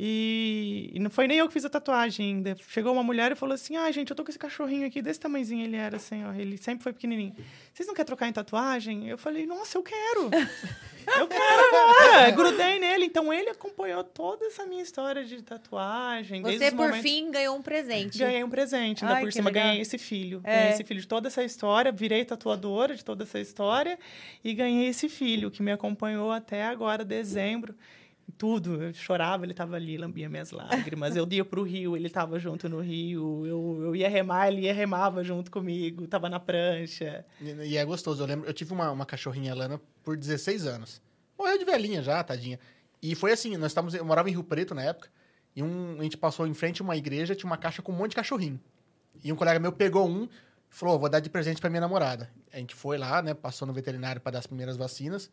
[0.00, 2.56] e, e não foi nem eu que fiz a tatuagem ainda.
[2.68, 5.18] Chegou uma mulher e falou assim, ah, gente, eu tô com esse cachorrinho aqui, desse
[5.18, 7.34] tamanhozinho ele era, assim, ó, ele sempre foi pequenininho.
[7.74, 9.08] Vocês não querem trocar em tatuagem?
[9.08, 10.30] Eu falei, nossa, eu quero!
[11.18, 12.30] Eu quero agora!
[12.36, 16.42] Grudei nele, então ele acompanhou toda essa minha história de tatuagem.
[16.42, 18.18] Você, por momentos- fim, ganhou um presente.
[18.18, 19.64] Ganhei um presente, ainda Ai, por cima legal.
[19.64, 20.40] ganhei esse filho.
[20.44, 20.58] É.
[20.58, 23.98] Ganhei esse filho de toda essa história, virei tatuadora de toda essa história
[24.44, 27.74] e ganhei esse filho que me acompanhou até agora, dezembro.
[28.38, 31.16] Tudo, eu chorava, ele estava ali, lambia minhas lágrimas.
[31.16, 33.44] Eu ia pro rio, ele estava junto no rio.
[33.44, 37.26] Eu, eu ia remar, ele ia remava junto comigo, tava na prancha.
[37.40, 38.22] E, e é gostoso.
[38.22, 41.02] Eu lembro, eu tive uma, uma cachorrinha Lana por 16 anos.
[41.36, 42.60] Morreu de velhinha já, tadinha.
[43.02, 45.08] E foi assim, nós estávamos, eu morava em Rio Preto na época,
[45.54, 47.96] e um, a gente passou em frente a uma igreja, tinha uma caixa com um
[47.96, 48.60] monte de cachorrinho.
[49.22, 50.28] E um colega meu pegou um
[50.70, 52.30] falou, "Ó, vou dar de presente pra minha namorada.
[52.52, 55.30] A gente foi lá, né, passou no veterinário para dar as primeiras vacinas.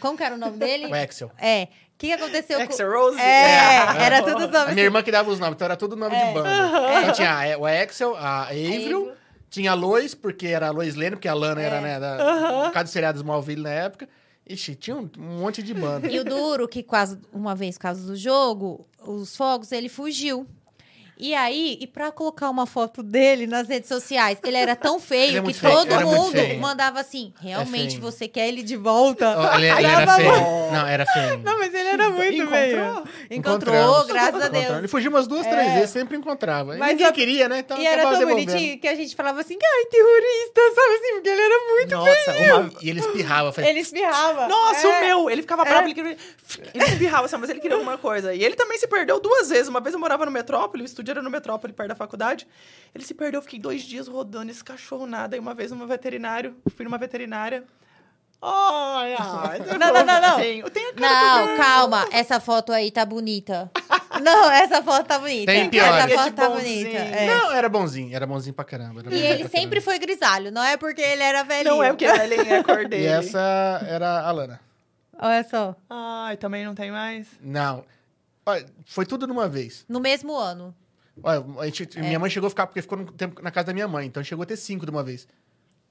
[0.00, 0.86] Como que era o nome dele?
[0.86, 1.30] O Axel.
[1.38, 1.64] É.
[1.64, 1.68] O
[2.02, 2.64] que que aconteceu com...
[2.64, 3.20] Axel Rose?
[3.20, 6.16] É, era tudo A nome minha irmã que dava os nomes, então era tudo nome
[6.16, 6.26] É.
[6.26, 6.48] de banda.
[7.00, 9.12] Então tinha a- o Axel, a Avril,
[9.48, 12.72] tinha a Lois, porque era a Lois Lane, porque a Lana era, né, da, por
[12.72, 14.08] causa do seriado Smallville na época.
[14.48, 16.08] Ixi, tinha um, um monte de banda.
[16.10, 20.44] E o Duro, que quase uma vez, por causa do jogo, os fogos, ele fugiu.
[21.24, 25.38] E aí, e pra colocar uma foto dele nas redes sociais, ele era tão feio
[25.38, 26.58] é que feio, todo mundo feio.
[26.60, 28.00] mandava assim: realmente feio.
[28.02, 29.38] você quer ele de volta?
[29.38, 30.30] Ó, ele, ele era feio.
[30.72, 31.38] Não, era feio.
[31.38, 32.50] Não, mas ele era muito Encontrou?
[32.58, 32.76] feio.
[33.30, 34.06] Encontrou, Encontramos.
[34.08, 34.68] graças a Encontramos.
[34.70, 34.90] Ele Deus.
[34.90, 35.74] fugiu umas duas, três É.
[35.74, 36.76] vezes, sempre encontrava.
[36.76, 37.60] Mas ninguém eu- queria, né?
[37.60, 38.46] Então E era tão devolvendo.
[38.46, 41.12] bonitinho que a gente falava assim: ai, terrorista, sabe assim?
[41.14, 41.90] Porque ele era muito.
[41.94, 43.52] Nossa, uma, E ele espirrava.
[43.52, 44.48] Falei, Ele espirrava.
[44.48, 44.90] Nossa, É.
[44.90, 45.30] o meu!
[45.30, 46.16] Ele ficava bravo, ele queria.
[46.74, 48.34] Ele espirrava, assim, mas ele queria alguma coisa.
[48.34, 49.68] E ele também se perdeu duas vezes.
[49.68, 52.46] Uma vez eu morava no Metrópole, o estúdio era no Metrópole, perto da faculdade.
[52.94, 55.36] Ele se perdeu, eu fiquei dois dias rodando esse cachorro nada.
[55.36, 57.64] E uma vez numa veterinário, fui numa veterinária.
[58.44, 59.58] Ai, ai.
[59.78, 60.36] Não, não, não, não.
[60.36, 62.08] Tenho, tenho a cara Não, calma.
[62.10, 63.70] Essa foto aí tá bonita.
[64.20, 65.50] Não, essa foto tá bonita.
[65.50, 65.86] Tem pior.
[65.86, 66.84] Essa é foto tá bonzinho.
[66.90, 66.98] bonita.
[66.98, 67.26] é.
[67.26, 68.14] Não, era bonzinho.
[68.14, 69.00] Era bonzinho pra caramba.
[69.00, 69.80] era E ele sempre caramba.
[69.80, 71.76] foi grisalho, não é porque ele era velhinho.
[71.76, 73.04] Não é porque a velhinha é a cor dele.
[73.04, 73.38] E essa
[73.88, 74.60] era a Lana.
[75.18, 75.74] Olha só.
[75.88, 77.28] Ai, também não tem mais?
[77.40, 77.84] Não.
[78.44, 79.84] Olha, foi tudo de uma vez.
[79.88, 80.74] No mesmo ano.
[81.22, 82.02] Olha, a gente, É.
[82.02, 84.06] Minha mãe chegou a ficar, porque ficou no tempo na casa da minha mãe.
[84.06, 85.26] Então chegou a ter cinco de uma vez.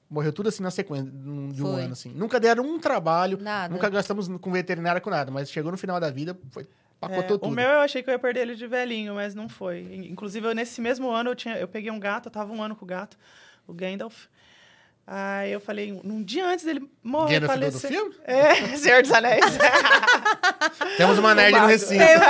[0.10, 1.84] Morreu tudo assim na sequência, de um Foi.
[1.84, 2.10] ano, assim.
[2.14, 3.38] Nunca deram um trabalho.
[3.42, 3.74] Nada.
[3.74, 5.32] Nunca gastamos com veterinária com nada.
[5.32, 6.68] Mas chegou no final da vida, foi,
[7.00, 7.48] pacotou É, tudo.
[7.48, 9.80] O meu eu achei que eu ia perder ele de velhinho, mas não foi.
[9.82, 12.62] In- Inclusive, eu, nesse mesmo ano, eu, tinha, eu peguei um gato, eu tava um
[12.62, 13.16] ano com o gato,
[13.66, 14.26] o Gandalf.
[15.08, 17.90] Aí eu falei, um dia antes dele morrer, Gandalf do- do falecer...
[17.92, 18.16] filme?
[18.26, 19.46] É, Senhor dos Anéis.
[20.98, 22.04] Temos uma nerd no recinto.
[22.04, 22.26] Tem uma-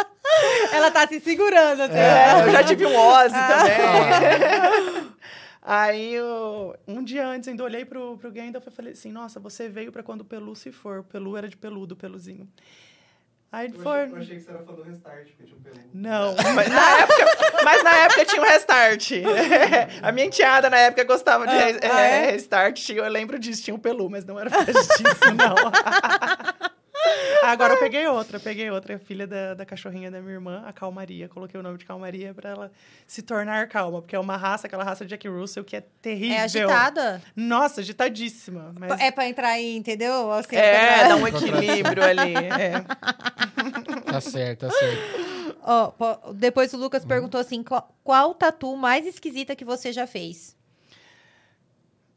[0.00, 0.04] é.
[0.72, 1.98] Ela tá se segurando até.
[1.98, 3.48] É, eu já tive um Ozzy Ah.
[3.58, 5.14] também.
[5.66, 9.66] Aí, eu, um dia antes, ainda olhei pro, pro Gandalf e falei assim, nossa, você
[9.66, 10.98] veio pra quando o Pelu se for.
[10.98, 12.46] O Pelu era de peludo, peluzinho.
[13.50, 14.00] Aí ele Eu foi...
[14.02, 15.76] achei, eu achei que você era fã do Restart, porque tinha um pelo.
[15.94, 19.10] Não, mas na, época, mas na época tinha um restart.
[20.02, 22.26] A minha enteada na época gostava de re- Ah, é?
[22.26, 22.90] é, restart.
[22.90, 25.54] Eu lembro disso, tinha um pelu, mas não era por disso, não.
[27.42, 30.72] Agora eu peguei outra, eu peguei outra, filha da, da cachorrinha da minha irmã, a
[30.72, 31.28] Calmaria.
[31.28, 32.72] Coloquei o nome de Calmaria pra ela
[33.06, 36.36] se tornar calma, porque é uma raça, aquela raça de Jack Russell, que é terrível.
[36.36, 37.22] É agitada?
[37.36, 38.74] Nossa, agitadíssima.
[38.78, 40.32] Mas É pra entrar aí, entendeu?
[40.32, 42.34] Assim, é, pra- dá um equilíbrio ali.
[42.34, 42.84] É.
[44.14, 45.94] Tá certo, tá certo.
[45.98, 50.54] Po- depois o Lucas perguntou assim: qual, qual tatu mais esquisita que você já fez?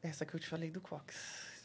[0.04, 1.16] Essa que eu te falei do Cox.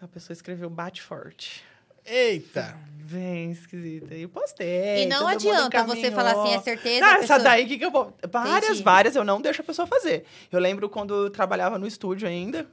[0.01, 1.63] A pessoa escreveu bate forte.
[2.05, 2.77] Eita!
[3.05, 4.15] Bem esquisita.
[4.15, 5.03] E eu postei.
[5.03, 7.05] e não adianta você falar assim, é certeza.
[7.05, 8.17] Ah, a essa pessoa- daí, que, que eu vou...
[8.31, 8.83] Várias, Entendi.
[8.83, 10.25] várias eu não deixo a pessoa fazer.
[10.51, 12.67] Eu lembro quando eu trabalhava no estúdio ainda,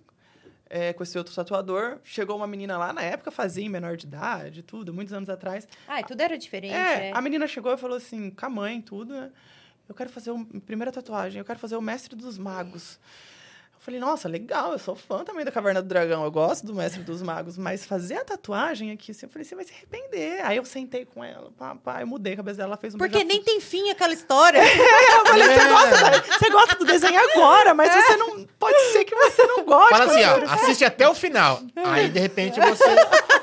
[0.70, 4.06] é, com esse outro tatuador, chegou uma menina lá, na época fazia em menor de
[4.06, 5.68] idade, tudo, muitos anos atrás.
[5.88, 6.74] Ai, tudo era diferente.
[6.74, 7.12] É, é.
[7.14, 9.32] a menina chegou e falou assim, com a mãe, tudo, né?
[9.90, 13.00] Eu quero fazer a primeira tatuagem, eu quero fazer o Mestre dos Magos.
[13.90, 17.02] Falei, nossa, legal, eu sou fã também da Caverna do Dragão, eu gosto do Mestre
[17.02, 20.46] dos Magos, mas fazer a tatuagem aqui, assim, eu falei, você vai se arrepender.
[20.46, 21.52] Aí eu sentei com ela,
[21.84, 24.60] pá, eu mudei a cabeça dela, ela fez um Porque nem tem fim aquela história.
[25.20, 28.46] Eu falei, você gosta, da- você gosta do desenho agora, mas você não.
[28.60, 29.90] Pode ser que você não goste.
[29.90, 31.62] Fala assim, ó, assiste até o final.
[31.76, 32.84] Aí, de repente, você.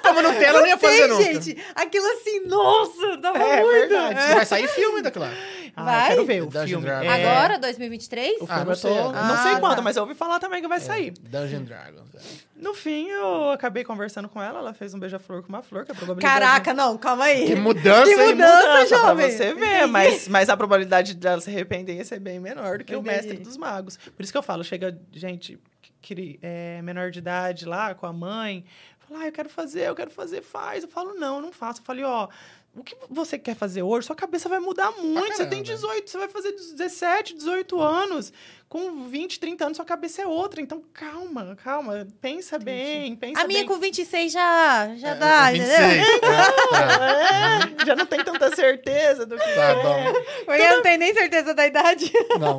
[0.03, 1.25] Como Nutella, eu não ia fazer Tem, nunca.
[1.25, 1.65] gente.
[1.75, 3.89] Aquilo assim, nossa, dava É, muito.
[3.89, 4.35] verdade.
[4.35, 5.33] Vai sair filme daquilo lá.
[5.79, 6.05] Ah, Vai?
[6.05, 6.85] eu quero ver o Dungeon filme.
[6.87, 7.07] Dragons.
[7.13, 8.41] É, Agora, 2023?
[8.41, 8.99] O Ah, filme não eu sei tô...
[8.99, 9.27] agora.
[9.27, 9.83] Não sei Ah, quando, tá.
[9.83, 11.11] mas eu ouvi falar também que vai sair.
[11.21, 12.15] Dungeon Dragons.
[12.15, 12.21] é.
[12.57, 14.61] No fim, eu acabei conversando com ela.
[14.61, 16.41] Ela fez um beija-flor com uma flor, que a probabilidade...
[16.41, 17.45] Caraca, não, calma aí.
[17.49, 18.17] Que mudança, Que hein?
[18.35, 19.31] mudança, Mudança pra jovem.
[19.31, 22.97] você ver, mas, mas a probabilidade dela se arrepender ia ser bem menor do que
[22.97, 23.15] o Entendi.
[23.15, 23.99] mestre dos magos.
[23.99, 25.59] Por isso que eu falo, chega gente
[26.01, 28.65] que é menor de idade lá com a mãe,
[29.07, 30.85] fala, ah, eu quero fazer, eu quero fazer, faz.
[30.85, 31.81] Eu falo, não, não faço.
[31.81, 32.29] Eu falei, ó,
[32.77, 35.35] o que você quer fazer hoje, sua cabeça vai mudar muito.
[35.35, 35.87] Você tem caramba.
[35.89, 38.33] 18, você vai fazer 17, 18 anos.
[38.69, 40.61] Com 20, 30 anos, sua cabeça é outra.
[40.61, 42.07] Então, calma, calma.
[42.21, 43.69] Pensa bem, pensa A minha bem.
[43.69, 46.09] com 26 já, já É, dá, 26.
[46.09, 46.31] entendeu?
[46.31, 49.83] É, É, já não tem tanta certeza do que tá, é.
[49.83, 50.13] bom.
[50.45, 52.13] Porque eu não tenho nem certeza da idade.
[52.41, 52.59] Não.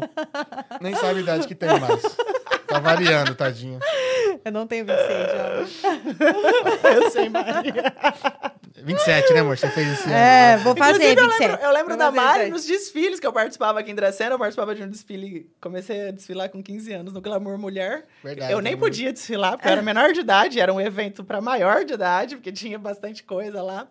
[0.81, 2.01] Nem sabe a idade que tem mais.
[2.67, 3.79] Tá variando, tadinho.
[4.43, 6.89] Eu não tenho 26, já.
[6.93, 7.93] Eu sei, Maria.
[8.83, 9.57] 27, né, amor?
[9.57, 10.13] Você fez esse ano.
[10.13, 10.57] É, né?
[10.57, 11.49] vou fazer, Inclusive, eu 27.
[11.51, 12.51] lembro, eu lembro Vou da Mari 27.
[12.51, 14.35] nos desfiles que eu participava aqui em Dracena.
[14.35, 15.49] Eu participava de um desfile.
[15.59, 18.05] Comecei a desfilar com 15 anos no Glamour Mulher.
[18.23, 18.89] Verdade, eu nem Glamour.
[18.89, 20.59] podia desfilar, porque eu era menor de idade.
[20.59, 23.87] Era um evento para maior de idade, porque tinha bastante coisa lá.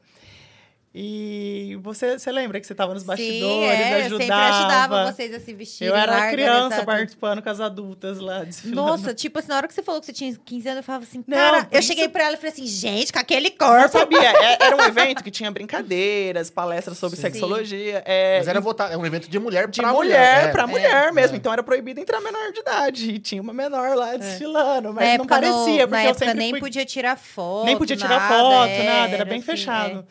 [0.99, 4.19] E você, você lembra que você estava nos bastidores, Sim, é, eu ajudava?
[4.19, 5.93] sempre ajudava vocês a se vestirem.
[5.93, 8.77] Eu era larga, criança participando com as adultas lá, desfilando.
[8.81, 11.05] Nossa, tipo assim, na hora que você falou que você tinha 15 anos, eu falava
[11.05, 13.59] assim, Não, cara, eu isso- cheguei pra ela e falei assim, gente, com aquele Eu
[13.59, 13.99] corpo.
[13.99, 17.23] sabia, é- era um evento que tinha brincadeiras, palestras sobre Sim.
[17.25, 18.03] sexologia.
[18.07, 20.53] É, Mas era voltar, é um evento de mulher de pra mulher, mulher.
[20.53, 20.67] pra é.
[20.67, 21.35] mulher mesmo.
[21.35, 21.39] é.
[21.39, 23.11] Então era proibido entrar menor de idade.
[23.11, 25.53] E tinha uma menor lá desfilando, mas na não parecia,
[25.83, 26.61] no, porque na eu época sempre nem fui...
[26.61, 27.67] podia tirar foto.
[27.67, 30.07] Nem podia tirar nada, foto, nada, era bem assim, fechado.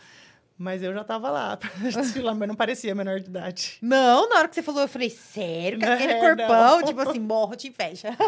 [0.57, 3.77] Mas eu já tava lá pra desfilar, mas não parecia menor de idade.
[3.81, 5.79] Não, na hora que você falou, eu falei, sério?
[5.79, 6.79] Com aquele É, corpão?
[6.79, 6.85] não.
[6.85, 8.09] Tipo assim, morro de inveja.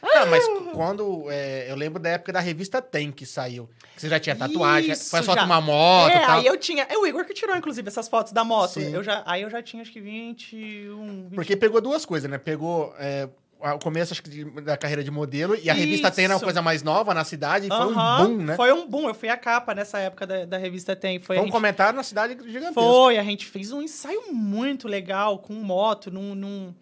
[0.00, 1.26] Não, mas quando.
[1.30, 3.68] é, eu lembro da época da revista Tem que saiu.
[3.94, 5.44] Que você já tinha tatuagem, Isso, foi só já.
[5.44, 6.38] uma moto é, tal.
[6.38, 6.84] aí eu tinha...
[6.88, 8.74] É o Igor que tirou, inclusive, essas fotos da moto.
[8.80, 8.92] Sim.
[8.94, 11.34] Eu já, aí eu já tinha, acho que 21, 20...
[11.34, 12.38] Porque pegou duas coisas, né?
[12.38, 13.28] Pegou é,
[13.60, 16.36] o começo, acho que, de- da carreira de modelo, e a revista Tem era uma
[16.36, 16.44] Isso.
[16.44, 18.56] coisa mais nova na cidade, e foi um boom, né?
[18.56, 19.08] Foi um boom.
[19.08, 21.18] Eu fui a capa nessa época da, da revista Tem.
[21.18, 22.74] Foi, Foi um gente- comentário na cidade gigantesco.
[22.74, 26.74] Foi, a gente fez um ensaio muito legal com moto, num, num,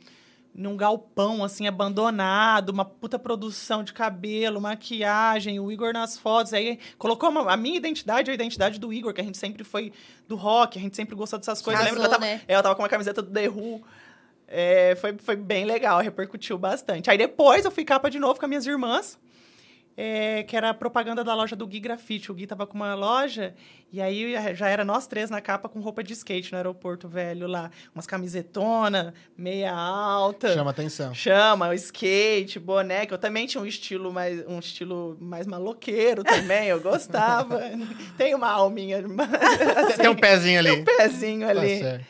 [0.54, 6.52] num galpão, assim, abandonado, uma puta produção de cabelo, maquiagem, o Igor nas fotos.
[6.52, 9.64] Aí colocou uma- a minha identidade e a identidade do Igor, que a gente sempre
[9.64, 9.92] foi
[10.28, 11.80] do rock, a gente sempre gostou dessas coisas.
[11.80, 12.42] Eu lembro que eu Casou, tava, né?
[12.48, 13.82] é, eu tava com uma camiseta do The Who.
[14.48, 17.10] É, foi, foi bem legal, repercutiu bastante.
[17.10, 19.18] Aí depois eu fui capa de novo com as minhas irmãs.
[19.98, 22.30] é, que era a propaganda da loja do Gui Grafite.
[22.30, 23.54] O Gui tava com uma loja,
[23.90, 27.46] e aí já era nós três na capa com roupa de skate no aeroporto velho
[27.46, 27.70] lá.
[27.94, 30.52] Umas camisetona, meia alta.
[30.52, 31.14] Chama atenção.
[31.14, 33.14] Chama, o skate, boneca.
[33.14, 37.58] Eu também tinha um estilo mais, um estilo mais maloqueiro também, eu gostava.
[38.18, 40.70] Tem uma alminha, assim, Tem um pezinho ali.
[40.72, 41.78] um pezinho Tá ali.
[41.78, 42.04] certo.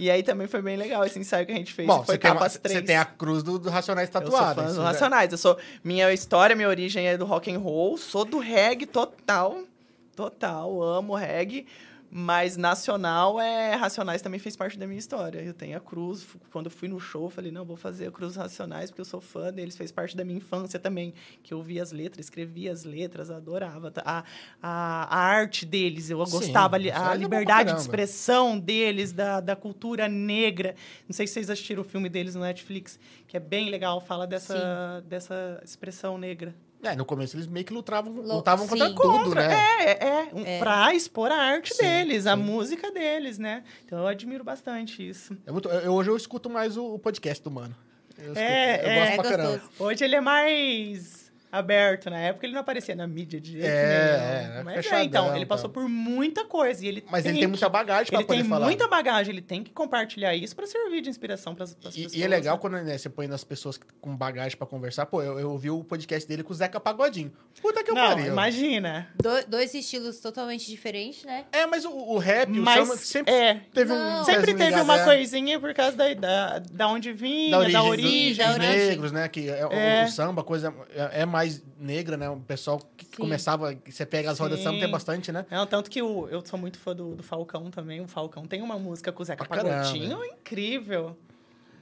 [0.00, 1.86] E aí também foi bem legal esse ensaio que a gente fez.
[1.88, 2.78] Bom, foi você tem, uma- capas três.
[2.78, 4.54] você tem a cruz do, do Racionais Eu sou tatuada.
[4.62, 5.32] fã isso do já- Racionais.
[5.32, 9.58] Eu sou minha história, minha origem é do rock and roll, sou do reggae total,
[10.14, 11.66] total, amo reggae,
[12.10, 15.40] mas nacional é Racionais também fez parte da minha história.
[15.40, 18.36] Eu tenho a cruz, quando eu fui no show, falei, não, vou fazer a cruz
[18.36, 21.12] Racionais porque eu sou fã deles, fez parte da minha infância também,
[21.42, 24.24] que eu via as letras, escrevia as letras, adorava a,
[24.62, 27.80] a, a arte deles, eu Sim, gostava isso a é liberdade de caramba.
[27.80, 30.74] expressão deles, da, da cultura negra.
[31.06, 34.26] Não sei se vocês assistiram o filme deles no Netflix, que é bem legal, fala
[34.26, 36.54] dessa, dessa expressão negra.
[36.82, 38.94] É, no começo eles meio que lutavam, Lu- lutavam contra sim.
[38.94, 39.48] tudo, né?
[39.84, 40.58] É, é, um, É.
[40.60, 42.42] pra expor a arte Sim, deles, a sim.
[42.42, 43.64] música deles, né?
[43.84, 45.36] Então eu admiro bastante isso.
[45.44, 47.74] É muito- eu- hoje eu escuto mais o, o podcast do Mano.
[48.16, 48.94] Eu, escuto- É, eu é.
[49.00, 49.62] gosto É pra caramba.
[49.78, 51.17] Hoje ele é mais
[51.50, 52.10] aberto.
[52.10, 54.58] Na época ele não aparecia na mídia de jeito É, nenhum.
[54.60, 56.84] é, Mas é, então, ele passou por muita coisa.
[56.84, 58.64] E ele Mas ele tem tem muita que- bagagem pra Ele poder tem falar.
[58.66, 62.14] muita bagagem, ele tem que compartilhar isso pra servir de inspiração pras, pras E, pessoas.
[62.14, 62.60] e é legal né?
[62.60, 65.06] quando né, você põe nas pessoas com bagagem pra conversar.
[65.06, 67.32] Pô, eu, eu ouvi o podcast dele com o Zeca Pagodinho.
[67.60, 68.26] Puta que eu Não, pariu.
[68.26, 69.08] imagina.
[69.20, 71.44] Do- dois estilos totalmente diferentes, né?
[71.52, 73.60] É, mas o, o rap, o Mas samba sempre é.
[73.72, 74.20] teve Não.
[74.20, 74.24] um.
[74.24, 77.72] Sempre teve ligado, uma é, coisinha por causa da, da, da onde vinha, da origem,
[77.72, 78.36] da origem.
[78.36, 78.86] da dos origem.
[78.88, 79.28] negros, né?
[79.28, 80.04] Que é, o- É.
[80.04, 82.28] O, samba, coisa é, é mais negra, né?
[82.28, 83.12] O pessoal que Sim.
[83.16, 85.46] começava, você pega as rodas de samba, tem bastante, né?
[85.48, 88.00] Não, tanto que o, eu sou muito fã do, do Falcão também.
[88.00, 89.70] O Falcão tem uma música com o Zeca caramba.
[89.70, 91.16] Pagodinho incrível.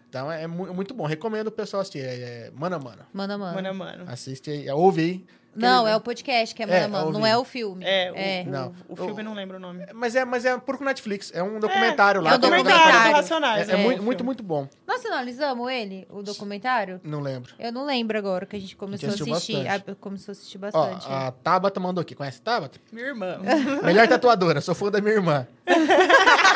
[0.08, 1.04] Então é mu- muito bom.
[1.04, 2.00] Recomendo o pessoal assistir.
[2.04, 2.14] É,
[2.46, 3.02] é Mano a Mano.
[3.12, 3.54] Mano a mano.
[3.54, 4.04] Mano a mano.
[4.06, 5.26] Assiste aí, ouve aí.
[5.58, 7.82] Não, é o podcast que é mano É, a mano, não é o filme.
[7.82, 8.44] É, o, É.
[8.46, 8.74] o- Não.
[8.90, 9.86] o, filme eu não lembro o nome.
[9.94, 11.32] Mas é, mas é por Netflix.
[11.34, 12.32] É um documentário lá.
[12.32, 13.08] é um documentário.
[13.10, 13.66] do Racionais.
[13.66, 14.26] É, é muito, o muito, filme.
[14.26, 14.68] muito bom.
[14.86, 17.00] Nós finalizamos ele, o documentário?
[17.02, 17.54] Não lembro.
[17.58, 19.64] Eu não lembro agora que a gente começou a assistiu assistir.
[19.64, 19.90] bastante.
[19.92, 21.06] Ah, começou a assistir Ó, bastante.
[21.10, 22.14] a Tabata mandou aqui.
[22.14, 22.78] Conhece a Tabata?
[22.92, 23.38] Minha irmã.
[23.82, 24.60] Melhor tatuadora.
[24.60, 25.46] Sou fã da minha irmã.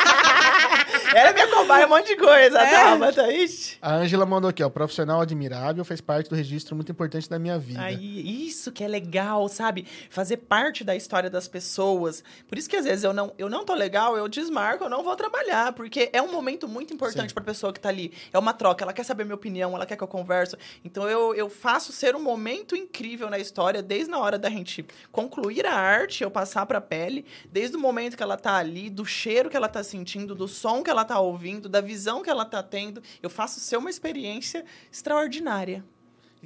[1.13, 3.31] Ela é minha cobaia, um monte de coisa, a Tabata.
[3.31, 3.77] Ixi.
[3.81, 4.69] A Ângela mandou aqui, ó.
[4.69, 7.81] Profissional admirável, fez parte do registro muito importante da minha vida.
[7.81, 9.85] Aí, isso que é legal, sabe?
[10.09, 12.23] Fazer parte da história das pessoas.
[12.47, 15.03] Por isso que às vezes eu não, eu não tô legal, eu desmarco, eu não
[15.03, 17.33] vou trabalhar, porque é um momento muito importante Sim.
[17.33, 18.13] pra pessoa que tá ali.
[18.31, 20.57] É uma troca, ela quer saber minha opinião, ela quer que eu converso.
[20.83, 24.85] Então eu, eu faço ser um momento incrível na história, desde na hora da gente
[25.11, 29.05] concluir a arte, eu passar pra pele, desde o momento que ela tá ali, do
[29.05, 32.45] cheiro que ela tá sentindo, do som que ela tá ouvindo, da visão que ela
[32.45, 35.83] tá tendo, eu faço ser uma experiência extraordinária.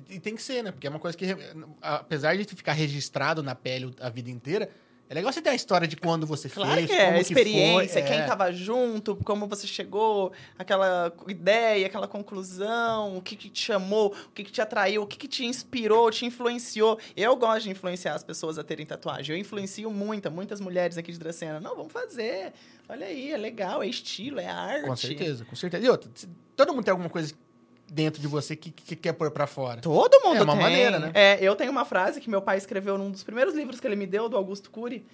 [0.09, 0.71] E, tem que ser, né?
[0.71, 1.25] Porque é uma coisa que,
[1.81, 4.69] apesar de ficar registrado na pele a vida inteira,
[5.07, 7.21] é legal você ter a história de quando você Claro fez, que é, como a
[7.21, 8.17] experiência, foi, é.
[8.17, 14.15] quem tava junto, como você chegou, aquela ideia, aquela conclusão, o que, que te chamou,
[14.27, 16.99] o que, que te atraiu, o que, que te inspirou, te influenciou.
[17.15, 19.35] Eu gosto de influenciar as pessoas a terem tatuagem.
[19.35, 21.59] Eu influencio muita, muitas mulheres aqui de Dracena.
[21.59, 22.53] Não, vamos fazer.
[22.89, 24.87] Olha aí, é legal, é estilo, é arte.
[24.87, 25.85] Com certeza, com certeza.
[25.85, 26.09] E outra,
[26.55, 27.31] todo mundo tem alguma coisa
[27.89, 29.81] dentro de você que, que quer pôr pra fora.
[29.81, 30.61] Todo mundo É uma tem.
[30.61, 31.11] maneira, né?
[31.13, 33.95] É, eu tenho uma frase que meu pai escreveu num dos primeiros livros que ele
[33.95, 35.05] me deu, do Augusto Cury.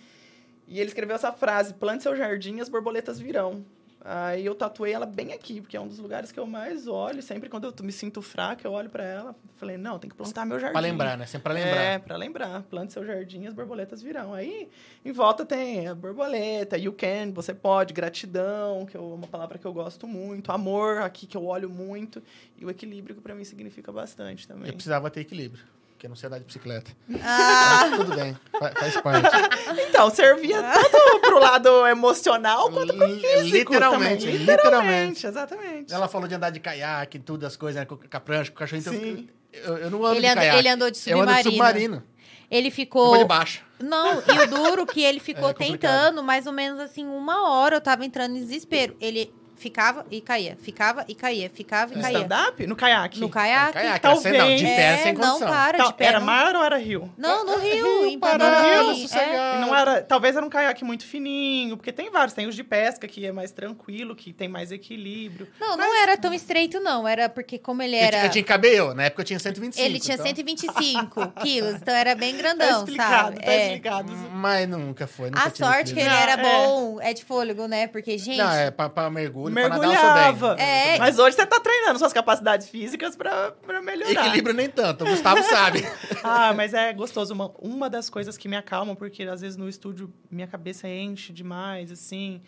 [0.68, 3.66] E ele escreveu essa frase: plante seu jardim e as borboletas virão.
[4.04, 7.22] Aí eu tatuei ela bem aqui, porque é um dos lugares que eu mais olho.
[7.22, 9.36] Sempre quando eu me sinto fraca, eu olho pra ela.
[9.58, 10.72] Falei, não, tem que plantar meu jardim.
[10.74, 11.26] Pra lembrar, né?
[11.28, 11.82] Sempre pra lembrar.
[11.82, 12.64] É, pra lembrar.
[12.64, 14.34] Plante seu jardim e as borboletas virão.
[14.34, 14.70] Aí,
[15.06, 19.66] em volta tem a borboleta, you can, você pode, gratidão, que é uma palavra que
[19.68, 22.24] eu gosto muito, amor, aqui que eu olho muito,
[22.58, 24.68] e o equilíbrio, que pra mim significa bastante também.
[24.68, 26.90] Eu precisava ter equilíbrio, porque eu não sei andar de bicicleta.
[27.24, 29.30] Ah, Mas tudo bem, fa- faz parte.
[29.90, 30.98] Então, servia tanto
[31.32, 34.38] pro lado emocional quanto pro físico literalmente, também.
[34.38, 35.28] literalmente.
[35.28, 35.94] exatamente.
[35.94, 37.86] Ela falou de andar de caiaque, tudo, as coisas, né?
[37.86, 38.82] Com a prancha, com o cachorro.
[38.82, 39.28] Então Sim.
[39.54, 40.58] eu, eu não ando Ele de anda- caiaque.
[40.60, 41.96] ele andou de Eu ando de submarino.
[41.96, 42.04] submarino.
[42.50, 43.08] ele ficou.
[43.10, 43.64] vou de baixo.
[43.80, 47.76] Não, e o duro que ele ficou É tentando mais ou menos assim uma hora.
[47.78, 48.96] Eu tava entrando em desespero.
[49.00, 52.18] Ele ficava e caía, ficava e caía, ficava e No caía.
[52.20, 52.66] stand-up?
[52.68, 53.20] No caiaque?
[53.20, 53.74] No caiaque.
[53.74, 54.26] Caiaque, talvez.
[54.36, 55.48] assim, não, de pé É, sem não condição.
[55.48, 56.06] para Tal- de pé.
[56.06, 56.26] era não.
[56.26, 57.12] mar ou era rio?
[57.18, 59.02] Não, no Rio, Rio, em Pará, Panambi.
[59.04, 59.32] sossegado.
[59.32, 59.56] É.
[59.58, 62.64] E não era, talvez era um caiaque muito fininho, porque tem vários, tem os de
[62.64, 65.48] pesca que é mais tranquilo, que tem mais equilíbrio.
[65.60, 67.08] Não, não era tão estreito, não.
[67.08, 68.10] Era porque como ele Eu, era...
[68.18, 69.86] tinha- eu tinha cabelo, na época eu tinha 125.
[69.86, 73.46] Ele tinha então- 125 quilos, então era bem Tá grandão, explicado, sabe?
[73.46, 73.66] tá É.
[73.68, 74.12] explicado.
[74.34, 75.28] Mas nunca foi.
[75.30, 76.66] Nunca A sorte que ele era Não, é.
[76.66, 77.88] bom é de fôlego, né?
[77.88, 78.38] Porque, gente...
[78.38, 80.48] Não, é pra, pra mergulho, pra nadar eu Mergulhava.
[80.48, 80.66] sou bem.
[80.66, 80.98] É.
[81.00, 84.12] Mas hoje você tá treinando suas capacidades físicas pra, pra melhorar.
[84.28, 85.86] Equilíbrio nem tanto, o Gustavo sabe.
[86.24, 87.34] Ah, mas é gostoso.
[87.34, 91.34] Uma, uma das coisas que me acalmam, porque às vezes no estúdio minha cabeça enche
[91.34, 92.42] demais, assim.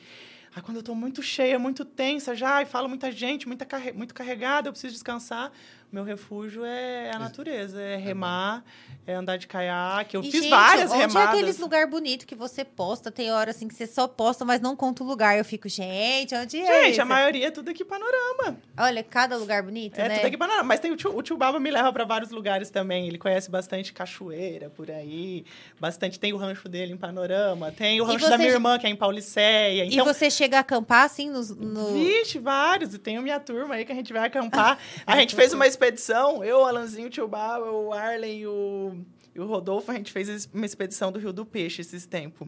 [0.56, 3.92] Aí quando eu tô muito cheia, muito tensa já, e falo muita gente, muita carre,
[3.92, 5.52] muito carregada, eu preciso descansar.
[5.94, 8.64] Meu refúgio é a natureza, é remar,
[9.06, 10.16] é andar de caiaque.
[10.18, 11.36] Eu E, fiz gente, várias onde remadas.
[11.36, 13.12] é aqueles lugar bonito que você posta?
[13.12, 15.38] Tem hora assim que você só posta, mas não conta o lugar.
[15.38, 18.58] Eu fico, gente, onde é Gente, a maioria é tudo aqui panorama.
[18.76, 20.16] Olha, cada lugar bonito, É né?
[20.16, 20.64] tudo aqui panorama.
[20.64, 23.08] Mas tem o tio, o tio Baba me leva para vários lugares também.
[23.08, 25.46] Ele conhece bastante cachoeira por aí.
[25.80, 26.20] Bastante.
[26.20, 27.72] Tem o rancho dele em panorama.
[27.72, 29.84] Tem o E rancho da minha irmã, que é em Pauliceia.
[29.86, 31.94] E Então, você chega a acampar, assim, nos- no...
[31.94, 32.96] Vixe, vários.
[32.96, 34.80] E tem a minha turma aí que a gente vai acampar.
[35.06, 38.96] a gente fez uma expedição, eu, o Alanzinho, o Tio Baba, o Arlen e o,
[39.36, 42.48] e o Rodolfo, a gente fez uma expedição do Rio do Peixe esses tempos.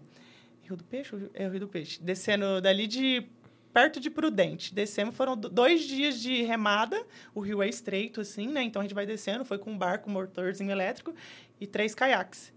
[0.64, 1.12] Rio do Peixe?
[1.34, 2.02] É o Rio do Peixe.
[2.02, 3.26] Descendo dali de
[3.74, 4.74] perto de Prudente.
[4.74, 7.06] Descemos, foram do- dois dias de remada.
[7.34, 8.64] O rio é estreito, assim, né?
[8.64, 9.44] Então a gente vai descendo.
[9.44, 11.14] Foi com um barco, motorzinho elétrico
[11.60, 12.54] e três caiaques.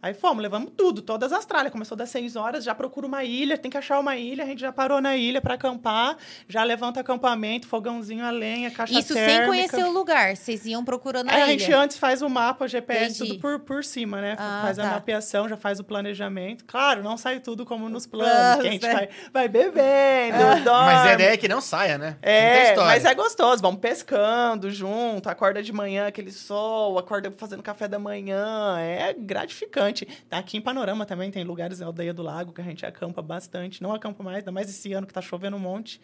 [0.00, 1.72] Aí fomos, levamos tudo, todas as tralhas.
[1.72, 4.44] Começou das seis horas, já procura uma ilha, tem que achar uma ilha.
[4.44, 6.16] A gente já parou na ilha para acampar,
[6.48, 9.46] já levanta acampamento, fogãozinho a lenha, caixa Isso sem térmica.
[9.46, 10.36] conhecer o lugar.
[10.36, 11.58] Vocês iam procurando a Aí a ilha.
[11.58, 13.30] gente antes faz o mapa, GPS, Entendi.
[13.32, 14.36] tudo por, por cima, né?
[14.38, 14.90] Ah, faz a tá.
[14.90, 16.64] mapeação, já faz o planejamento.
[16.64, 18.92] Claro, não sai tudo como nos planos, planos, que a gente né?
[18.92, 20.92] vai, vai bebendo, dorme.
[20.92, 22.16] Mas a ideia é que não saia, né?
[22.22, 23.60] É, mas é gostoso.
[23.62, 28.78] Vamos pescando junto, acorda de manhã, aquele sol, acorda fazendo café da manhã.
[28.78, 29.87] É gratificante.
[30.28, 33.20] Tá aqui em Panorama também tem lugares na Aldeia do Lago que a gente acampa
[33.22, 33.82] bastante.
[33.82, 36.00] Não acampa mais, ainda mais esse ano que tá chovendo um monte.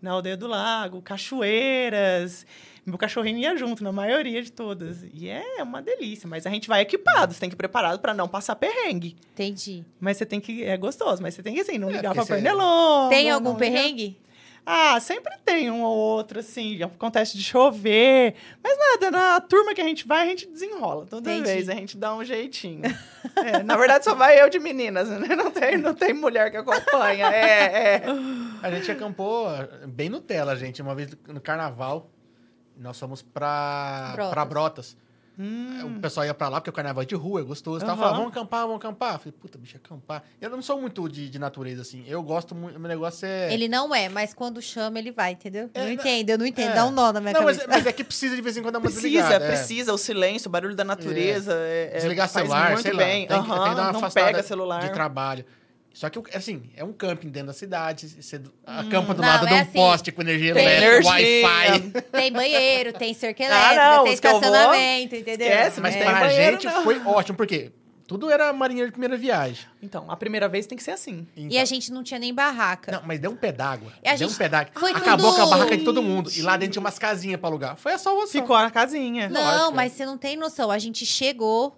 [0.00, 2.46] Na Aldeia do Lago, cachoeiras.
[2.86, 5.04] Meu cachorrinho ia junto, na maioria de todas.
[5.12, 6.26] E é uma delícia.
[6.28, 9.16] Mas a gente vai equipado, você tem que ir preparado para não passar perrengue.
[9.34, 9.84] Entendi.
[10.00, 10.62] Mas você tem que.
[10.64, 13.08] É gostoso, mas você tem que assim, não É, ligar porque pra você- pernilongo.
[13.10, 14.16] Tem algum não ligar- perrengue?
[14.70, 16.82] Ah, sempre tem um ou outro, assim.
[16.82, 18.34] Acontece de chover.
[18.62, 21.06] Mas nada, na turma que a gente vai, a gente desenrola.
[21.06, 21.50] Toda Entendi.
[21.50, 22.82] vez a gente dá um jeitinho.
[23.36, 25.34] É, na verdade, só vai eu de meninas, né?
[25.36, 27.26] Não tem, não tem mulher que acompanha.
[27.26, 28.02] É, é.
[28.62, 29.48] A gente acampou
[29.86, 32.10] bem Nutella, gente, uma vez no carnaval.
[32.76, 34.32] Nós fomos pra Brotas.
[34.32, 34.96] pra Brotas.
[35.38, 37.80] O pessoal ia pra lá, porque o carnaval é de rua, é gostoso.
[37.80, 38.00] Tava Aham.
[38.00, 39.14] falando, vamos acampar, vamos acampar.
[39.14, 40.24] Eu Falei, puta, bicho, acampar.
[40.40, 42.04] Eu não sou muito de, de natureza, assim.
[42.08, 43.52] Eu gosto muito, meu negócio é...
[43.54, 45.70] Ele não é, mas quando chama, ele vai, entendeu?
[45.72, 46.70] É, não não- entendo, eu não entendo.
[46.70, 46.74] é.
[46.74, 47.78] Dá um nó na minha Não, mas, cabeça.
[47.78, 49.44] mas é que precisa de vez em quando dar uma Precisa, desligada.
[49.44, 49.48] é.
[49.48, 49.92] precisa.
[49.94, 51.52] O silêncio, o barulho da natureza.
[51.54, 53.22] É, é, Desligar faz celular, muito sei bem.
[53.28, 53.28] lá.
[53.28, 54.80] Tem, que- Aham, tem que dar uma não afastada pega celular.
[54.80, 55.44] de trabalho.
[55.98, 58.08] Só que, assim, é um camping dentro da cidade.
[58.22, 61.08] Você acampa do Não, lado é de um assim, poste com energia elétrica.
[61.08, 61.90] Wi-Fi.
[62.12, 65.46] Tem banheiro, tem cerca Ah, elétrica, não, tem eu vou, estacionamento, entendeu?
[65.48, 66.04] esquece, Mas É.
[66.04, 66.84] pra banheiro, gente não.
[66.84, 67.72] foi ótimo, porque
[68.06, 69.66] tudo era marinheiro de primeira viagem.
[69.82, 71.26] Então, a primeira vez tem que ser assim.
[71.36, 72.92] E a gente não tinha nem barraca.
[72.92, 73.92] Não, mas deu um pé d'água.
[74.06, 74.70] A Deu gente- um pé d'água.
[74.94, 76.30] Acabou tudo- com a barraca de todo mundo.
[76.32, 77.76] E lá dentro tinha umas casinhas pra alugar.
[77.76, 78.40] Foi a salvação.
[78.40, 79.28] Ficou na casinha.
[79.28, 80.70] Não, lógico, mas você não tem noção.
[80.70, 81.76] A gente chegou,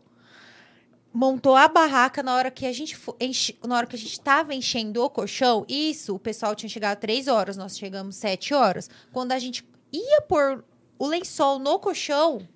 [1.12, 4.54] montou a barraca na hora que a gente enche- na hora que a gente tava
[4.54, 5.64] enchendo o colchão.
[5.68, 8.88] Isso, o pessoal tinha chegado três horas, nós chegamos sete horas.
[9.12, 10.64] Quando a gente ia pôr
[10.98, 12.46] o lençol no colchão,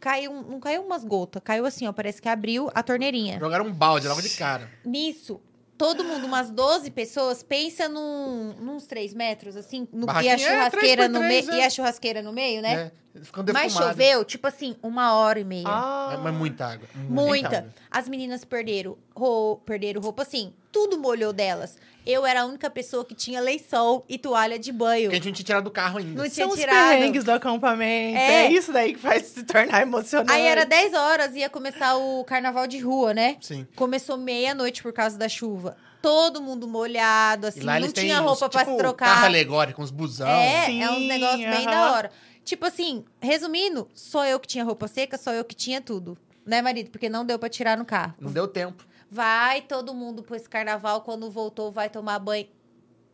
[0.00, 3.38] caiu, não caiu umas gotas, caiu assim, ó, parece que abriu a torneirinha.
[3.38, 4.68] Jogaram um balde logo de cara.
[4.84, 5.40] Nisso,
[5.78, 10.38] todo mundo, umas 12 pessoas, pensa num, nos 3 metros, assim, no, e a é
[10.38, 11.56] churrasqueira três por no três, meio.
[11.58, 11.62] é.
[11.62, 12.74] E a churrasqueira no meio, né?
[12.74, 12.92] É,
[13.22, 15.64] ficam Mas choveu, tipo assim, uma hora e meia.
[15.66, 16.88] Ah, mas muita água.
[16.94, 17.58] Muita.
[17.58, 17.74] água.
[17.90, 21.76] As meninas perderam, ro- perderam roupa, assim, tudo molhou delas.
[22.04, 25.04] Eu era a única pessoa que tinha lençol e toalha de banho.
[25.04, 26.20] Porque a gente não tinha tirado do carro ainda.
[26.22, 26.74] Não tinha São os tirado.
[26.88, 28.18] perrengues do acampamento.
[28.18, 28.46] É.
[28.46, 28.50] É.
[28.52, 30.32] isso daí que faz se tornar emocionante.
[30.32, 33.36] Aí era 10 horas, ia começar o carnaval de rua, né?
[33.40, 33.66] Sim.
[33.76, 35.76] Começou meia-noite por causa da chuva.
[36.00, 39.06] Todo mundo molhado, assim, não tinha uns, roupa pra tipo, se trocar.
[39.06, 40.26] carro alegórico, uns busão.
[40.26, 41.70] É, Sim, é uns negócios bem aham.
[41.70, 42.10] da hora.
[42.44, 46.18] Tipo assim, resumindo, só eu que tinha roupa seca, só eu que tinha tudo.
[46.44, 46.90] Né, marido?
[46.90, 48.14] Porque não deu pra tirar no carro.
[48.18, 48.84] Não deu tempo.
[49.10, 52.48] Vai todo mundo pro esse carnaval, quando voltou, vai tomar banho.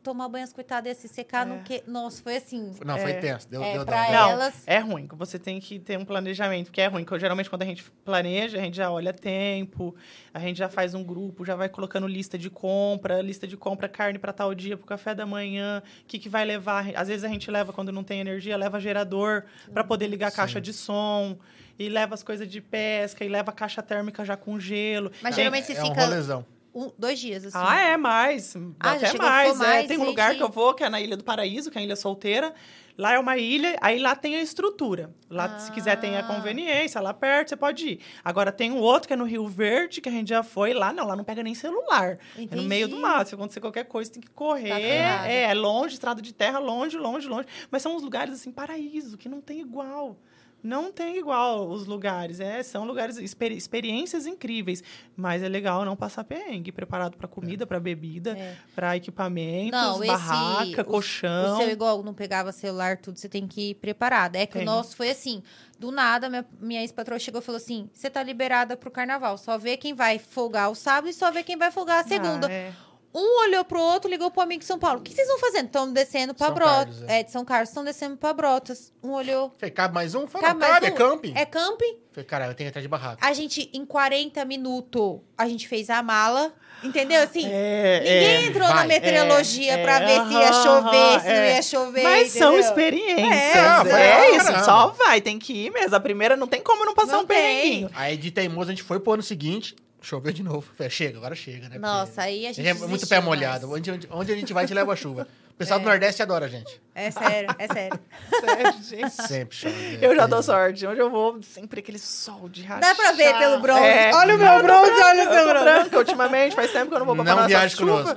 [0.08, 1.82] Tomar banho, as coitadas, ia se secar no quê?
[1.86, 2.72] Nossa, foi assim.
[2.82, 3.14] Não, foi É.
[3.18, 3.46] tenso.
[3.46, 4.10] Deu, É, deu pra.
[4.10, 5.06] Não, elas- é ruim.
[5.06, 7.04] que Você tem que ter um planejamento, porque é ruim.
[7.04, 9.94] que geralmente, quando a gente planeja, a gente já olha tempo,
[10.32, 13.86] a gente já faz um grupo, já vai colocando lista de compra, lista de compra,
[13.86, 16.86] carne para tal dia, pro café da manhã, o que, que vai levar.
[16.96, 19.44] Às vezes a gente leva, quando não tem energia, leva gerador
[19.74, 21.38] para poder ligar a caixa de som.
[21.78, 25.12] E leva as coisas de pesca, e leva a caixa térmica já com gelo.
[25.22, 26.44] Mas Tem- geralmente você é um fica rolezão.
[26.86, 27.58] Um- dois dias, assim.
[27.58, 28.54] Ah, é mais.
[28.80, 29.12] Ah, até mais.
[29.12, 29.52] ficar é.
[29.54, 31.78] mais, Tem um lugar de- que eu vou, que é na Ilha do Paraíso, que
[31.78, 32.54] é a Ilha Solteira.
[32.96, 35.14] Lá é uma ilha, aí lá tem a estrutura.
[35.30, 36.22] Lá, se quiser, tem a Ah.
[36.24, 38.00] conveniência, lá perto você pode ir.
[38.24, 40.74] Agora tem um outro que é no Rio Verde, que a gente já foi.
[40.74, 42.18] Lá não, lá não pega nem celular.
[42.36, 43.00] É no meio do Entendi.
[43.12, 43.28] mato.
[43.28, 44.70] Se acontecer qualquer coisa, tem que correr.
[44.70, 44.80] Tá
[45.28, 47.46] é, é longe, estrada de terra, longe, longe, longe.
[47.70, 50.16] Mas são uns lugares assim, paraíso, que não tem igual.
[50.62, 52.40] Não tem igual os lugares.
[52.40, 54.82] É, são lugares, experi- experiências incríveis.
[55.16, 56.72] Mas é legal não passar perrengue.
[56.72, 58.56] Preparado para comida, para bebida, É.
[58.74, 61.54] para equipamentos, Não, esse- barraca, o- colchão.
[61.54, 64.36] O seu igual não pegava celular, tudo, você tem que ir preparada.
[64.38, 64.62] É que Tem.
[64.62, 65.42] o nosso foi assim.
[65.78, 69.38] Do nada, minha, minha ex-patroa chegou e falou assim: você tá liberada pro carnaval.
[69.38, 72.48] Só vê quem vai folgar o sábado e só vê quem vai folgar a segunda.
[72.48, 72.72] Ah, é.
[73.20, 75.00] Um olhou pro outro, ligou pro amigo de São Paulo.
[75.00, 75.66] O que vocês vão fazendo?
[75.66, 76.94] Estão descendo pra São Brotas.
[76.96, 77.22] Carlos, é.
[77.24, 78.92] de São Carlos, estão descendo pra Brotas.
[79.02, 79.52] Um olhou.
[79.58, 80.26] Falei, cabe mais um?
[80.28, 80.94] Falei, Cabe não, mais cabe, um?
[80.94, 81.32] é camping.
[81.36, 81.98] É camping.
[82.12, 83.26] Falei, caralho, eu tenho que entrar de barraca.
[83.26, 86.52] A gente, em 40 minutos, a gente fez a mala.
[86.80, 87.20] Entendeu?
[87.24, 88.46] Assim, É, ninguém é.
[88.46, 88.86] entrou na vai.
[88.86, 91.54] meteorologia É, pra ver se ia chover, se não é.
[91.56, 92.02] ia chover.
[92.04, 92.60] Mas são entendeu?
[92.68, 93.26] experiências.
[93.26, 94.64] É, É, vai isso, caramba.
[94.64, 95.96] só vai, tem que ir mesmo.
[95.96, 97.36] A primeira não tem como não passar Não um tem.
[97.36, 97.90] perrenguinho.
[97.96, 100.66] Aí de teimoso a gente foi pro ano seguinte, choveu de novo.
[100.76, 101.78] Falei, chega, agora chega, né?
[101.78, 103.70] Nossa, Porque aí a gente é muito pé molhado.
[103.72, 105.26] Onde, onde, onde a gente vai, a gente leva chuva.
[105.50, 106.80] O pessoal do Nordeste adora a gente.
[106.94, 107.98] É sério, é sério.
[108.40, 109.10] Sério, gente.
[109.10, 109.98] Sempre chove.
[110.00, 110.86] Eu já dou sorte.
[110.86, 112.80] Onde eu vou, sempre aquele sol de rachar.
[112.80, 113.82] Dá pra ver pelo bronze.
[113.82, 114.14] É.
[114.14, 115.64] Olha o meu bronze, olha o Eu seu bronze.
[115.64, 118.16] branca ultimamente, faz tempo que eu não vou pra Não viaje conosco.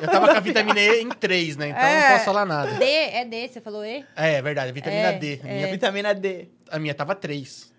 [0.00, 1.68] Eu tava com a vitamina E em 3, né?
[1.70, 2.00] Então É.
[2.02, 2.70] não posso falar nada.
[2.72, 4.04] D, é D, você falou E?
[4.14, 5.40] É, é verdade, a vitamina É, D.
[5.42, 5.54] A é.
[5.54, 6.48] minha, Vitamina D.
[6.70, 7.72] a minha tava 3.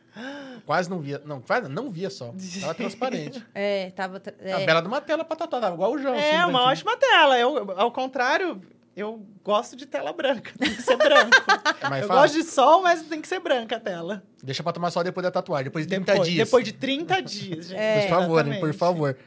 [0.67, 1.21] Quase não via.
[1.25, 2.33] Não, quase não via só.
[2.59, 3.41] Tava transparente.
[3.55, 4.19] É, tava.
[4.19, 4.65] tra- A É.
[4.65, 6.13] bela de uma tela pra tatuar, tava igual o João.
[6.13, 7.39] É, assim, uma ótima tela.
[7.39, 8.61] Eu, ao contrário,
[8.93, 10.51] eu gosto de tela branca.
[10.59, 11.31] Tem que ser branco.
[11.39, 12.07] É eu fácil.
[12.09, 14.21] gosto de sol, mas tem que ser branca a tela.
[14.43, 16.45] Deixa pra tomar sol depois da tatuagem, depois de 30 Depois, dias.
[16.47, 17.77] depois de 30 dias, gente.
[17.79, 19.17] É, por favor, hein, por favor.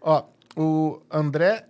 [0.00, 0.24] Ó,
[0.56, 1.66] o André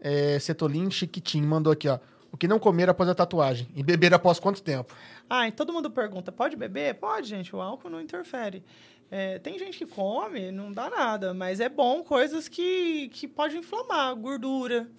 [0.00, 1.98] é, Setolin Chiquitinho mandou aqui, ó.
[2.30, 3.66] O que não comer após a tatuagem?
[3.74, 4.94] E beber após quanto tempo?
[5.28, 6.94] Ah, todo mundo pergunta, pode beber?
[6.94, 8.62] Pode, gente, o álcool não interfere.
[9.10, 13.56] É, tem gente que come, não dá nada, mas é bom coisas que, que pode
[13.56, 14.90] inflamar, gordura,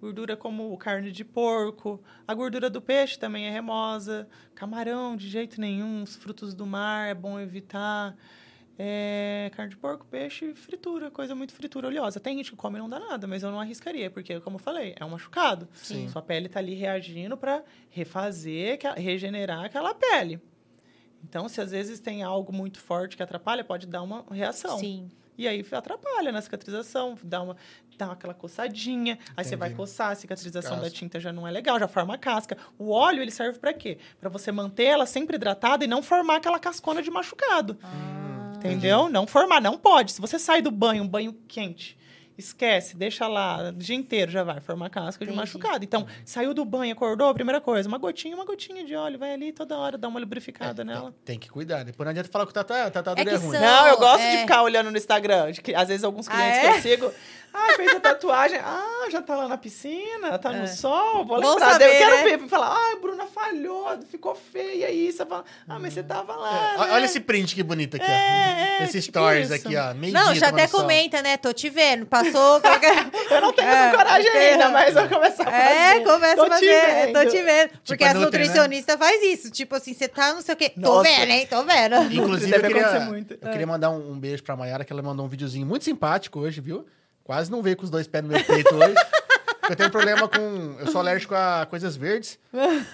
[0.00, 5.60] gordura como carne de porco, a gordura do peixe também é remosa, camarão de jeito
[5.60, 8.16] nenhum, os frutos do mar é bom evitar.
[8.78, 12.18] É, carne de porco, peixe, fritura, coisa muito fritura oleosa.
[12.18, 14.60] Tem gente que come e não dá nada, mas eu não arriscaria, porque, como eu
[14.60, 15.68] falei, é um machucado.
[15.74, 16.08] Sim.
[16.08, 20.40] Sua pele tá ali reagindo para refazer, regenerar aquela pele.
[21.22, 24.78] Então, se às vezes tem algo muito forte que atrapalha, pode dar uma reação.
[24.78, 25.10] Sim.
[25.36, 27.56] E aí atrapalha na cicatrização, dá, uma,
[27.96, 29.80] dá aquela coçadinha, aí você vai Entendi.
[29.80, 30.98] coçar, a cicatrização da Casca.
[30.98, 32.56] tinta já não é legal, já forma casca.
[32.78, 33.98] O óleo, ele serve para quê?
[34.20, 37.78] Para você manter ela sempre hidratada e não formar aquela cascona de machucado.
[37.82, 38.21] Ah.
[38.64, 39.08] Entendeu?
[39.08, 40.12] Não formar, não pode.
[40.12, 41.96] Se você sai do banho, um banho quente,
[42.36, 45.36] esquece, deixa lá o dia inteiro, já vai formar casca de Entendi.
[45.40, 45.84] machucado.
[45.84, 49.32] Então, saiu do banho, acordou, a primeira coisa, uma gotinha, uma gotinha de óleo, vai
[49.32, 51.10] ali toda hora, dá uma lubrificada nela.
[51.24, 51.84] Tem, tem que cuidar.
[51.84, 53.52] Depois não adianta falar que o tatu, tatuador É é, ruim.
[53.52, 54.40] são- Não, eu gosto de é.
[54.40, 55.52] ficar olhando no Instagram.
[55.52, 56.60] De que, às vezes, alguns Ah, clientes é?
[56.60, 57.12] que eu sigo.
[57.54, 58.58] Ah, fez a tatuagem.
[58.58, 61.24] Ah, já tá lá na piscina, tá no sol.
[61.26, 61.72] Vou Bom lembrar.
[61.72, 62.22] saber, eu quero né?
[62.38, 62.48] ver.
[62.48, 65.18] Falar, ah, Bruna falhou, ficou feia isso.
[65.18, 66.72] Você fala, ah, mas você tava lá.
[66.74, 66.92] É, né?
[66.94, 68.08] Olha esse print que bonito aqui, ó.
[68.08, 69.66] É, é, esse tipo stories isso.
[69.66, 69.92] aqui, ó.
[69.92, 70.80] Meio Não, dia já até tomando sol.
[70.80, 71.36] comenta, né?
[71.36, 72.06] Tô te vendo.
[72.06, 72.21] Passou.
[72.30, 75.56] Qualquer- Eu não tenho É, essa coragem tem- ainda, mas eu vou começar a fazer.
[75.56, 76.66] É, começa Tô a fazer.
[76.66, 77.30] te é, Tô vendo.
[77.30, 77.70] te vendo.
[77.86, 78.20] Porque a as né?
[78.20, 79.50] nutricionistas faz isso.
[79.50, 80.70] Tipo assim, você tá não sei o quê.
[80.70, 81.02] Tô Nossa.
[81.10, 81.46] vendo, hein?
[81.48, 82.12] Tô vendo.
[82.12, 85.28] Inclusive, eu queria, eu queria mandar um, um beijo pra Mayara, que ela mandou um
[85.28, 86.86] videozinho muito simpático hoje, viu?
[87.24, 88.94] Quase não veio com os dois pés no meu peito hoje.
[89.60, 90.76] porque eu tenho problema com...
[90.80, 92.36] Eu sou alérgico a coisas verdes.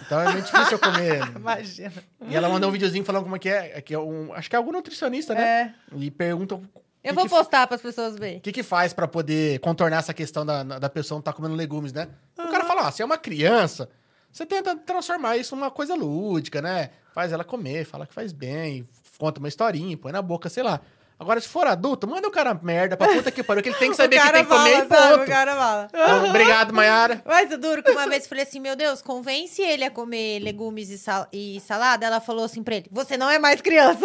[0.06, 1.20] Então é muito difícil eu comer.
[1.34, 1.92] Imagina.
[2.28, 3.80] E ela mandou um videozinho falando como é que é.
[3.80, 5.74] Que é um, acho que é algum nutricionista, né?
[5.96, 6.60] E pergunta...
[7.02, 8.38] Eu que vou que postar para as pessoas verem.
[8.38, 11.54] O que, que faz pra poder contornar essa questão da, da pessoa não estar comendo
[11.54, 12.08] legumes, né?
[12.36, 13.88] O cara fala, ó, se é uma criança,
[14.32, 16.90] você tenta transformar isso numa coisa lúdica, né?
[17.12, 20.80] Faz ela comer, fala que faz bem, conta uma historinha, põe na boca, sei lá.
[21.20, 23.90] Agora, se for adulto, manda o cara merda pra puta que pariu, que ele tem
[23.90, 25.12] que saber o que tem que comer fala, e sabe?
[25.18, 25.22] ponto.
[25.24, 25.88] O cara fala.
[25.92, 27.22] Então, obrigado, Mayara.
[27.24, 30.38] Mas o duro que uma vez eu falei assim, meu Deus, convence ele a comer
[30.38, 32.06] legumes e, sal- e salada.
[32.06, 34.04] Ela falou assim pra ele, você não é mais criança.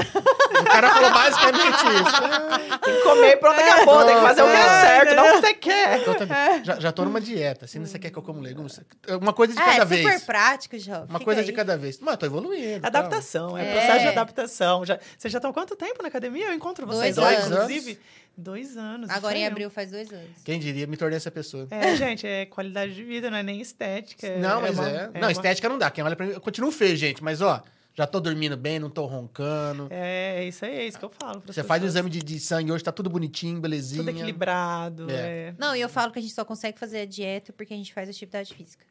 [0.60, 2.80] O cara falou basicamente isso.
[2.84, 4.06] Tem que comer e pronto, acabou.
[4.06, 6.04] Tem que fazer o que é É, certo, não o que você Tô- quer.
[6.04, 7.68] tô- já, já tô numa dieta.
[7.68, 8.80] Se você quer que eu como legumes,
[9.22, 10.24] uma coisa de Ah, cada é super vez.
[10.24, 11.04] prático, jovem.
[11.10, 11.46] Uma Fica coisa aí.
[11.46, 12.00] de cada vez.
[12.00, 12.86] Mas eu tô evoluindo.
[12.86, 13.72] Adaptação, é, É.
[13.74, 14.86] processo de adaptação.
[14.86, 16.48] Já, vocês já estão há quanto tempo na academia?
[16.48, 17.52] Eu encontro vocês Dois anos.
[17.52, 18.00] inclusive.
[18.36, 19.10] Dois anos.
[19.12, 20.30] Agora em abril faz dois anos.
[20.44, 21.68] Quem diria, me tornei essa pessoa.
[21.70, 24.26] É, gente, é qualidade de vida, não é nem estética.
[24.26, 25.08] é- Não, mas uma- é.
[25.14, 25.92] não, uma- estética não dá.
[25.92, 27.24] Quem olha pra mim, eu continuo feio, gente.
[27.24, 27.62] Mas, ó,
[27.94, 29.88] já tô dormindo bem, não tô roncando.
[29.92, 31.44] É, é isso aí, é isso que eu falo.
[31.46, 31.94] Você faz o pessoas.
[31.94, 34.02] exame de, de sangue hoje, tá tudo bonitinho, belezinha.
[34.04, 35.12] Tudo equilibrado.
[35.12, 35.14] É.
[35.50, 35.56] É.
[35.60, 37.94] Não, e eu falo que a gente só consegue fazer a dieta porque a gente
[37.94, 38.84] faz atividade física.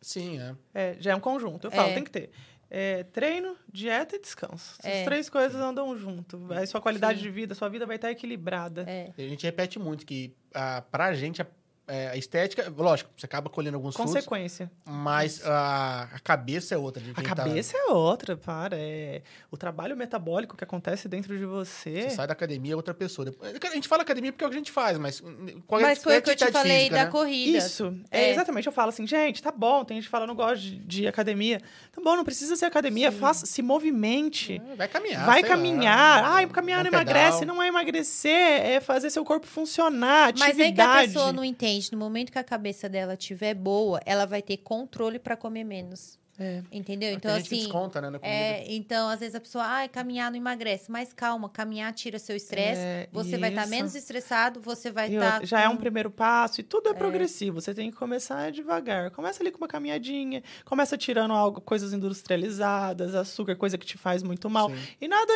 [0.00, 0.54] Sim, é.
[0.72, 1.66] É, já é um conjunto.
[1.66, 1.94] Eu falo, É.
[1.94, 2.30] tem que ter.
[2.76, 4.74] É, treino, dieta e descanso.
[4.80, 5.04] Essas É.
[5.04, 6.52] três coisas andam junto.
[6.52, 8.82] Aí sua qualidade de vida, sua vida vai estar equilibrada.
[8.88, 9.12] É.
[9.16, 11.46] A gente repete muito que a, pra gente a,
[11.86, 14.70] é, a estética, lógico, você acaba colhendo alguns frutos, Consequência.
[14.86, 17.02] mas a, a cabeça é outra.
[17.02, 18.76] de A tá- cabeça é outra, para.
[18.78, 22.02] É o trabalho metabólico que acontece dentro de você.
[22.02, 23.32] Você sai da academia, é outra pessoa.
[23.42, 25.22] A gente fala academia porque é o que a gente faz, mas...
[25.66, 27.10] Qual é Mas foi o que eu te falei física, da né?
[27.10, 27.58] corrida.
[27.58, 28.24] Isso, é.
[28.24, 28.30] É.
[28.32, 28.66] exatamente.
[28.66, 29.84] Eu falo assim, gente, tá bom.
[29.84, 31.60] Tem gente que fala, não gosto de, de academia.
[31.92, 33.12] Tá bom, não precisa ser academia.
[33.12, 34.60] Faça, se movimente.
[34.72, 35.56] É, Vai caminhar, Vai sei lá.
[35.56, 36.24] caminhar.
[36.24, 37.40] Ai, caminhar não emagrece.
[37.40, 37.54] pedal.
[37.56, 38.30] Não é emagrecer,
[38.66, 40.32] é fazer seu corpo funcionar.
[40.38, 40.70] Mas Atividade.
[40.70, 41.73] é que a pessoa não entende.
[41.92, 46.18] No momento que a cabeça dela estiver boa, ela vai ter controle pra comer menos.
[46.38, 46.62] É.
[46.72, 47.10] Entendeu?
[47.10, 47.64] Tem Então, gente que assim.
[47.64, 48.36] desconta, né, na comida.
[48.36, 50.90] É, então, às vezes a pessoa, ai, caminhar não emagrece.
[50.90, 52.80] Mas calma, caminhar tira seu estresse.
[52.80, 53.70] É, você vai estar isso.
[53.70, 55.32] menos estressado, você vai estar.
[55.34, 57.60] outra, já é um primeiro passo e tudo é, progressivo.
[57.60, 59.10] Você tem que começar devagar.
[59.10, 64.22] Começa ali com uma caminhadinha, começa tirando algo, coisas industrializadas, açúcar, coisa que te faz
[64.22, 64.68] muito mal.
[64.70, 64.76] Sim.
[65.00, 65.32] E nada,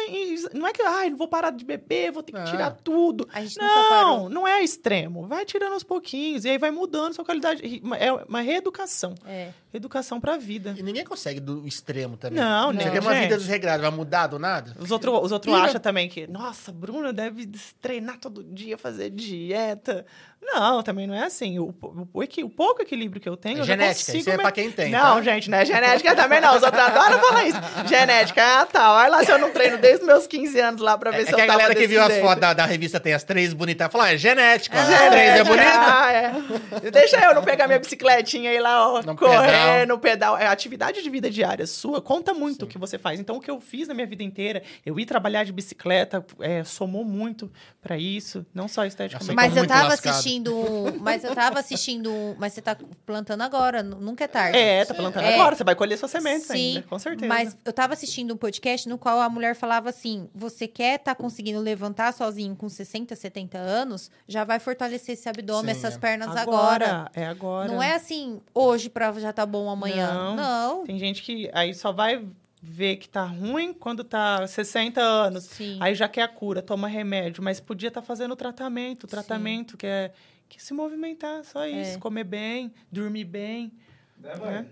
[0.52, 2.44] não é que, ai, não vou parar de beber, vou ter que Não.
[2.46, 3.28] tirar tudo.
[3.32, 4.18] A gente nunca parou.
[4.24, 5.26] Não, não é extremo.
[5.26, 7.62] Vai tirando aos pouquinhos e aí vai mudando sua qualidade.
[7.98, 9.14] É uma reeducação.
[9.26, 9.50] É.
[9.72, 10.74] Educação pra vida.
[10.78, 12.38] E ninguém consegue do extremo também.
[12.38, 13.24] Não, não, quer uma gente.
[13.24, 14.74] vida desregrada, vai mudar do nada?
[14.78, 17.50] Os outros os outro acham também que, nossa, Bruna deve
[17.80, 20.06] treinar todo dia, fazer dieta.
[20.40, 21.58] Não, também não é assim.
[21.58, 24.18] O, o, o o pouco equilíbrio que eu tenho, É eu genética, consigo...
[24.18, 25.22] isso é pra quem tem, Não, tá?
[25.22, 26.56] gente, não é genética também não.
[26.56, 27.58] Os outros adoram falar isso.
[27.86, 28.92] Genética, ah, tá.
[28.94, 31.30] Olha lá se eu não treino desde meus 15 anos lá pra ver É, se
[31.32, 33.22] é que eu a tava galera que viu as fotos da, da revista tem as
[33.24, 35.68] três bonitas, fala, ah, é genética, É as três é bonita.
[35.74, 36.32] ah, é.
[36.90, 39.86] Deixa eu não pegar minha bicicletinha e ir lá, ó, No correr pedal.
[39.86, 40.38] no pedal.
[40.38, 43.20] É, a atividade de vida diária sua conta muito o que você faz.
[43.20, 46.64] Então, o que eu fiz na minha vida inteira, eu ir trabalhar de bicicleta, é,
[46.64, 47.50] somou muito
[47.82, 48.46] pra isso.
[48.54, 49.34] Não só esteticamente.
[49.34, 50.12] Mas eu tava lascado.
[50.14, 50.27] assistindo.
[50.36, 52.10] Um- Mas eu tava assistindo.
[52.12, 52.76] um- Mas você tá
[53.06, 54.58] plantando agora, nu- nunca é tarde.
[54.58, 55.34] É, tá plantando É.
[55.34, 55.54] agora.
[55.56, 57.26] Você vai colher suas sementes Sim, ainda, com certeza.
[57.28, 61.14] Mas eu tava assistindo um podcast no qual a mulher falava assim: você quer estar
[61.14, 66.36] conseguindo levantar sozinho com 60, 70 anos, já vai fortalecer esse abdômen, Sim, essas pernas
[66.36, 67.10] agora.
[67.14, 67.72] É agora.
[67.72, 70.12] Não é assim, hoje pra já tá bom amanhã.
[70.12, 70.36] Não.
[70.36, 70.84] Não.
[70.84, 72.24] Tem gente que aí só vai
[72.60, 75.44] ver que tá ruim quando tá 60 anos.
[75.44, 75.78] Sim.
[75.80, 79.76] Aí já quer a cura, toma remédio, mas podia estar fazendo o tratamento, o tratamento
[79.76, 80.12] que é
[80.48, 81.98] que se movimentar, só isso, É.
[81.98, 83.70] comer bem, dormir bem.
[84.18, 84.54] Né, mãe?
[84.54, 84.64] É.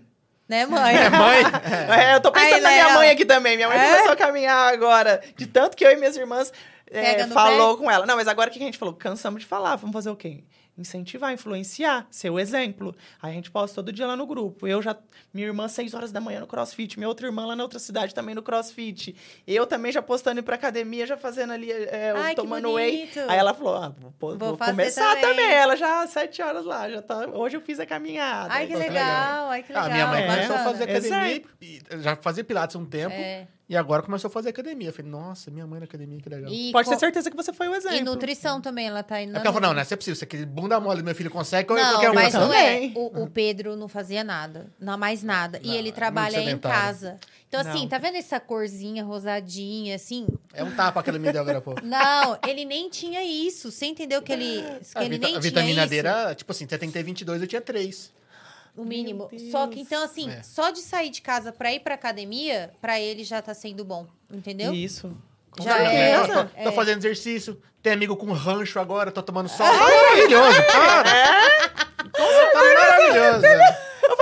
[0.49, 0.95] Né, mãe?
[0.95, 1.43] É, mãe?
[2.11, 2.95] É, eu tô pensando Aí, na minha Léo.
[2.95, 3.55] mãe aqui também.
[3.55, 3.89] Minha mãe É?
[3.91, 5.21] começou a caminhar agora.
[5.37, 6.51] De tanto que eu e minhas irmãs
[6.89, 8.05] é, falou com ela.
[8.05, 8.93] Não, mas agora o que a gente falou?
[8.95, 9.75] Cansamos de falar.
[9.75, 10.43] Vamos fazer o quê?
[10.77, 12.95] Incentivar, influenciar, ser o exemplo.
[13.21, 14.67] Aí a gente posta todo dia lá no grupo.
[14.67, 14.95] Eu já...
[15.33, 16.97] Minha irmã, seis horas da manhã no crossfit.
[16.99, 19.15] Minha outra irmã lá na outra cidade também no crossfit.
[19.47, 23.09] Eu também já postando ir pra academia, já fazendo ali, é, Ai, tomando whey.
[23.27, 25.31] Aí ela falou, ah, vou, vou começar também.
[25.31, 25.51] também.
[25.53, 26.89] Ela já às sete horas lá.
[26.89, 27.27] Já tá...
[27.27, 28.53] Hoje eu fiz a caminhada.
[28.53, 29.85] Ai, que legal, ai, que legal.
[29.87, 30.27] Ah, minha mãe É.
[30.27, 33.47] começou a fazer academia, e- já fazia pilates há um tempo, É.
[33.69, 34.89] e agora começou a fazer academia.
[34.89, 36.51] Eu falei, nossa, minha mãe na academia, que legal.
[36.51, 37.97] E Pode co- ter certeza que você foi o exemplo.
[37.97, 39.31] E nutrição também, ela tá indo.
[39.31, 41.69] É porque ela falou, não, não é possível, isso aqui, bunda mole, meu filho consegue,
[41.71, 42.13] ou Não, qualquer um.
[42.13, 42.63] mas não é.
[42.73, 42.93] Também.
[42.95, 45.59] O, o Pedro não fazia nada, não mais nada.
[45.63, 47.19] Não, e ele é trabalha em casa.
[47.49, 47.87] Então, assim, Não.
[47.87, 50.27] tá vendo essa corzinha rosadinha, assim?
[50.53, 51.75] É um tapa que ela me deu agora, pô.
[51.83, 53.71] Não, ele nem tinha isso.
[53.71, 55.89] Você entendeu que ele, que A, ele vita- nem a tinha vitamina isso?
[55.89, 58.11] D era, tipo assim, você tem que ter 22, eu tinha 3.
[58.77, 59.27] O mínimo.
[59.51, 60.43] Só que, então, assim, É.
[60.43, 64.05] só de sair de casa pra ir pra academia, pra ele já tá sendo bom.
[64.31, 64.71] Entendeu?
[64.73, 65.11] Isso.
[65.49, 66.51] Com Já certeza.
[66.55, 66.63] é.
[66.63, 66.71] tô, tô é.
[66.71, 69.65] fazendo exercício, tem amigo com rancho agora, tô tomando sol.
[69.65, 71.03] Tá maravilhoso, cara.
[72.13, 73.41] Tá maravilhoso.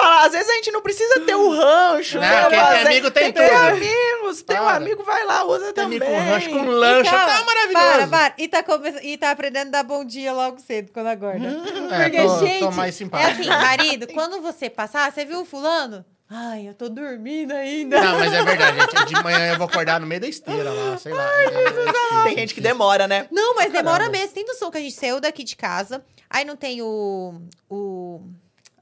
[0.05, 2.15] Falo, às vezes a gente não precisa ter o rancho.
[2.19, 2.41] Não, né?
[2.49, 3.57] quem tem é- amigo tem Tem tudo.
[3.57, 5.97] amigos, tem um amigo, vai lá, usa Tem também.
[5.99, 7.85] amigo com rancho, com lancha, calma, tá maravilhoso.
[7.85, 8.33] Para, para.
[8.37, 11.47] E tá, come- e tá aprendendo a dar bom dia logo cedo, quando acorda.
[11.47, 13.31] É, Porque, tô- tô gente, mais é simpático.
[13.41, 16.05] assim, marido, quando você passar, você viu o fulano?
[16.27, 18.01] Ai, eu tô dormindo ainda.
[18.01, 19.05] Não, mas é verdade, gente.
[19.13, 21.23] De manhã eu vou acordar no meio da esteira lá, sei lá.
[21.39, 23.27] É- é difícil, Tem gente que demora, né?
[23.31, 24.33] Não, mas demora mesmo.
[24.33, 27.41] Tem noção que a gente saiu daqui de casa, aí não tem o...
[27.69, 28.21] o...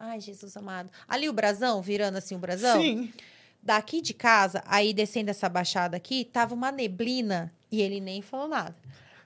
[0.06, 0.90] Ai, Jesus amado.
[1.08, 2.82] Ali o brasão, virando assim o brasão.
[2.82, 3.14] Sim.
[3.62, 8.50] Daqui de casa, aí descendo essa baixada aqui, tava uma neblina e ele nem falou
[8.50, 8.76] nada.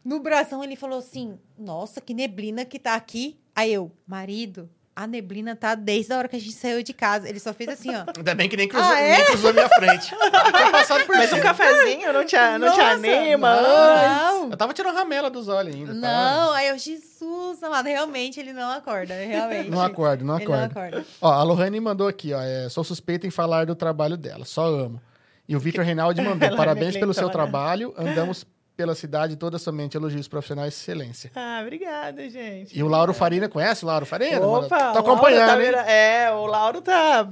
[0.06, 3.40] No brasão ele falou assim: Nossa, que neblina que tá aqui.
[3.56, 7.30] Aí eu, marido, a neblina tá desde a hora que a gente saiu de casa.
[7.30, 8.04] Ele só fez assim, ó.
[8.18, 9.18] Ainda bem que nem cruzou, Ah, é?
[9.18, 10.12] nem cruzou minha frente.
[11.16, 13.62] Mas um cafezinho não te, não te anima?
[13.62, 14.50] Não.
[14.50, 15.94] Eu tava tirando ramela dos olhos ainda.
[15.94, 19.70] tava- Não, aí eu, Jesus amado, realmente ele não acorda, realmente.
[19.70, 20.72] Não acordo, não Ele não acordo.
[20.80, 21.06] acorda.
[21.22, 22.42] Ó, a Lohane mandou aqui, ó.
[22.42, 25.00] é, sou suspeita em falar do trabalho dela, só amo.
[25.48, 27.50] E o Vitor Reinaldi mandou, é parabéns pelo seu meglentona.
[27.52, 28.46] trabalho, andamos
[28.78, 31.32] pela cidade toda somente elogios profissionais, excelência.
[31.36, 32.78] Ah, obrigada, gente.
[32.78, 34.40] E o Lauro Farina, conhece o Lauro Farina?
[34.40, 34.66] mano?
[34.66, 37.28] Opa, Tô o Lauro acompanhando, tá É, o Lauro tá,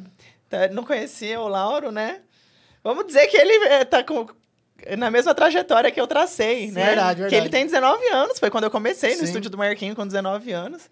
[0.49, 2.22] tá- Não conhecia o Lauro, né?
[2.84, 4.26] Vamos dizer que ele é, tá com.
[4.97, 6.85] Na mesma trajetória que eu tracei, né?
[6.88, 7.35] verdade, Que verdade.
[7.43, 9.26] ele tem 19 anos, foi quando eu comecei no Sim.
[9.26, 10.89] estúdio do Marquinho com 19 anos.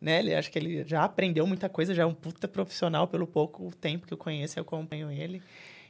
[0.00, 0.20] Né?
[0.20, 3.70] Ele acho que ele já aprendeu muita coisa, já é um puta profissional pelo pouco
[3.80, 5.42] tempo que eu conheço, eu acompanho ele.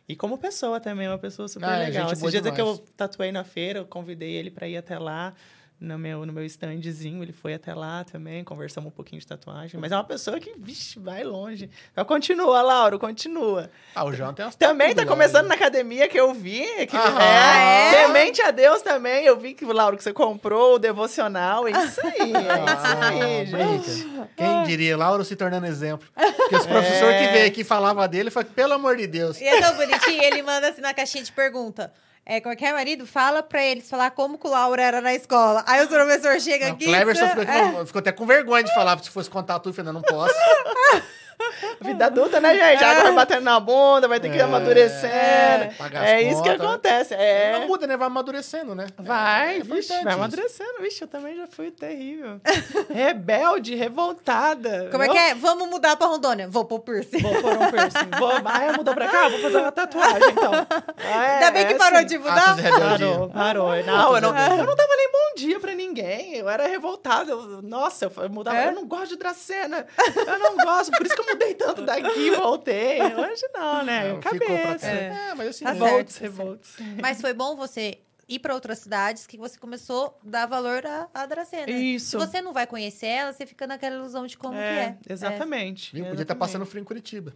[0.08, 2.12] E como pessoa também, é uma pessoa super Ah, é, legal.
[2.12, 5.34] Esses dias é que eu tatuei na feira, eu convidei ele para ir até lá
[5.78, 9.78] no meu, no meu standzinho, ele foi até lá também, conversamos um pouquinho de tatuagem.
[9.78, 11.68] Mas é uma pessoa que, vixe, vai longe.
[11.92, 13.70] Então, continua, Lauro, continua.
[13.94, 16.64] Ah, o João tem umas Também tá começando na academia que eu vi.
[16.86, 17.20] Que, Aham.
[17.20, 18.06] é, É?
[18.06, 19.24] Temente a Deus também.
[19.26, 21.68] Eu vi que, Lauro, que você comprou o devocional.
[21.68, 24.04] É isso aí, é isso Ah, aí, gente.
[24.04, 24.30] brinca.
[24.36, 26.08] Quem diria, Lauro se tornando exemplo.
[26.14, 27.26] Porque os professores É.
[27.26, 29.38] que veio aqui falavam dele, foi pelo amor de Deus.
[29.40, 31.92] E é tão bonitinho, ele manda assim na caixinha de pergunta.
[32.28, 35.62] É, qualquer marido fala pra eles falar como que o Laura era na escola.
[35.64, 36.84] Aí o professor chega Não, aqui.
[36.84, 39.92] o Cleverson ficou, é, ficou até com vergonha de falar, se fosse contar tudo, não,
[39.92, 40.34] não posso.
[41.80, 42.82] Vida adulta, né, gente?
[42.84, 44.42] A água vai batendo na bunda, vai ter que ir É.
[44.42, 45.74] amadurecendo.
[45.78, 46.66] Pagar as É, isso que contas.
[46.66, 47.14] acontece.
[47.14, 47.52] É.
[47.58, 47.96] Não muda, né?
[47.96, 48.86] Vai amadurecendo, né?
[48.98, 50.22] Vai, É vixe, importante vai isso.
[50.22, 50.72] amadurecendo.
[50.80, 52.40] Vixe, eu também já fui terrível.
[52.90, 54.88] Rebelde, revoltada.
[54.90, 55.34] Como é que é?
[55.34, 56.48] Vamos mudar pra Rondônia.
[56.48, 57.18] Vou pro piercing.
[57.20, 58.10] Vou pôr um piercing.
[58.18, 59.28] Vou, ah, mudou pra cá?
[59.28, 60.52] Vou fazer uma tatuagem, então.
[60.98, 62.06] Ah, é, Ainda bem que é parou assim.
[62.06, 62.50] de mudar.
[62.50, 62.70] Atos de.
[62.70, 63.68] Parou, parou.
[63.84, 66.34] Não, eu não, eu não dava nem bom dia pra ninguém.
[66.36, 67.30] Eu era revoltada.
[67.32, 68.56] Eu- nossa, eu mudava.
[68.56, 68.68] É?
[68.68, 69.86] Eu não gosto de Dracena.
[70.26, 70.90] Eu não gosto.
[70.92, 73.00] Por isso que eu mudei tanto daqui e voltei.
[73.02, 74.12] Hoje não, né?
[74.12, 74.78] Não, Cabeça.
[74.78, 74.92] cá.
[74.94, 75.78] É, mas assim, Tá né?
[75.80, 75.90] certo.
[75.90, 76.76] Revolts, revolts.
[77.02, 77.98] Mas foi bom você
[78.28, 81.70] ir pra outras cidades que você começou a dar valor à, à Dracena.
[81.70, 82.10] Isso.
[82.10, 84.96] Se você não vai conhecer ela, você fica naquela ilusão de como que é.
[85.08, 85.94] Exatamente.
[85.94, 86.06] Viu?
[86.06, 87.32] Podia estar passando frio em Curitiba.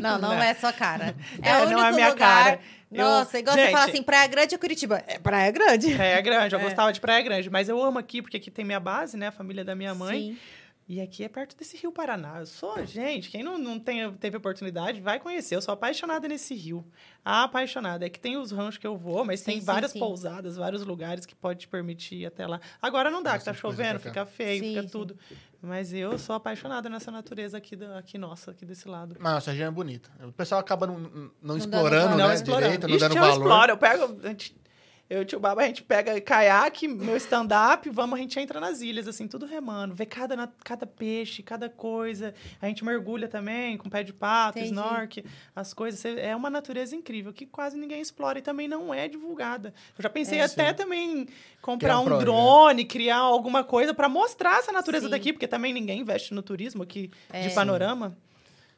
[0.00, 0.42] Não, não Não.
[0.42, 1.14] é sua cara.
[1.42, 2.44] É, É, o não único é a minha lugar.
[2.44, 2.60] cara.
[2.92, 5.02] Eu- Nossa, igual você Gente- fala assim, Praia Grande ou Curitiba?
[5.06, 5.94] É Praia Grande.
[5.94, 6.62] Praia Grande, eu É.
[6.62, 9.28] gostava de Praia Grande, mas eu amo aqui porque aqui tem minha base, né?
[9.28, 10.18] A família da minha mãe.
[10.32, 10.38] Sim.
[10.86, 12.40] E aqui é perto desse rio Paraná.
[12.40, 15.56] Eu sou, gente, quem não, não tem, teve oportunidade, vai conhecer.
[15.56, 16.84] Eu sou apaixonada nesse rio.
[17.24, 18.04] Apaixonada.
[18.04, 19.98] É que tem os ranchos que eu vou, mas Sim, tem sim, várias sim.
[19.98, 22.60] pousadas, vários lugares que pode te permitir ir até lá.
[22.82, 24.88] Agora não dá, que tá chovendo, fica feio, Sim, fica sim.
[24.88, 25.16] tudo.
[25.62, 29.16] Mas eu sou apaixonada nessa natureza aqui, do, aqui nossa, aqui desse lado.
[29.18, 30.10] Mas essa região é bonita.
[30.22, 32.16] O pessoal acaba não, não dando explorando, valor.
[32.18, 32.26] né?
[32.26, 32.64] Não explorando.
[32.64, 33.36] Direito, não Ixi, dando eu valor.
[33.38, 33.72] exploro.
[33.72, 34.20] Eu pego...
[34.22, 34.63] a gente-
[35.08, 38.58] Eu e o tio Baba, a gente pega caiaque, meu stand-up, vamos, a gente entra
[38.58, 39.94] nas ilhas, assim, tudo remando.
[39.94, 42.34] Vê cada, cada peixe, cada coisa.
[42.60, 44.72] A gente mergulha também, com pé de pato, Entendi.
[44.74, 45.24] snorkel,
[45.54, 46.02] as coisas.
[46.16, 49.74] É uma natureza incrível, que quase ninguém explora e também não é divulgada.
[49.98, 50.44] Eu já pensei É.
[50.44, 51.26] até também
[51.60, 55.10] comprar um um, drone, criar alguma coisa para mostrar essa natureza Sim.
[55.10, 57.46] daqui, porque também ninguém investe no turismo aqui É.
[57.46, 58.16] de panorama.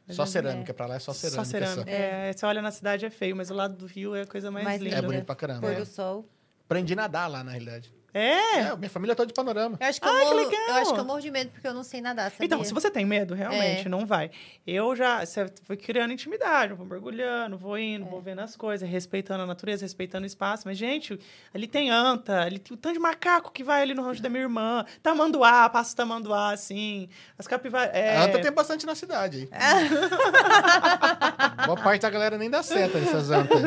[0.08, 1.44] Só cerâmica, pra lá é só cerâmica.
[1.44, 1.90] Só cerâmica.
[1.90, 4.50] É, você olha na cidade é feio, mas o lado do rio é a coisa
[4.50, 4.96] mais, Mais linda.
[4.96, 5.60] É bonito pra caramba.
[5.62, 5.76] Pôr É.
[5.76, 6.28] do sol.
[6.64, 7.92] Aprendi a nadar lá, na realidade.
[8.18, 8.60] É?
[8.60, 9.76] É, minha família é toda de panorama.
[9.78, 10.68] Eu acho que, Ah, eu, que morro, legal!
[10.68, 12.46] eu acho que eu morro de medo porque eu não sei nadar, sabia?
[12.46, 13.88] Então, se você tem medo, realmente, É.
[13.88, 14.30] não vai.
[14.66, 18.08] Eu já você foi criando intimidade, eu vou mergulhando, vou indo, É.
[18.08, 20.62] vou vendo as coisas, respeitando a natureza, respeitando o espaço.
[20.66, 21.18] Mas, gente,
[21.52, 24.28] ali tem anta, ali tem o tanto de macaco que vai ali no rancho da
[24.30, 27.94] minha irmã, tamanduá, passa tamanduá, assim, as capivaras...
[27.94, 28.16] É...
[28.16, 29.58] A anta tem bastante na cidade aí.
[31.66, 33.60] Boa parte da galera nem dá seta nessas antas.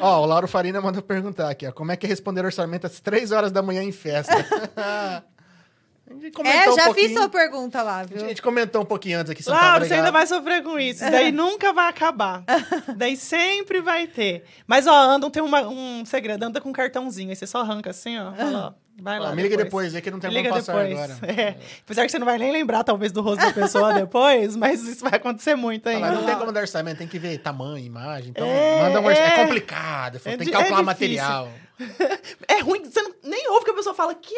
[0.00, 1.72] Ó, o Lauro Farina mandou perguntar aqui, ó.
[1.72, 4.32] Como é que é responder orçamento às 3 horas da manhã em festa?
[4.88, 5.22] a
[6.48, 8.20] É, um já pouquinho- fiz sua pergunta lá, A viu?
[8.20, 9.42] gente comentou um pouquinho antes aqui.
[9.42, 11.02] você não Laura, você ainda vai sofrer com isso.
[11.02, 12.44] Isso daí nunca vai acabar.
[12.96, 14.44] daí sempre vai ter.
[14.68, 16.42] Mas, ó, andam, tem uma- um segredo.
[16.44, 17.30] Anda com um cartãozinho.
[17.30, 18.32] Aí você só arranca assim, ó.
[18.32, 21.10] Fala, ó vai lá Ó, me liga depois aí que não tem como passar depois.
[21.10, 21.18] agora.
[21.38, 21.56] É.
[21.84, 25.02] Apesar que você não vai nem lembrar, talvez, do rosto da pessoa depois, mas isso
[25.04, 26.12] vai acontecer muito ainda.
[26.12, 28.30] não tem como dar orçamento, tem que ver tamanho, imagem.
[28.30, 29.32] Então, É, manda um orçamento.
[29.32, 29.44] É, é.
[29.44, 30.16] complicado.
[30.16, 31.48] É tem que di- calcular é material.
[32.48, 34.34] É ruim, você não- nem ouve que a pessoa fala, quê?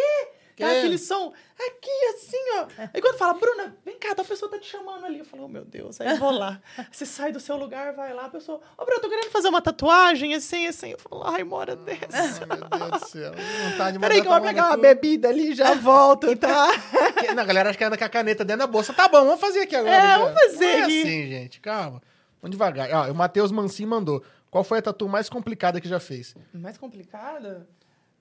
[0.56, 0.65] Quê?
[0.65, 2.66] Tá aquele som aqui, assim, ó.
[2.93, 5.20] Aí quando fala, Bruna, vem cá, a pessoa tá te chamando ali.
[5.20, 6.60] Eu falo, oh, meu Deus, aí eu vou lá.
[6.90, 9.48] Você sai do seu lugar, vai lá, a pessoa, ô, Bruna, eu tô querendo fazer
[9.51, 10.90] uma tatuagem, assim, assim.
[10.90, 12.44] Eu falo, ai, mora dessa.
[12.44, 13.32] Meu Deus do céu.
[13.70, 14.81] Vontade de Peraí que eu vou pegar uma cu.
[14.82, 16.66] bebida ali e já volto, tá?
[17.20, 18.93] Que- Não, a galera acha que anda com a caneta dentro da bolsa.
[18.93, 19.94] Tá bom, vamos fazer aqui agora.
[19.94, 20.19] É, já.
[20.19, 21.60] vamos fazer Não é assim, gente.
[21.60, 22.02] Calma.
[22.43, 22.89] Vamos devagar.
[23.09, 24.24] Ó, o Matheus Mancin mandou.
[24.50, 26.34] Qual foi a tatu mais complicada que já fez?
[26.52, 27.68] Mais complicada?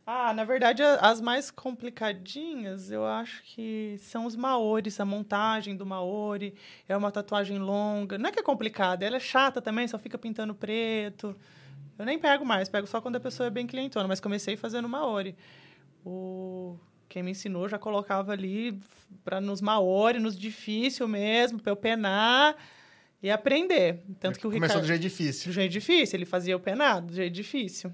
[0.09, 5.85] Ah, na verdade, as mais complicadinhas, eu acho que são os maores, a montagem do
[5.85, 6.55] maori.
[6.87, 8.17] É uma tatuagem longa.
[8.17, 11.35] Não é que é complicada, ela é chata também, só fica pintando preto.
[11.99, 14.87] Eu nem pego mais, pego só quando a pessoa é bem clientona, mas comecei fazendo
[14.87, 15.35] maori.
[16.05, 16.77] O...
[17.09, 18.79] Quem me ensinou já colocava ali
[19.25, 22.55] para nos maori, nos difícil mesmo, para eu penar
[23.21, 24.03] e aprender.
[24.19, 24.81] Tanto que o Começou Ricardo...
[24.83, 25.47] do jeito difícil.
[25.47, 27.93] Do jeito difícil, ele fazia o penado, do jeito difícil.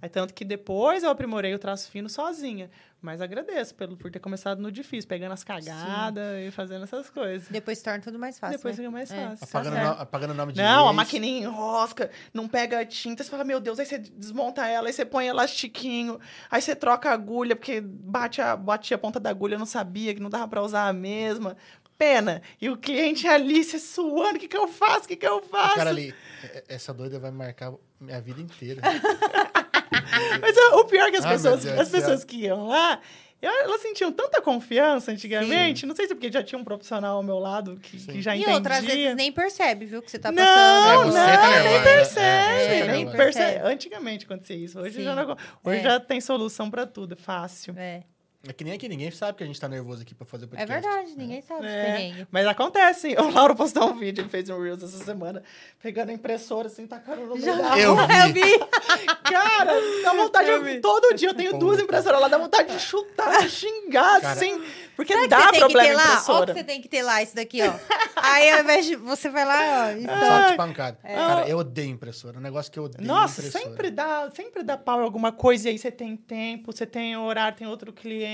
[0.00, 2.68] Aí, tanto que depois eu aprimorei o traço fino sozinha.
[3.00, 7.48] Mas agradeço pelo, por ter começado no difícil, pegando as cagadas e fazendo essas coisas.
[7.48, 8.58] Depois torna tudo mais fácil.
[8.58, 8.82] depois né?
[8.84, 9.28] fica mais É.
[9.30, 9.44] fácil.
[9.44, 13.30] Apagando, Tá no, apagando o nome de Não, a maquininha enrosca, não pega tinta, você
[13.30, 17.12] fala, meu Deus, aí você desmonta ela, aí você põe elastiquinho, aí você troca a
[17.12, 20.46] agulha, porque bate a, bate a ponta da agulha, eu não sabia que não dava
[20.46, 21.56] pra usar a mesma.
[22.02, 22.42] Pena.
[22.60, 25.04] E o cliente ali, você suando, o que, que eu faço?
[25.04, 25.72] O que, que eu faço?
[25.74, 26.12] O cara ali,
[26.42, 28.80] "É- essa doida vai marcar minha vida inteira.
[30.40, 33.00] Mas é, o pior é que as Ah, pessoas, Deus as pessoas que iam lá,
[33.40, 35.86] elas sentiam tanta confiança antigamente.
[35.86, 38.12] Não sei se é porque já tinha um profissional ao meu lado que, Sim.
[38.12, 38.54] que já E entendia.
[38.56, 41.16] outras vezes nem percebe, viu, que você tá não, passando.
[41.16, 43.66] É, você não, tá nem percebe, É, você tá nem percebe.
[43.68, 44.80] Antigamente acontecia isso.
[44.80, 45.04] Hoje, Sim.
[45.04, 45.82] já, não, hoje É.
[45.82, 47.74] já tem solução pra tudo, é fácil.
[47.76, 48.02] É.
[48.48, 50.46] É que nem aqui, ninguém sabe que a gente tá nervoso aqui pra fazer o
[50.46, 50.72] É podcast.
[50.72, 51.84] verdade, ninguém sabe É, é.
[51.84, 52.26] perrengue.
[52.30, 53.14] mas acontece.
[53.22, 55.42] O Lauro postou um vídeo, ele fez um Reels essa semana,
[55.80, 58.02] pegando a impressora, assim, tacando no meio da Eu vi.
[58.02, 59.06] Eu vi.
[59.22, 60.70] Cara, dá vontade Eu de...
[60.74, 60.80] vi.
[60.80, 61.84] Todo dia eu tenho duas Puta.
[61.84, 64.60] impressoras lá, dá vontade de chutar, de xingar, Cara, assim.
[64.96, 66.02] Porque Sabe que dá que problema ter lá?
[66.02, 66.46] Ó, o impressora.
[66.46, 67.72] que você tem que ter lá, isso daqui, ó.
[68.16, 69.90] Aí, ao invés de você vai lá, ó.
[69.92, 70.98] Isso, Só de pancada.
[71.02, 71.14] É.
[71.14, 72.38] Cara, eu odeio impressora.
[72.38, 73.64] Um negócio que eu odeio Nossa, impressora.
[73.64, 77.16] sempre dá, sempre dá pau em alguma coisa e aí você tem tempo, você tem
[77.16, 78.31] horário, tem outro cliente.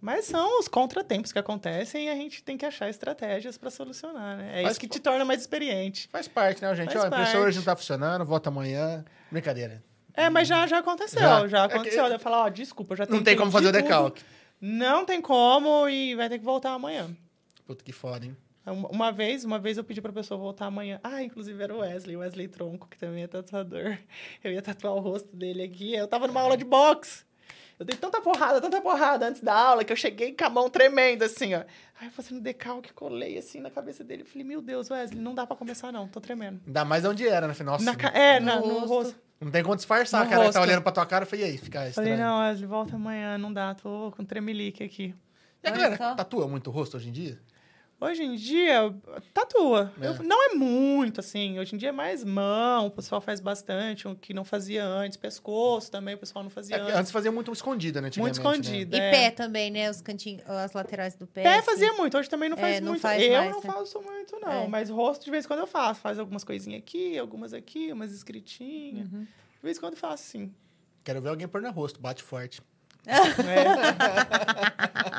[0.00, 4.36] Mas são os contratempos que acontecem e a gente tem que achar estratégias para solucionar,
[4.36, 4.50] né?
[4.60, 6.08] É Faz isso que te torna mais experiente.
[6.12, 6.92] Faz parte, né, gente?
[6.92, 7.48] Faz Ó, a impressora parte.
[7.48, 9.04] hoje não tá funcionando, volta amanhã.
[9.32, 9.82] Brincadeira.
[10.14, 11.48] É, mas já, já aconteceu, Já?
[11.48, 12.06] já, É que- aconteceu.
[12.06, 14.22] Eu falar, ó, desculpa, já Não tem como fazer o decalque.
[14.60, 17.14] Não tem como e vai ter que voltar amanhã.
[17.66, 18.36] Puta que foda, hein?
[18.64, 20.98] Uma uma vez, uma vez eu pedi pra pessoa voltar amanhã.
[21.04, 23.96] Ah, inclusive era o Wesley, o Wesley Tronco, que também é tatuador.
[24.42, 25.94] Eu ia tatuar o rosto dele aqui.
[25.94, 27.24] Eu tava numa aula de boxe.
[27.78, 30.70] Eu dei tanta porrada, tanta porrada antes da aula, que eu cheguei com a mão
[30.70, 31.62] tremendo, assim, ó.
[32.00, 34.22] Aí eu fazendo decalque, colei assim na cabeça dele.
[34.22, 36.60] Eu falei, meu Deus, Wesley, não dá pra começar, não, tô tremendo.
[36.66, 37.52] Ainda mais onde era, né?
[37.54, 38.86] Falei, Nossa, Na ca- É, No na- no, rosto.
[38.88, 39.16] rosto.
[39.40, 40.24] não tem como disfarçar.
[40.24, 40.60] No cara tá rosto.
[40.60, 42.08] olhando pra tua cara e falei, e aí, fica estranho.
[42.10, 45.14] Falei, não, Wesley, volta amanhã, não dá, tô com tremelique aqui.
[45.62, 47.38] E a galera tatua muito o rosto hoje em dia?
[47.98, 48.94] Hoje em dia,
[49.32, 49.90] tatua.
[50.00, 50.08] É.
[50.08, 51.58] Eu- não é muito, assim.
[51.58, 55.16] Hoje em dia é mais mão, o pessoal faz bastante, o que não fazia antes.
[55.16, 56.94] Pescoço também, o pessoal não fazia É, antes.
[56.94, 58.10] antes fazia muito escondida, né?
[58.18, 58.30] Muito né?
[58.32, 58.96] escondida.
[58.96, 59.10] E é.
[59.10, 59.90] pé também, né?
[59.90, 61.42] Os cantinhos, as laterais do pé.
[61.42, 61.64] Pé assim.
[61.70, 63.00] fazia muito, hoje também não faz É, não muito.
[63.00, 63.72] faz eu mais, não né?
[63.72, 64.64] faço muito, não.
[64.64, 64.68] É.
[64.68, 66.00] Mas rosto, de vez em quando eu faço.
[66.00, 69.10] Faz algumas coisinhas aqui, algumas aqui, umas escritinhas.
[69.10, 69.22] Uhum.
[69.22, 70.52] De vez em quando eu faço, sim.
[71.02, 72.60] Quero ver alguém pôr no rosto, bate forte.
[73.06, 73.16] É,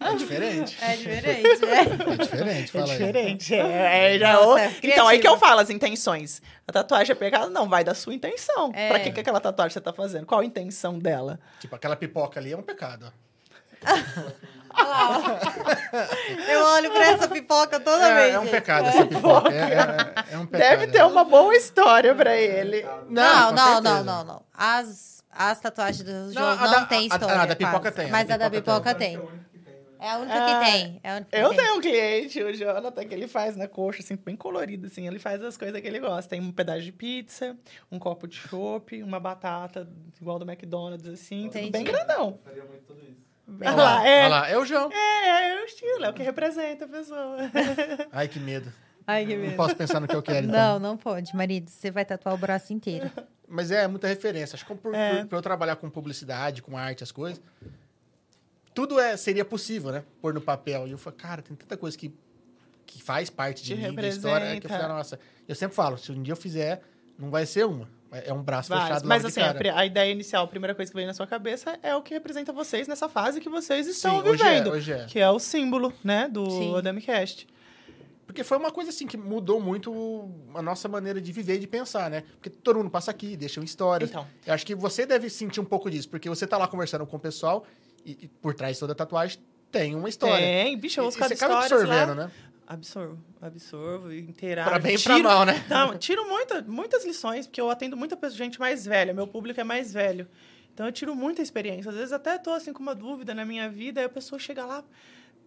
[0.00, 0.76] É diferente.
[0.80, 1.80] É diferente, né?
[1.80, 2.98] É diferente, é fala aí.
[2.98, 3.54] diferente.
[3.54, 6.40] É, é, já Nossa, o- é então, aí que eu falo as intenções.
[6.66, 8.70] A tatuagem é pegada, não, vai da sua intenção.
[8.74, 8.88] É.
[8.88, 10.26] Pra que, que aquela tatuagem você tá fazendo?
[10.26, 11.38] Qual a intenção dela?
[11.60, 13.12] Tipo, aquela pipoca ali é um pecado.
[16.48, 18.34] Eu olho pra essa pipoca toda É, vez.
[18.34, 19.52] é um pecado essa pipoca.
[19.52, 19.58] É,
[20.30, 20.68] é- é um pecado.
[20.70, 22.82] Deve ter uma boa história pra ele.
[23.08, 24.42] Não, não, não, não, não.
[24.54, 27.40] As, as tatuagens do João a não, da- tem a- a- história.
[27.42, 27.96] a da pipoca quase.
[27.96, 29.16] tem, a Mas da a da pipoca tem.
[29.16, 31.00] é tem, a única Ah, que tem.
[31.02, 31.58] É a que Eu tem.
[31.58, 35.06] tenho um cliente, o Jonathan, que ele faz na coxa, assim, bem colorido, assim.
[35.06, 36.28] Ele faz as coisas que ele gosta.
[36.30, 37.56] Tem um pedaço de pizza,
[37.90, 39.88] um copo de chopp, uma batata
[40.20, 41.44] igual do McDonald's, assim.
[41.48, 41.70] Tudo Entendi.
[41.70, 42.30] bem grandão.
[42.30, 43.22] Eu faria muito tudo isso.
[43.60, 44.20] Olha lá, é.
[44.24, 44.90] olha lá, é o João.
[44.92, 47.36] É, é o estilo, é o que representa a pessoa.
[48.10, 48.72] Ai, que medo.
[49.06, 50.58] Ai, que Não posso pensar no que eu quero, então.
[50.74, 51.68] Não, não pode, marido.
[51.68, 53.10] Você vai tatuar o braço inteiro.
[53.54, 54.56] Mas é muita referência.
[54.56, 55.16] Acho que por, É.
[55.20, 57.40] por- por eu trabalhar com publicidade, com arte, as coisas,
[58.74, 60.02] tudo é, seria possível, né?
[60.20, 60.88] Pôr no papel.
[60.88, 62.12] E eu falei, cara, tem tanta coisa que,
[62.86, 64.58] que faz parte de Te mim, da história.
[64.60, 66.82] Que eu falei, nossa, eu sempre falo, se um dia eu fizer,
[67.18, 67.88] não vai ser uma.
[68.10, 68.88] É é um braço Vários.
[68.88, 71.26] fechado Mas assim, de a, a ideia inicial, a primeira coisa que vem na sua
[71.26, 74.70] cabeça é o que representa vocês nessa fase que vocês estão Sim, hoje é, vivendo.
[74.70, 75.04] hoje é.
[75.06, 76.74] Que é o símbolo, né, do Sim.
[78.32, 81.66] Porque foi uma coisa assim que mudou muito a nossa maneira de viver e de
[81.66, 82.22] pensar, né?
[82.32, 84.08] Porque todo mundo passa aqui, deixa histórias.
[84.08, 84.26] Então.
[84.46, 87.16] Eu acho que você deve sentir um pouco disso, porque você tá lá conversando com
[87.16, 87.66] o pessoal
[88.06, 89.38] e, e por trás de toda tatuagem
[89.70, 90.44] tem uma história.
[90.44, 92.26] Tem, bicho, eu e cada você acaba história absorvendo, lá.
[92.26, 92.32] né?
[92.66, 94.70] Absorvo, absorvo, interajo.
[94.70, 95.62] Pra bem e pra tiro- mal, né?
[95.68, 99.64] Não, tiro muita, muitas lições, porque eu atendo muita gente mais velha, meu público é
[99.64, 100.26] mais velho.
[100.72, 101.90] Então eu tiro muita experiência.
[101.90, 104.64] Às vezes até tô assim com uma dúvida na minha vida, aí a pessoa chega
[104.64, 104.82] lá,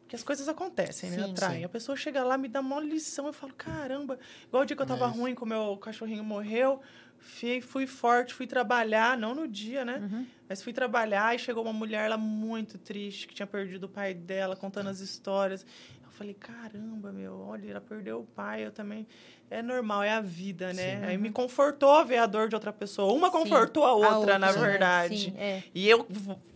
[0.05, 1.17] porque as coisas acontecem, né?
[1.25, 1.59] Sim, Atraem.
[1.59, 1.63] sim.
[1.65, 4.81] A pessoa chega lá, me dá uma lição, eu falo, caramba, igual o dia que
[4.81, 6.79] eu tava Mas- ruim, que o meu cachorrinho morreu,
[7.17, 9.97] fui, fui forte, fui trabalhar, não no dia, né?
[9.97, 10.27] Uhum.
[10.47, 14.13] Mas fui trabalhar e chegou uma mulher lá muito triste, que tinha perdido o pai
[14.13, 15.65] dela, contando as histórias.
[16.03, 19.07] Eu falei, caramba, meu, olha, ela perdeu o pai, eu também.
[19.49, 21.03] É normal, é a vida, né?
[21.07, 23.11] Aí me confortou ver a dor de outra pessoa.
[23.11, 24.59] Uma Sim, confortou a outra, na né?
[24.59, 25.17] verdade.
[25.31, 25.63] Sim, é.
[25.73, 26.05] E eu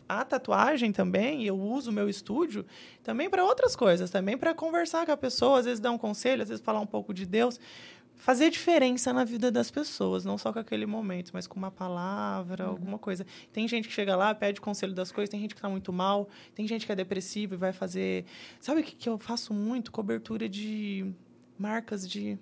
[0.09, 2.65] a tatuagem também, eu uso o meu estúdio
[3.03, 6.41] também para outras coisas, também para conversar com a pessoa, às vezes dar um conselho,
[6.41, 7.59] às vezes falar um pouco de Deus,
[8.15, 12.65] fazer diferença na vida das pessoas, não só com aquele momento, mas com uma palavra,
[12.65, 12.71] Uhum.
[12.71, 13.25] alguma coisa.
[13.53, 16.27] Tem gente que chega lá, pede conselho das coisas, tem gente que está muito mal,
[16.53, 18.25] tem gente que é depressivo e vai fazer,
[18.59, 19.89] sabe o que, que eu faço muito?
[19.91, 21.05] Cobertura de
[21.57, 22.37] marcas de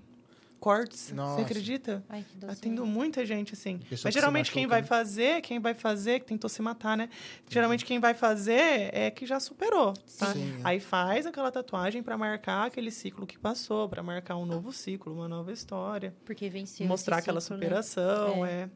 [0.59, 1.11] cortes.
[1.11, 1.35] Nossa.
[1.35, 2.03] Você acredita?
[2.09, 2.53] Ai, que doce.
[2.53, 3.77] Atendo muita gente, assim.
[3.77, 4.87] Que Mas geralmente quem machuca, vai né?
[4.87, 7.09] fazer, quem vai fazer, que tentou se matar, né?
[7.49, 9.93] Geralmente quem vai fazer é que já superou.
[10.17, 10.33] Tá?
[10.33, 10.59] Sim.
[10.63, 15.13] Aí faz aquela tatuagem para marcar aquele ciclo que passou, para marcar um novo ciclo,
[15.13, 16.13] uma nova história.
[16.25, 16.87] Porque venceu.
[16.87, 17.65] mostrar aquela ciclo, né?
[17.65, 18.69] superação, é.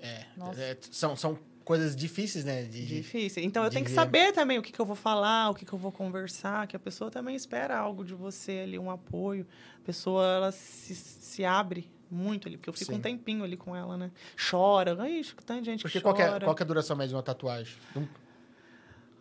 [0.00, 0.60] É, Nossa.
[0.60, 2.62] é, são, são coisas difíceis, né?
[2.64, 3.42] De, Difícil.
[3.42, 3.94] Então eu tenho que ver.
[3.96, 6.76] saber também o que, que eu vou falar, o que, que eu vou conversar, que
[6.76, 9.46] a pessoa também espera algo de você ali, um apoio.
[9.84, 12.96] A pessoa, ela se, se abre muito ali, porque eu fico Sim.
[12.98, 14.10] um tempinho ali com ela, né?
[14.50, 14.96] Chora.
[14.98, 16.36] Ai, tem gente Porque que qual que, chora.
[16.42, 17.76] é, qual que é a duração média de uma tatuagem?
[17.94, 18.08] Não-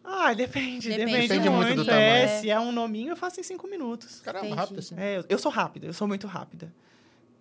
[0.06, 1.84] Ah, depende, Depende depende, Depende muito muito.
[1.84, 2.42] do é, tamanho.
[2.42, 4.22] se é um nominho, eu faço em cinco minutos.
[4.22, 4.60] Caramba, Entendi.
[4.62, 4.96] rápido assim.
[4.98, 6.74] É, eu, eu sou rápida, eu sou muito rápida.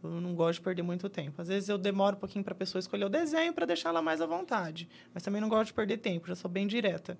[0.02, 1.40] Eu não gosto de perder muito tempo.
[1.40, 4.02] Às vezes eu demoro um pouquinho para a pessoa escolher o desenho para deixar ela
[4.02, 4.88] mais à vontade.
[5.14, 7.16] Mas também não gosto de perder tempo, já sou bem direta.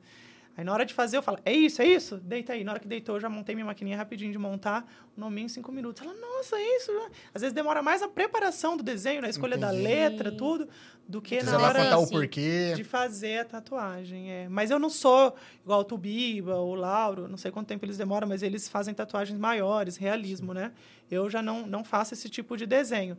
[0.56, 2.18] Aí na hora de fazer, eu falo, é isso, é isso?
[2.18, 2.62] Deita aí.
[2.62, 5.48] Na hora que deitou, eu já montei minha maquininha rapidinho de montar, o nominho em
[5.48, 6.02] cinco minutos.
[6.02, 6.90] Ela, nossa, é isso?
[7.32, 9.82] Às vezes demora mais a preparação do desenho, na escolha da Entendi.
[9.84, 10.68] letra, tudo,
[11.08, 12.74] do que Precisa na hora contar o porquê.
[12.76, 14.30] de fazer a tatuagem.
[14.30, 14.48] É.
[14.48, 18.28] Mas eu não sou igual o Tubiba, o Lauro, não sei quanto tempo eles demoram,
[18.28, 20.72] mas eles fazem tatuagens maiores, realismo, né?
[21.10, 23.16] Eu já não, não faço esse tipo de desenho.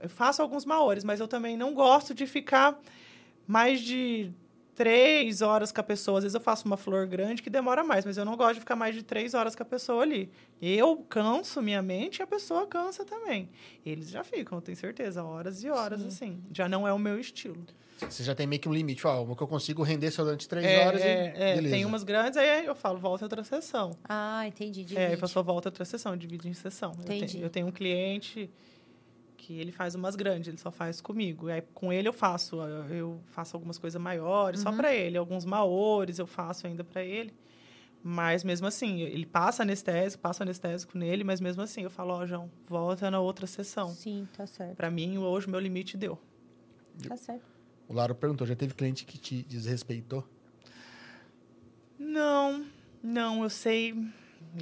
[0.00, 2.78] Eu faço alguns maiores, mas eu também não gosto de ficar
[3.46, 4.30] mais de
[4.78, 6.18] três horas com a pessoa.
[6.18, 8.60] Às vezes eu faço uma flor grande que demora mais, mas eu não gosto de
[8.60, 10.30] ficar mais de três horas com a pessoa ali.
[10.62, 13.48] Eu canso minha mente e a pessoa cansa também.
[13.84, 16.40] Eles já ficam, eu tenho certeza, horas e horas, assim.
[16.54, 17.66] Já não é o meu estilo.
[18.08, 19.04] Você já tem meio que um limite.
[19.04, 21.74] Ó, o que eu consigo render só durante três É, horas é, e é, beleza.
[21.74, 23.96] tem umas grandes, aí eu falo, volta outra sessão.
[24.08, 24.82] Ah, entendi.
[24.94, 25.20] É, aí a divide.
[25.20, 26.92] pessoa volta outra sessão, divide em sessão.
[26.96, 27.32] Eu Entendi.
[27.32, 28.48] tenho, eu tenho um cliente
[29.48, 31.48] que ele faz umas grandes, ele só faz comigo.
[31.48, 35.16] Aí com ele eu faço, eu- eu faço algumas coisas maiores, só para ele.
[35.16, 37.32] Alguns maores eu faço ainda para ele.
[38.02, 42.26] Mas mesmo assim, ele passa anestésico, passa anestésico nele, mas mesmo assim eu falo, ó,
[42.26, 43.88] João, volta na outra sessão.
[43.88, 44.76] Sim, tá certo.
[44.76, 46.18] Para mim, hoje o meu limite deu.
[47.08, 47.42] Tá certo.
[47.88, 50.28] O Laro perguntou, já teve cliente que te desrespeitou?
[51.98, 52.66] Não,
[53.02, 53.94] não, eu sei,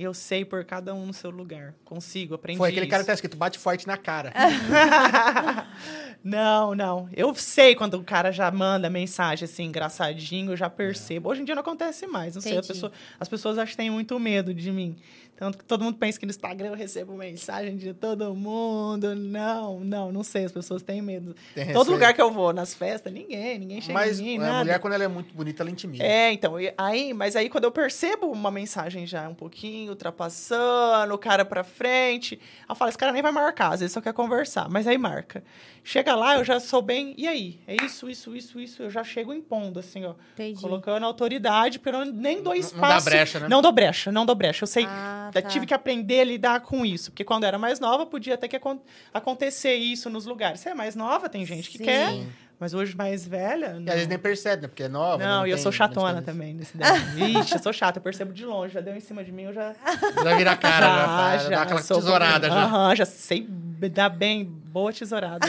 [0.03, 1.75] eu sei por cada um no seu lugar.
[1.85, 3.07] Consigo, aprendi Foi aquele cara que isso.
[3.09, 4.33] tá escrito, bate forte na cara.
[6.25, 7.09] Não, não.
[7.13, 11.29] Eu sei quando o cara já manda mensagem assim, engraçadinho, eu já percebo.
[11.29, 12.35] Hoje em dia não acontece mais.
[12.35, 12.69] Não sei, a Entendi.
[12.73, 14.97] pessoa- as pessoas acho que têm muito medo de mim.
[15.37, 19.15] Tanto que todo mundo pensa que no Instagram eu recebo mensagem de todo mundo.
[19.15, 20.47] Não, não, não sei.
[20.47, 21.37] As pessoas têm medo.
[21.55, 21.93] Tem Todo receio.
[21.93, 24.59] lugar que eu vou, nas festas, ninguém, ninguém chega Mas em mim, a nada.
[24.61, 26.03] mulher, quando ela é muito bonita, ela intimida.
[26.03, 31.19] É, então, aí, mas aí quando eu percebo uma mensagem já um pouquinho ultrapassando, o
[31.19, 34.69] cara pra frente, eu falo, esse cara nem vai marcar, às vezes só quer conversar,
[34.71, 35.43] mas aí marca.
[35.85, 37.61] Chega lá, eu já sou bem, e aí?
[37.67, 40.15] É isso, isso, isso, isso, eu já chego impondo, assim, ó.
[40.35, 40.61] Entendi.
[40.61, 42.81] Colocando autoridade, porque eu nem dou Não- espaço.
[42.83, 43.49] não dá brecha, né?
[43.49, 44.65] Não dou brecha, não dou brecha.
[44.65, 45.49] Eu sei, Ah, eu tá.
[45.49, 48.57] tive que aprender a lidar com isso, porque quando era mais nova, podia até que
[48.57, 48.81] acon-
[49.13, 50.61] acontecer isso nos lugares.
[50.61, 51.85] Você é mais nova, tem gente que Sim.
[51.85, 52.13] quer,
[52.59, 53.89] mas hoje mais velha, E não.
[53.89, 54.69] às vezes nem percebe, né?
[54.69, 55.23] Porque é nova.
[55.23, 57.37] Não, e eu sou chatona também nesse daí.
[57.41, 58.73] Ixi, eu sou chata, eu percebo de longe.
[58.75, 59.75] Já deu em cima de mim, eu já.
[60.25, 62.55] Já vira a cara, já, Ah, já, dá aquela sou tesourada já.
[62.65, 63.47] Aham, já sei
[63.93, 65.47] dar bem, boa tesourada.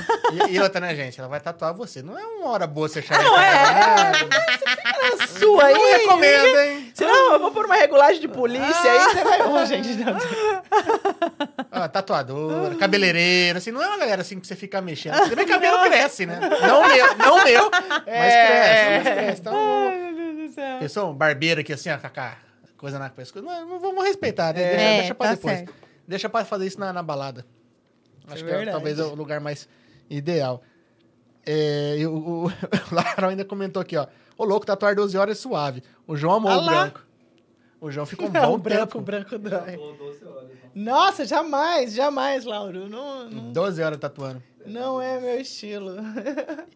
[0.50, 1.18] E, e outra, né, gente?
[1.18, 2.02] Ela vai tatuar você.
[2.02, 3.24] Não é uma hora boa você achar.
[3.24, 4.12] Não é.
[5.24, 5.74] A sua aí.
[5.74, 6.92] Não recomendo, hein?
[6.94, 9.42] Senão eu vou por uma regulagem de polícia, aí você vai.
[9.48, 10.18] Ô, gente, não.
[11.72, 15.16] Ah, tatuadora, cabeleireira, assim, não é uma galera assim que você fica mexendo.
[15.30, 16.40] Que cabelo cresce, né?
[16.62, 18.48] Não meu, não meu, mas É.
[18.48, 19.42] cresce, mas cresce.
[19.42, 20.80] Então, Ai, meu Deus do céu.
[20.80, 22.36] pessoa, um barbeiro aqui assim, ó, com a
[22.78, 23.46] coisa na pescoço.
[23.46, 24.62] Não, não vamos respeitar, né?
[24.62, 25.58] É, Deixa, deixa pra tá depois.
[25.58, 25.74] certo.
[26.08, 27.46] Deixa pra fazer isso na, na balada.
[28.30, 29.68] Acho É que é, talvez é o lugar mais
[30.10, 30.62] ideal.
[31.46, 32.52] É, e o, o,
[32.92, 34.06] Larão ainda comentou aqui, ó.
[34.38, 35.82] Ô, louco, tatuar 12 horas é suave.
[36.06, 37.07] O João amou Ah o branco.
[37.80, 39.02] O João ficou um Não, bom o branco, tempo.
[39.02, 39.78] branco dói.
[39.78, 40.50] Falou 12 horas.
[40.50, 40.56] né?
[40.76, 42.88] Nossa, jamais, jamais, Lauro.
[42.90, 44.42] Não, não, 12 horas tatuando.
[44.66, 45.96] não é meu estilo.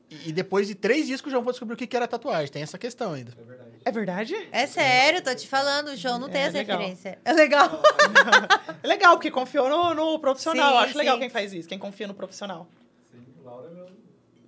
[0.09, 2.51] E, e depois de três que o João foi descobrir o que era tatuagem.
[2.51, 3.31] Tem essa questão ainda.
[3.37, 3.71] É verdade.
[3.83, 4.47] É verdade?
[4.51, 6.77] É sério, tô te falando, o João não tem É, essa legal.
[6.77, 7.19] referência.
[7.25, 7.81] É legal.
[8.83, 10.71] É legal, porque confiou no, no profissional.
[10.79, 11.19] Sim, Acho legal sim.
[11.21, 12.67] quem faz isso, quem confia no profissional.
[13.11, 13.87] Sim, Laura é meu.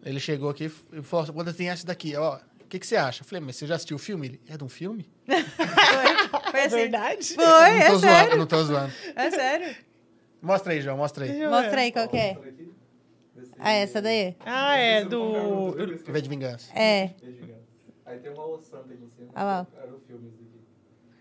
[0.03, 2.39] Ele chegou aqui e falou: quando tem essa daqui, ó.
[2.73, 3.21] O que, que você acha?
[3.21, 4.25] Eu falei, mas você já assistiu o filme?
[4.25, 5.07] Ele, é de um filme?
[6.49, 6.75] Foi É assim.
[6.75, 7.35] verdade?
[7.35, 8.37] Foi, não tô é zoando, sério.
[8.37, 8.93] não tô zoando.
[9.15, 9.75] É sério.
[10.41, 11.47] Mostra aí, João, mostra aí.
[11.47, 12.35] Mostra aí qual que é.
[13.59, 14.35] Ah, essa daí?
[14.39, 15.71] Ah, é do.
[16.07, 16.71] V de Vingança.
[16.73, 17.11] É.
[18.07, 19.29] Aí tem uma ossanta aqui em cima.
[19.35, 19.67] Ah lá.
[19.79, 20.59] Era o filme esse aqui.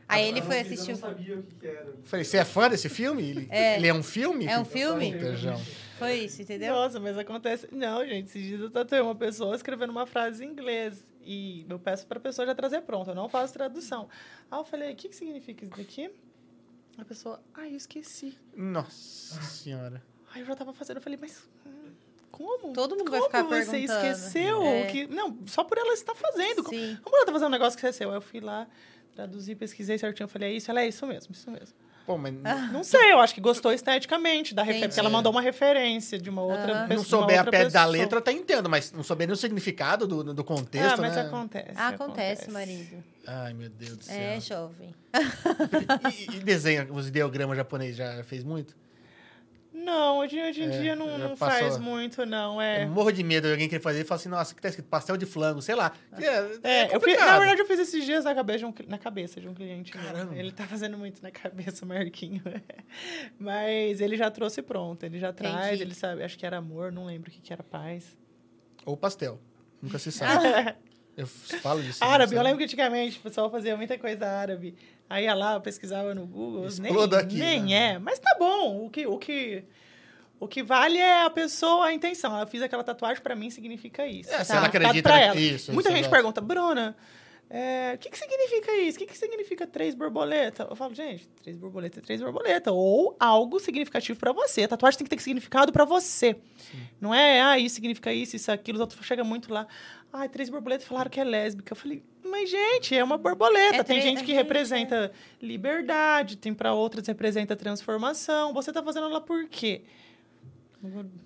[0.09, 1.19] Aí ele foi assistir Eu o não filme.
[1.27, 1.87] sabia o que, que era.
[2.05, 3.23] Falei, você é fã desse filme?
[3.29, 3.77] Ele É.
[3.77, 4.47] ele é um filme?
[4.47, 5.15] É um filme?
[5.37, 5.61] João.
[5.99, 6.73] Foi isso, entendeu?
[6.75, 7.69] Nossa, mas acontece.
[7.71, 11.12] Não, gente, esses dias eu tatuei uma pessoa escrevendo uma frase em inglês.
[11.25, 14.09] E eu peço pra pessoa já trazer pronto, eu não faço tradução.
[14.51, 16.11] Aí eu falei, o que, que significa isso daqui?
[16.99, 18.37] A pessoa, ah, eu esqueci.
[18.55, 20.03] Nossa senhora.
[20.35, 21.91] Aí eu já tava fazendo, eu falei, mas hum,
[22.31, 22.73] como?
[22.73, 24.07] Todo mundo vai Como ficar você perguntando.
[24.07, 24.63] esqueceu?
[24.63, 24.87] É.
[24.87, 25.07] Que...
[25.07, 26.69] Não, só por ela estar fazendo.
[26.69, 26.99] Sim.
[27.03, 28.11] Como ela tá fazendo um negócio que esqueceu?
[28.11, 28.67] Aí eu fui lá,
[29.15, 30.71] traduzi, pesquisei certinho, falei, é isso?
[30.71, 31.77] Ela é isso mesmo, isso mesmo.
[32.07, 32.35] Pô, mas
[32.73, 34.89] Não sei, eu acho que gostou esteticamente da referência.
[34.89, 36.89] Porque ela mandou uma referência de uma outra Aham.
[36.89, 36.97] pessoa.
[36.97, 37.87] não souber a outra pé da pessoa.
[37.87, 41.15] letra, eu até entendo, mas não souber nem o significado do, do contexto, Ah, mas
[41.15, 41.23] né?
[41.23, 41.73] acontece.
[41.77, 43.05] Acontece, marido.
[43.27, 44.17] Ai, meu Deus do céu.
[44.17, 44.95] É, jovem.
[46.13, 48.75] E, e desenho, os ideogramas japoneses já fez muito?
[49.85, 52.61] Não, hoje, hoje em É, dia não, não faz muito, não.
[52.61, 52.85] É.
[52.85, 54.87] Eu morro de medo de alguém querer fazer e falar assim, nossa, que tá escrito
[54.89, 55.91] pastel de flango, sei lá.
[56.17, 56.29] Que É,
[56.63, 57.27] É, eu fiz, complicado.
[57.31, 59.91] na verdade, eu fiz esses dias na cabeça de um, na cabeça de um cliente.
[59.93, 60.37] Caramba.
[60.37, 62.43] Ele tá fazendo muito na cabeça, o Marquinho.
[63.39, 65.83] Mas ele já trouxe pronto, ele já traz, Entendi.
[65.83, 68.17] ele sabe, acho que era amor, não lembro o que, que era paz.
[68.85, 69.41] Ou pastel.
[69.81, 70.75] Nunca se sabe.
[71.17, 72.03] eu falo disso.
[72.05, 74.75] árabe, eu lembro que antigamente o pessoal fazia muita coisa árabe.
[75.13, 77.73] Aí ia lá, pesquisava no Google, nem, Exploda aqui, nem né?
[77.95, 77.99] é.
[77.99, 79.63] Mas tá bom, o que, o que,
[80.41, 82.39] o que vale é a pessoa, a intenção.
[82.41, 84.31] Eu fiz aquela tatuagem, pra mim, significa isso.
[84.33, 84.57] É, se Tá?
[84.57, 85.37] ela Significado acredita pra ela.
[85.39, 86.15] isso, Muita isso, gente exato.
[86.17, 86.97] pergunta, Bruna,
[87.51, 88.97] é, o que, que significa isso?
[88.97, 90.67] O que, que significa três borboletas?
[90.71, 92.73] Eu falo, gente, três borboletas é três borboletas.
[92.73, 94.63] Ou algo significativo pra você.
[94.63, 96.37] A tatuagem tem que ter significado pra você.
[96.99, 98.77] Não é, ah, isso significa isso, isso, aquilo.
[98.77, 99.67] Os outros chegam muito lá.
[100.11, 101.73] Ah, três borboletas falaram que é lésbica.
[101.73, 102.03] Eu falei,
[102.33, 103.77] mas, gente, é uma borboleta.
[103.77, 108.53] É tem gente que gente, representa liberdade, tem pra outras representa transformação.
[108.55, 109.83] Você tá fazendo ela por quê?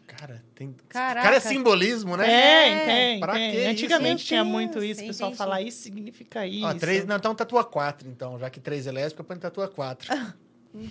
[0.06, 0.74] Cara, tem.
[0.88, 1.22] Caraca.
[1.22, 2.26] Cara, é simbolismo, né?
[2.26, 3.50] Tem, tem, Pra tem.
[3.52, 3.70] que isso?
[3.70, 5.02] Antigamente Meu tinha muito isso.
[5.02, 6.66] O pessoal falar isso significa isso.
[6.66, 8.38] Ó, três, não, então tatua quatro, então.
[8.38, 10.08] Já que três é lésbica, põe tatua quatro.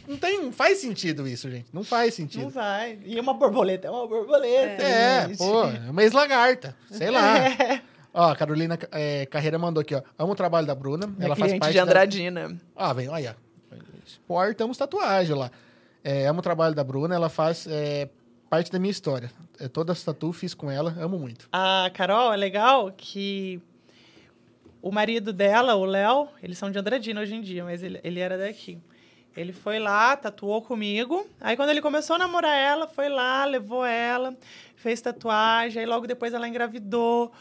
[0.08, 1.68] não tem, não faz sentido isso, gente.
[1.72, 2.50] Não faz Não sentido.
[2.50, 2.98] vai.
[3.06, 4.82] E uma borboleta é uma borboleta.
[4.82, 5.38] É, gente.
[5.38, 6.76] pô, é uma ex-lagarta.
[6.90, 7.38] Sei lá.
[7.38, 7.82] É.
[8.18, 10.02] Ó, a Carolina é, Carreira mandou aqui, ó.
[10.18, 11.06] Amo o trabalho da Bruna.
[11.06, 12.58] Minha ela faz parte de da- Andradina.
[12.74, 13.36] Ah, vem, olha.
[14.06, 15.52] Exportamos tatuagem lá.
[16.04, 18.08] É, amo o trabalho da Bruna, ela faz é,
[18.50, 19.30] parte da minha história.
[19.60, 21.50] É, toda essa tatu fiz com ela, amo muito.
[21.52, 23.60] A Carol, é legal que
[24.82, 28.20] o marido dela, o Léo, eles são de Andradina hoje em dia, mas ele, ele
[28.22, 28.78] era daqui.
[29.36, 31.28] Ele foi lá, tatuou comigo.
[31.42, 34.34] Aí quando ele começou a namorar ela, foi lá, levou ela,
[34.78, 35.82] fez tatuagem.
[35.82, 37.34] Aí logo depois ela engravidou.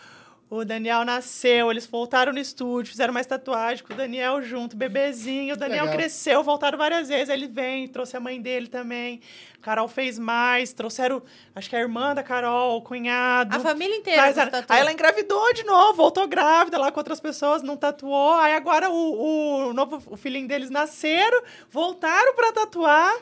[0.50, 5.54] O Daniel nasceu, eles voltaram no estúdio, fizeram mais tatuagem com o Daniel junto, bebezinho.
[5.54, 5.98] O Daniel Legal.
[5.98, 7.30] cresceu, voltaram várias vezes.
[7.30, 9.20] Aí ele vem, trouxe a mãe dele também.
[9.62, 11.22] Carol fez mais, trouxeram,
[11.54, 13.56] acho que a irmã da Carol, o cunhado.
[13.56, 14.22] A família inteira.
[14.22, 14.38] Mas,
[14.68, 18.34] aí ela engravidou de novo, voltou grávida lá com outras pessoas, não tatuou.
[18.34, 23.16] Aí agora o, o novo o filhinho deles nasceram, voltaram pra tatuar.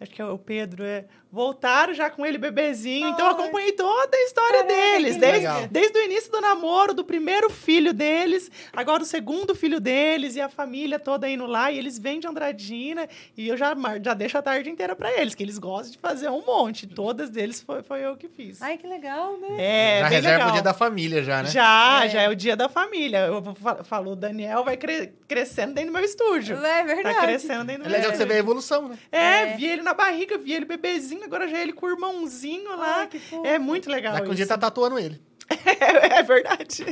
[0.00, 1.06] Acho que é o Pedro, é.
[1.34, 3.08] Voltaram já com ele bebezinho.
[3.08, 3.40] Então eu Ai.
[3.42, 5.16] acompanhei toda a história Caraca, deles.
[5.16, 5.66] Desde, legal.
[5.68, 10.40] desde o início do namoro, do primeiro filho deles, agora o segundo filho deles e
[10.40, 11.72] a família toda indo lá.
[11.72, 13.08] E eles vêm de Andradina.
[13.36, 16.28] E eu já, já deixo a tarde inteira pra eles, que eles gostam de fazer
[16.28, 16.86] um monte.
[16.86, 18.62] Todas deles foi, foi eu que fiz.
[18.62, 19.48] Ai, que legal, né?
[19.58, 20.48] é, já bem reserva legal.
[20.50, 21.50] o dia da família já, né?
[21.50, 22.08] Já, É.
[22.10, 23.26] já é o dia da família.
[23.26, 23.42] Eu
[23.84, 26.56] falo, o Daniel vai cre- crescendo dentro do meu estúdio.
[26.64, 27.16] É verdade.
[27.16, 28.98] Tá crescendo dentro do É meu legal que você vê a evolução, né?
[29.10, 29.56] É, É.
[29.56, 32.96] vi ele na barriga, vi ele bebezinho, agora já é ele com o irmãozinho lá.
[33.00, 33.46] Ai, que fofo.
[33.46, 34.36] é muito legal Daqui um isso.
[34.36, 35.20] dia tá tatuando ele.
[36.10, 36.84] é, verdade.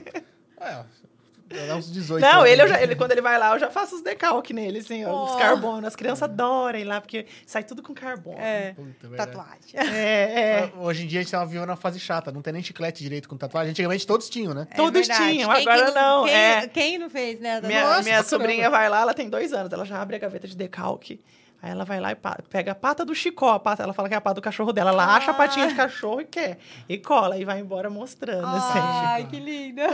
[1.54, 2.48] É, dá uns 18 Não, anos.
[2.50, 5.04] ele, eu já- ele, quando ele vai lá, eu já faço os decalques nele, assim,
[5.04, 5.36] ó, os Oh.
[5.36, 5.86] carbono.
[5.86, 8.38] As crianças adoram ir lá, porque sai tudo com carbono.
[8.38, 8.72] É.
[8.72, 9.30] Puta, verdade.
[9.32, 9.94] Tatuagem.
[9.94, 10.72] É, é.
[10.78, 13.28] Hoje em dia a gente tá vivendo uma fase chata, não tem nem chiclete direito
[13.28, 13.70] com tatuagem.
[13.72, 14.66] Antigamente todos tinham, né?
[14.70, 15.30] É Todos verdade.
[15.30, 16.66] tinham, Quem agora que não, Quem, é.
[16.68, 17.60] quem não fez, né?
[17.60, 20.46] Minha, Nossa, minha sobrinha vai lá, ela tem dois anos, ela já abre a gaveta
[20.48, 21.20] de decalque.
[21.62, 22.16] Aí ela vai lá e
[22.50, 24.72] pega a pata do chicó, a pata, ela fala que é a pata do cachorro
[24.72, 24.90] dela.
[24.90, 26.58] Ela acha a patinha de cachorro e quer.
[26.88, 28.80] E cola, e vai embora mostrando, assim.
[28.80, 29.84] Ai, que linda.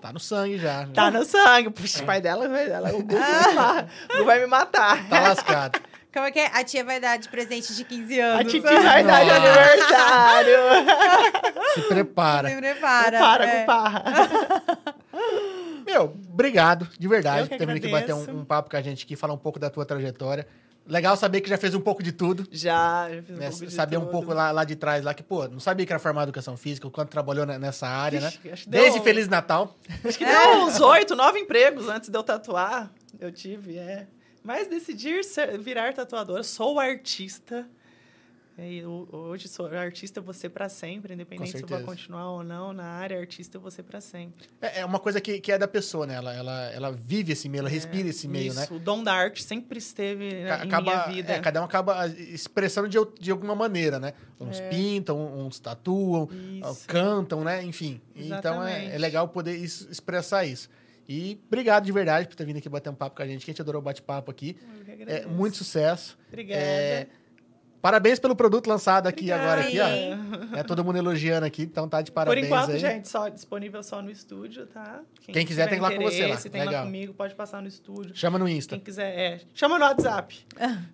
[0.00, 0.86] Tá no sangue já.
[0.94, 1.70] Tá no sangue.
[1.70, 5.08] Puxa, o pai dela, vai- ela, o Gugu vai, me matar.
[5.08, 5.80] Tá lascado.
[6.12, 6.46] Como é que é?
[6.46, 8.40] A tia vai dar de presente de 15 anos.
[8.40, 10.58] A Titi vai dar de aniversário.
[11.74, 12.48] Se prepara.
[12.48, 13.18] Se prepara.
[13.18, 13.60] Para, é.
[13.60, 14.04] com parra.
[15.90, 18.82] Meu, obrigado, de verdade, por que ter vindo aqui bater um, um papo com a
[18.82, 20.46] gente aqui, falar um pouco da tua trajetória.
[20.86, 22.46] Legal saber que já fez um pouco de tudo.
[22.50, 23.48] Já, já fiz um né?
[23.50, 24.10] pouco de Saber um tudo.
[24.10, 26.56] pouco lá, lá de trás, lá que, pô, não sabia que era formado em educação
[26.56, 28.54] física, o quanto trabalhou ne- nessa área, Vixe, né?
[28.66, 29.76] Desde Feliz Natal.
[30.04, 32.90] Acho que deu uns oito, nove empregos antes de eu tatuar.
[33.20, 34.06] Eu tive, é.
[34.42, 36.42] Mas decidir ser- virar tatuadora.
[36.42, 37.66] Sou artista.
[38.60, 41.86] E eu- hoje sou artista, ser pra sempre, independente se eu vou certeza.
[41.86, 44.46] continuar ou não na área, artista vou ser pra sempre.
[44.60, 46.14] É é uma coisa que, que é da pessoa, né?
[46.14, 48.64] Ela, ela, ela vive esse meio, ela respira esse meio, né?
[48.64, 51.32] Isso, o dom da arte sempre esteve né, Ca- em Acaba, minha vida.
[51.34, 54.12] é, cada um acaba expressando de, de alguma maneira, né?
[54.40, 56.28] Uns pintam, uns tatuam,
[56.64, 56.68] É.
[56.70, 56.84] Isso.
[56.86, 57.62] cantam, né?
[57.62, 58.00] Enfim.
[58.16, 58.92] Então é, Exatamente.
[58.94, 60.68] é legal poder is- expressar isso.
[61.08, 63.50] E obrigado de verdade por ter vindo aqui bater um papo com a gente, que
[63.50, 64.56] a gente adorou o bate-papo aqui.
[65.06, 66.18] É, muito sucesso.
[66.28, 66.60] Obrigada.
[66.60, 67.06] É,
[67.80, 69.42] parabéns pelo produto lançado aqui Obrigada.
[69.44, 69.78] agora, aqui,
[70.54, 70.56] ó.
[70.58, 72.78] É todo mundo elogiando aqui, então tá de Por parabéns enquanto, aí.
[72.78, 75.00] gente, só disponível só no estúdio, tá?
[75.20, 76.24] Quem quiser tiver tem lá com você lá.
[76.26, 76.84] interesse, Tem lá Legal.
[76.86, 78.16] comigo, pode passar no estúdio.
[78.16, 78.76] Chama no Insta.
[78.76, 79.40] Quem quiser, é.
[79.54, 80.46] Chama no WhatsApp.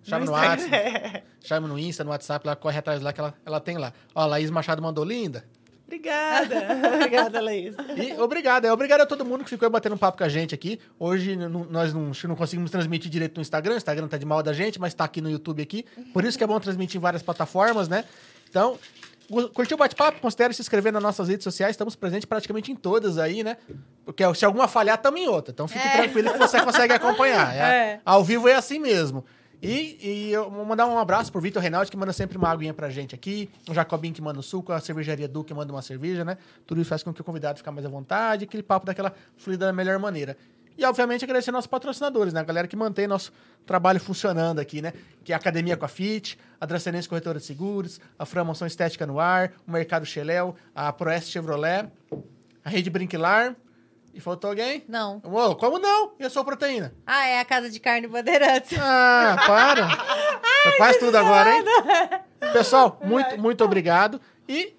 [0.03, 0.31] Chama no.
[0.31, 0.65] WhatsApp.
[0.75, 1.23] É.
[1.41, 3.93] Chama no Insta, no WhatsApp, lá corre atrás lá que ela, ela tem lá.
[4.15, 5.43] Ó, a Laís Machado mandou linda.
[5.85, 6.55] Obrigada.
[6.95, 7.75] Obrigada, Laís.
[7.95, 10.79] E obrigado, é obrigado a todo mundo que ficou batendo papo com a gente aqui.
[10.99, 14.51] Hoje nós não, não conseguimos transmitir direito no Instagram, o Instagram tá de mal da
[14.51, 15.85] gente, mas tá aqui no YouTube aqui.
[16.11, 18.03] Por isso que é bom transmitir em várias plataformas, né?
[18.49, 18.79] Então,
[19.53, 20.19] curtiu o bate-papo?
[20.19, 23.57] Considere se inscrever nas nossas redes sociais, estamos presentes praticamente em todas aí, né?
[24.03, 25.51] Porque se alguma falhar, estamos em outra.
[25.51, 25.97] Então fique É.
[25.97, 27.55] tranquilo que você consegue acompanhar.
[27.55, 27.99] É, É.
[28.03, 29.23] Ao vivo é assim mesmo.
[29.61, 32.73] E, e eu vou mandar um abraço pro Vitor Reinaldi, que manda sempre uma aguinha
[32.73, 33.49] pra gente aqui.
[33.69, 36.37] O Jacobinho que manda o suco, a cervejaria Du que manda uma cerveja, né?
[36.65, 39.65] Tudo isso faz com que o convidado fique mais à vontade, aquele papo daquela fluida
[39.65, 40.37] da melhor maneira.
[40.77, 42.41] E, obviamente, agradecer nossos patrocinadores, né?
[42.41, 43.31] A galera que mantém nosso
[43.65, 44.91] trabalho funcionando aqui, né?
[45.23, 48.67] Que é a Academia com a Fit, a Dracenense Corretora de Seguros, a Fran Mansão
[48.67, 51.87] Estética no Ar, o Mercado Cheléu, a Proeste Chevrolet,
[52.63, 53.55] a Rede Brinquilar.
[54.15, 54.81] E faltou alguém?
[54.87, 55.21] Não.
[55.25, 56.13] Uou, como não?
[56.17, 56.95] E a sua proteína?
[57.05, 58.71] Ah, é a Casa de Carne Bandeirantes.
[58.81, 59.89] Ah, para!
[60.63, 61.63] Foi quase tudo agora, hein?
[62.53, 64.21] Pessoal, muito, muito obrigado.
[64.47, 64.73] E.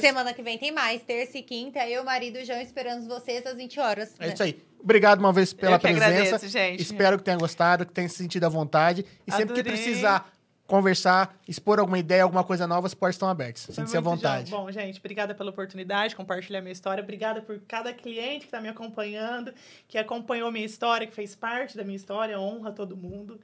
[0.00, 1.02] Semana que vem tem mais.
[1.02, 4.14] Terça e quinta, eu, marido e o João esperando vocês às 20 horas.
[4.18, 4.60] É isso aí.
[4.82, 6.06] Obrigado uma vez pela Eu que presença.
[6.08, 6.82] agradeço, gente.
[6.82, 9.04] Espero que tenha gostado, que tenha se sentido à vontade.
[9.26, 9.72] E sempre que Adorei.
[9.80, 10.32] precisar
[10.70, 13.62] conversar, expor alguma ideia, alguma coisa nova, as portas estão abertas.
[13.62, 14.50] Sinta-se à muito vontade.
[14.52, 17.02] Bom, gente, obrigada pela oportunidade, compartilhar minha história.
[17.02, 19.52] Obrigada por cada cliente que está me acompanhando,
[19.88, 22.38] que acompanhou minha história, que fez parte da minha história.
[22.38, 23.40] Honra todo mundo.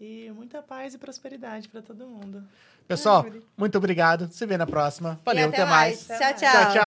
[0.00, 2.44] E muita paz e prosperidade para todo mundo.
[2.86, 3.26] Pessoal,
[3.56, 4.28] muito obrigado.
[4.30, 5.18] Se vê na próxima.
[5.20, 6.06] E Valeu, até até mais.
[6.06, 6.36] Tchau, tchau.
[6.36, 6.87] Tchau, tchau.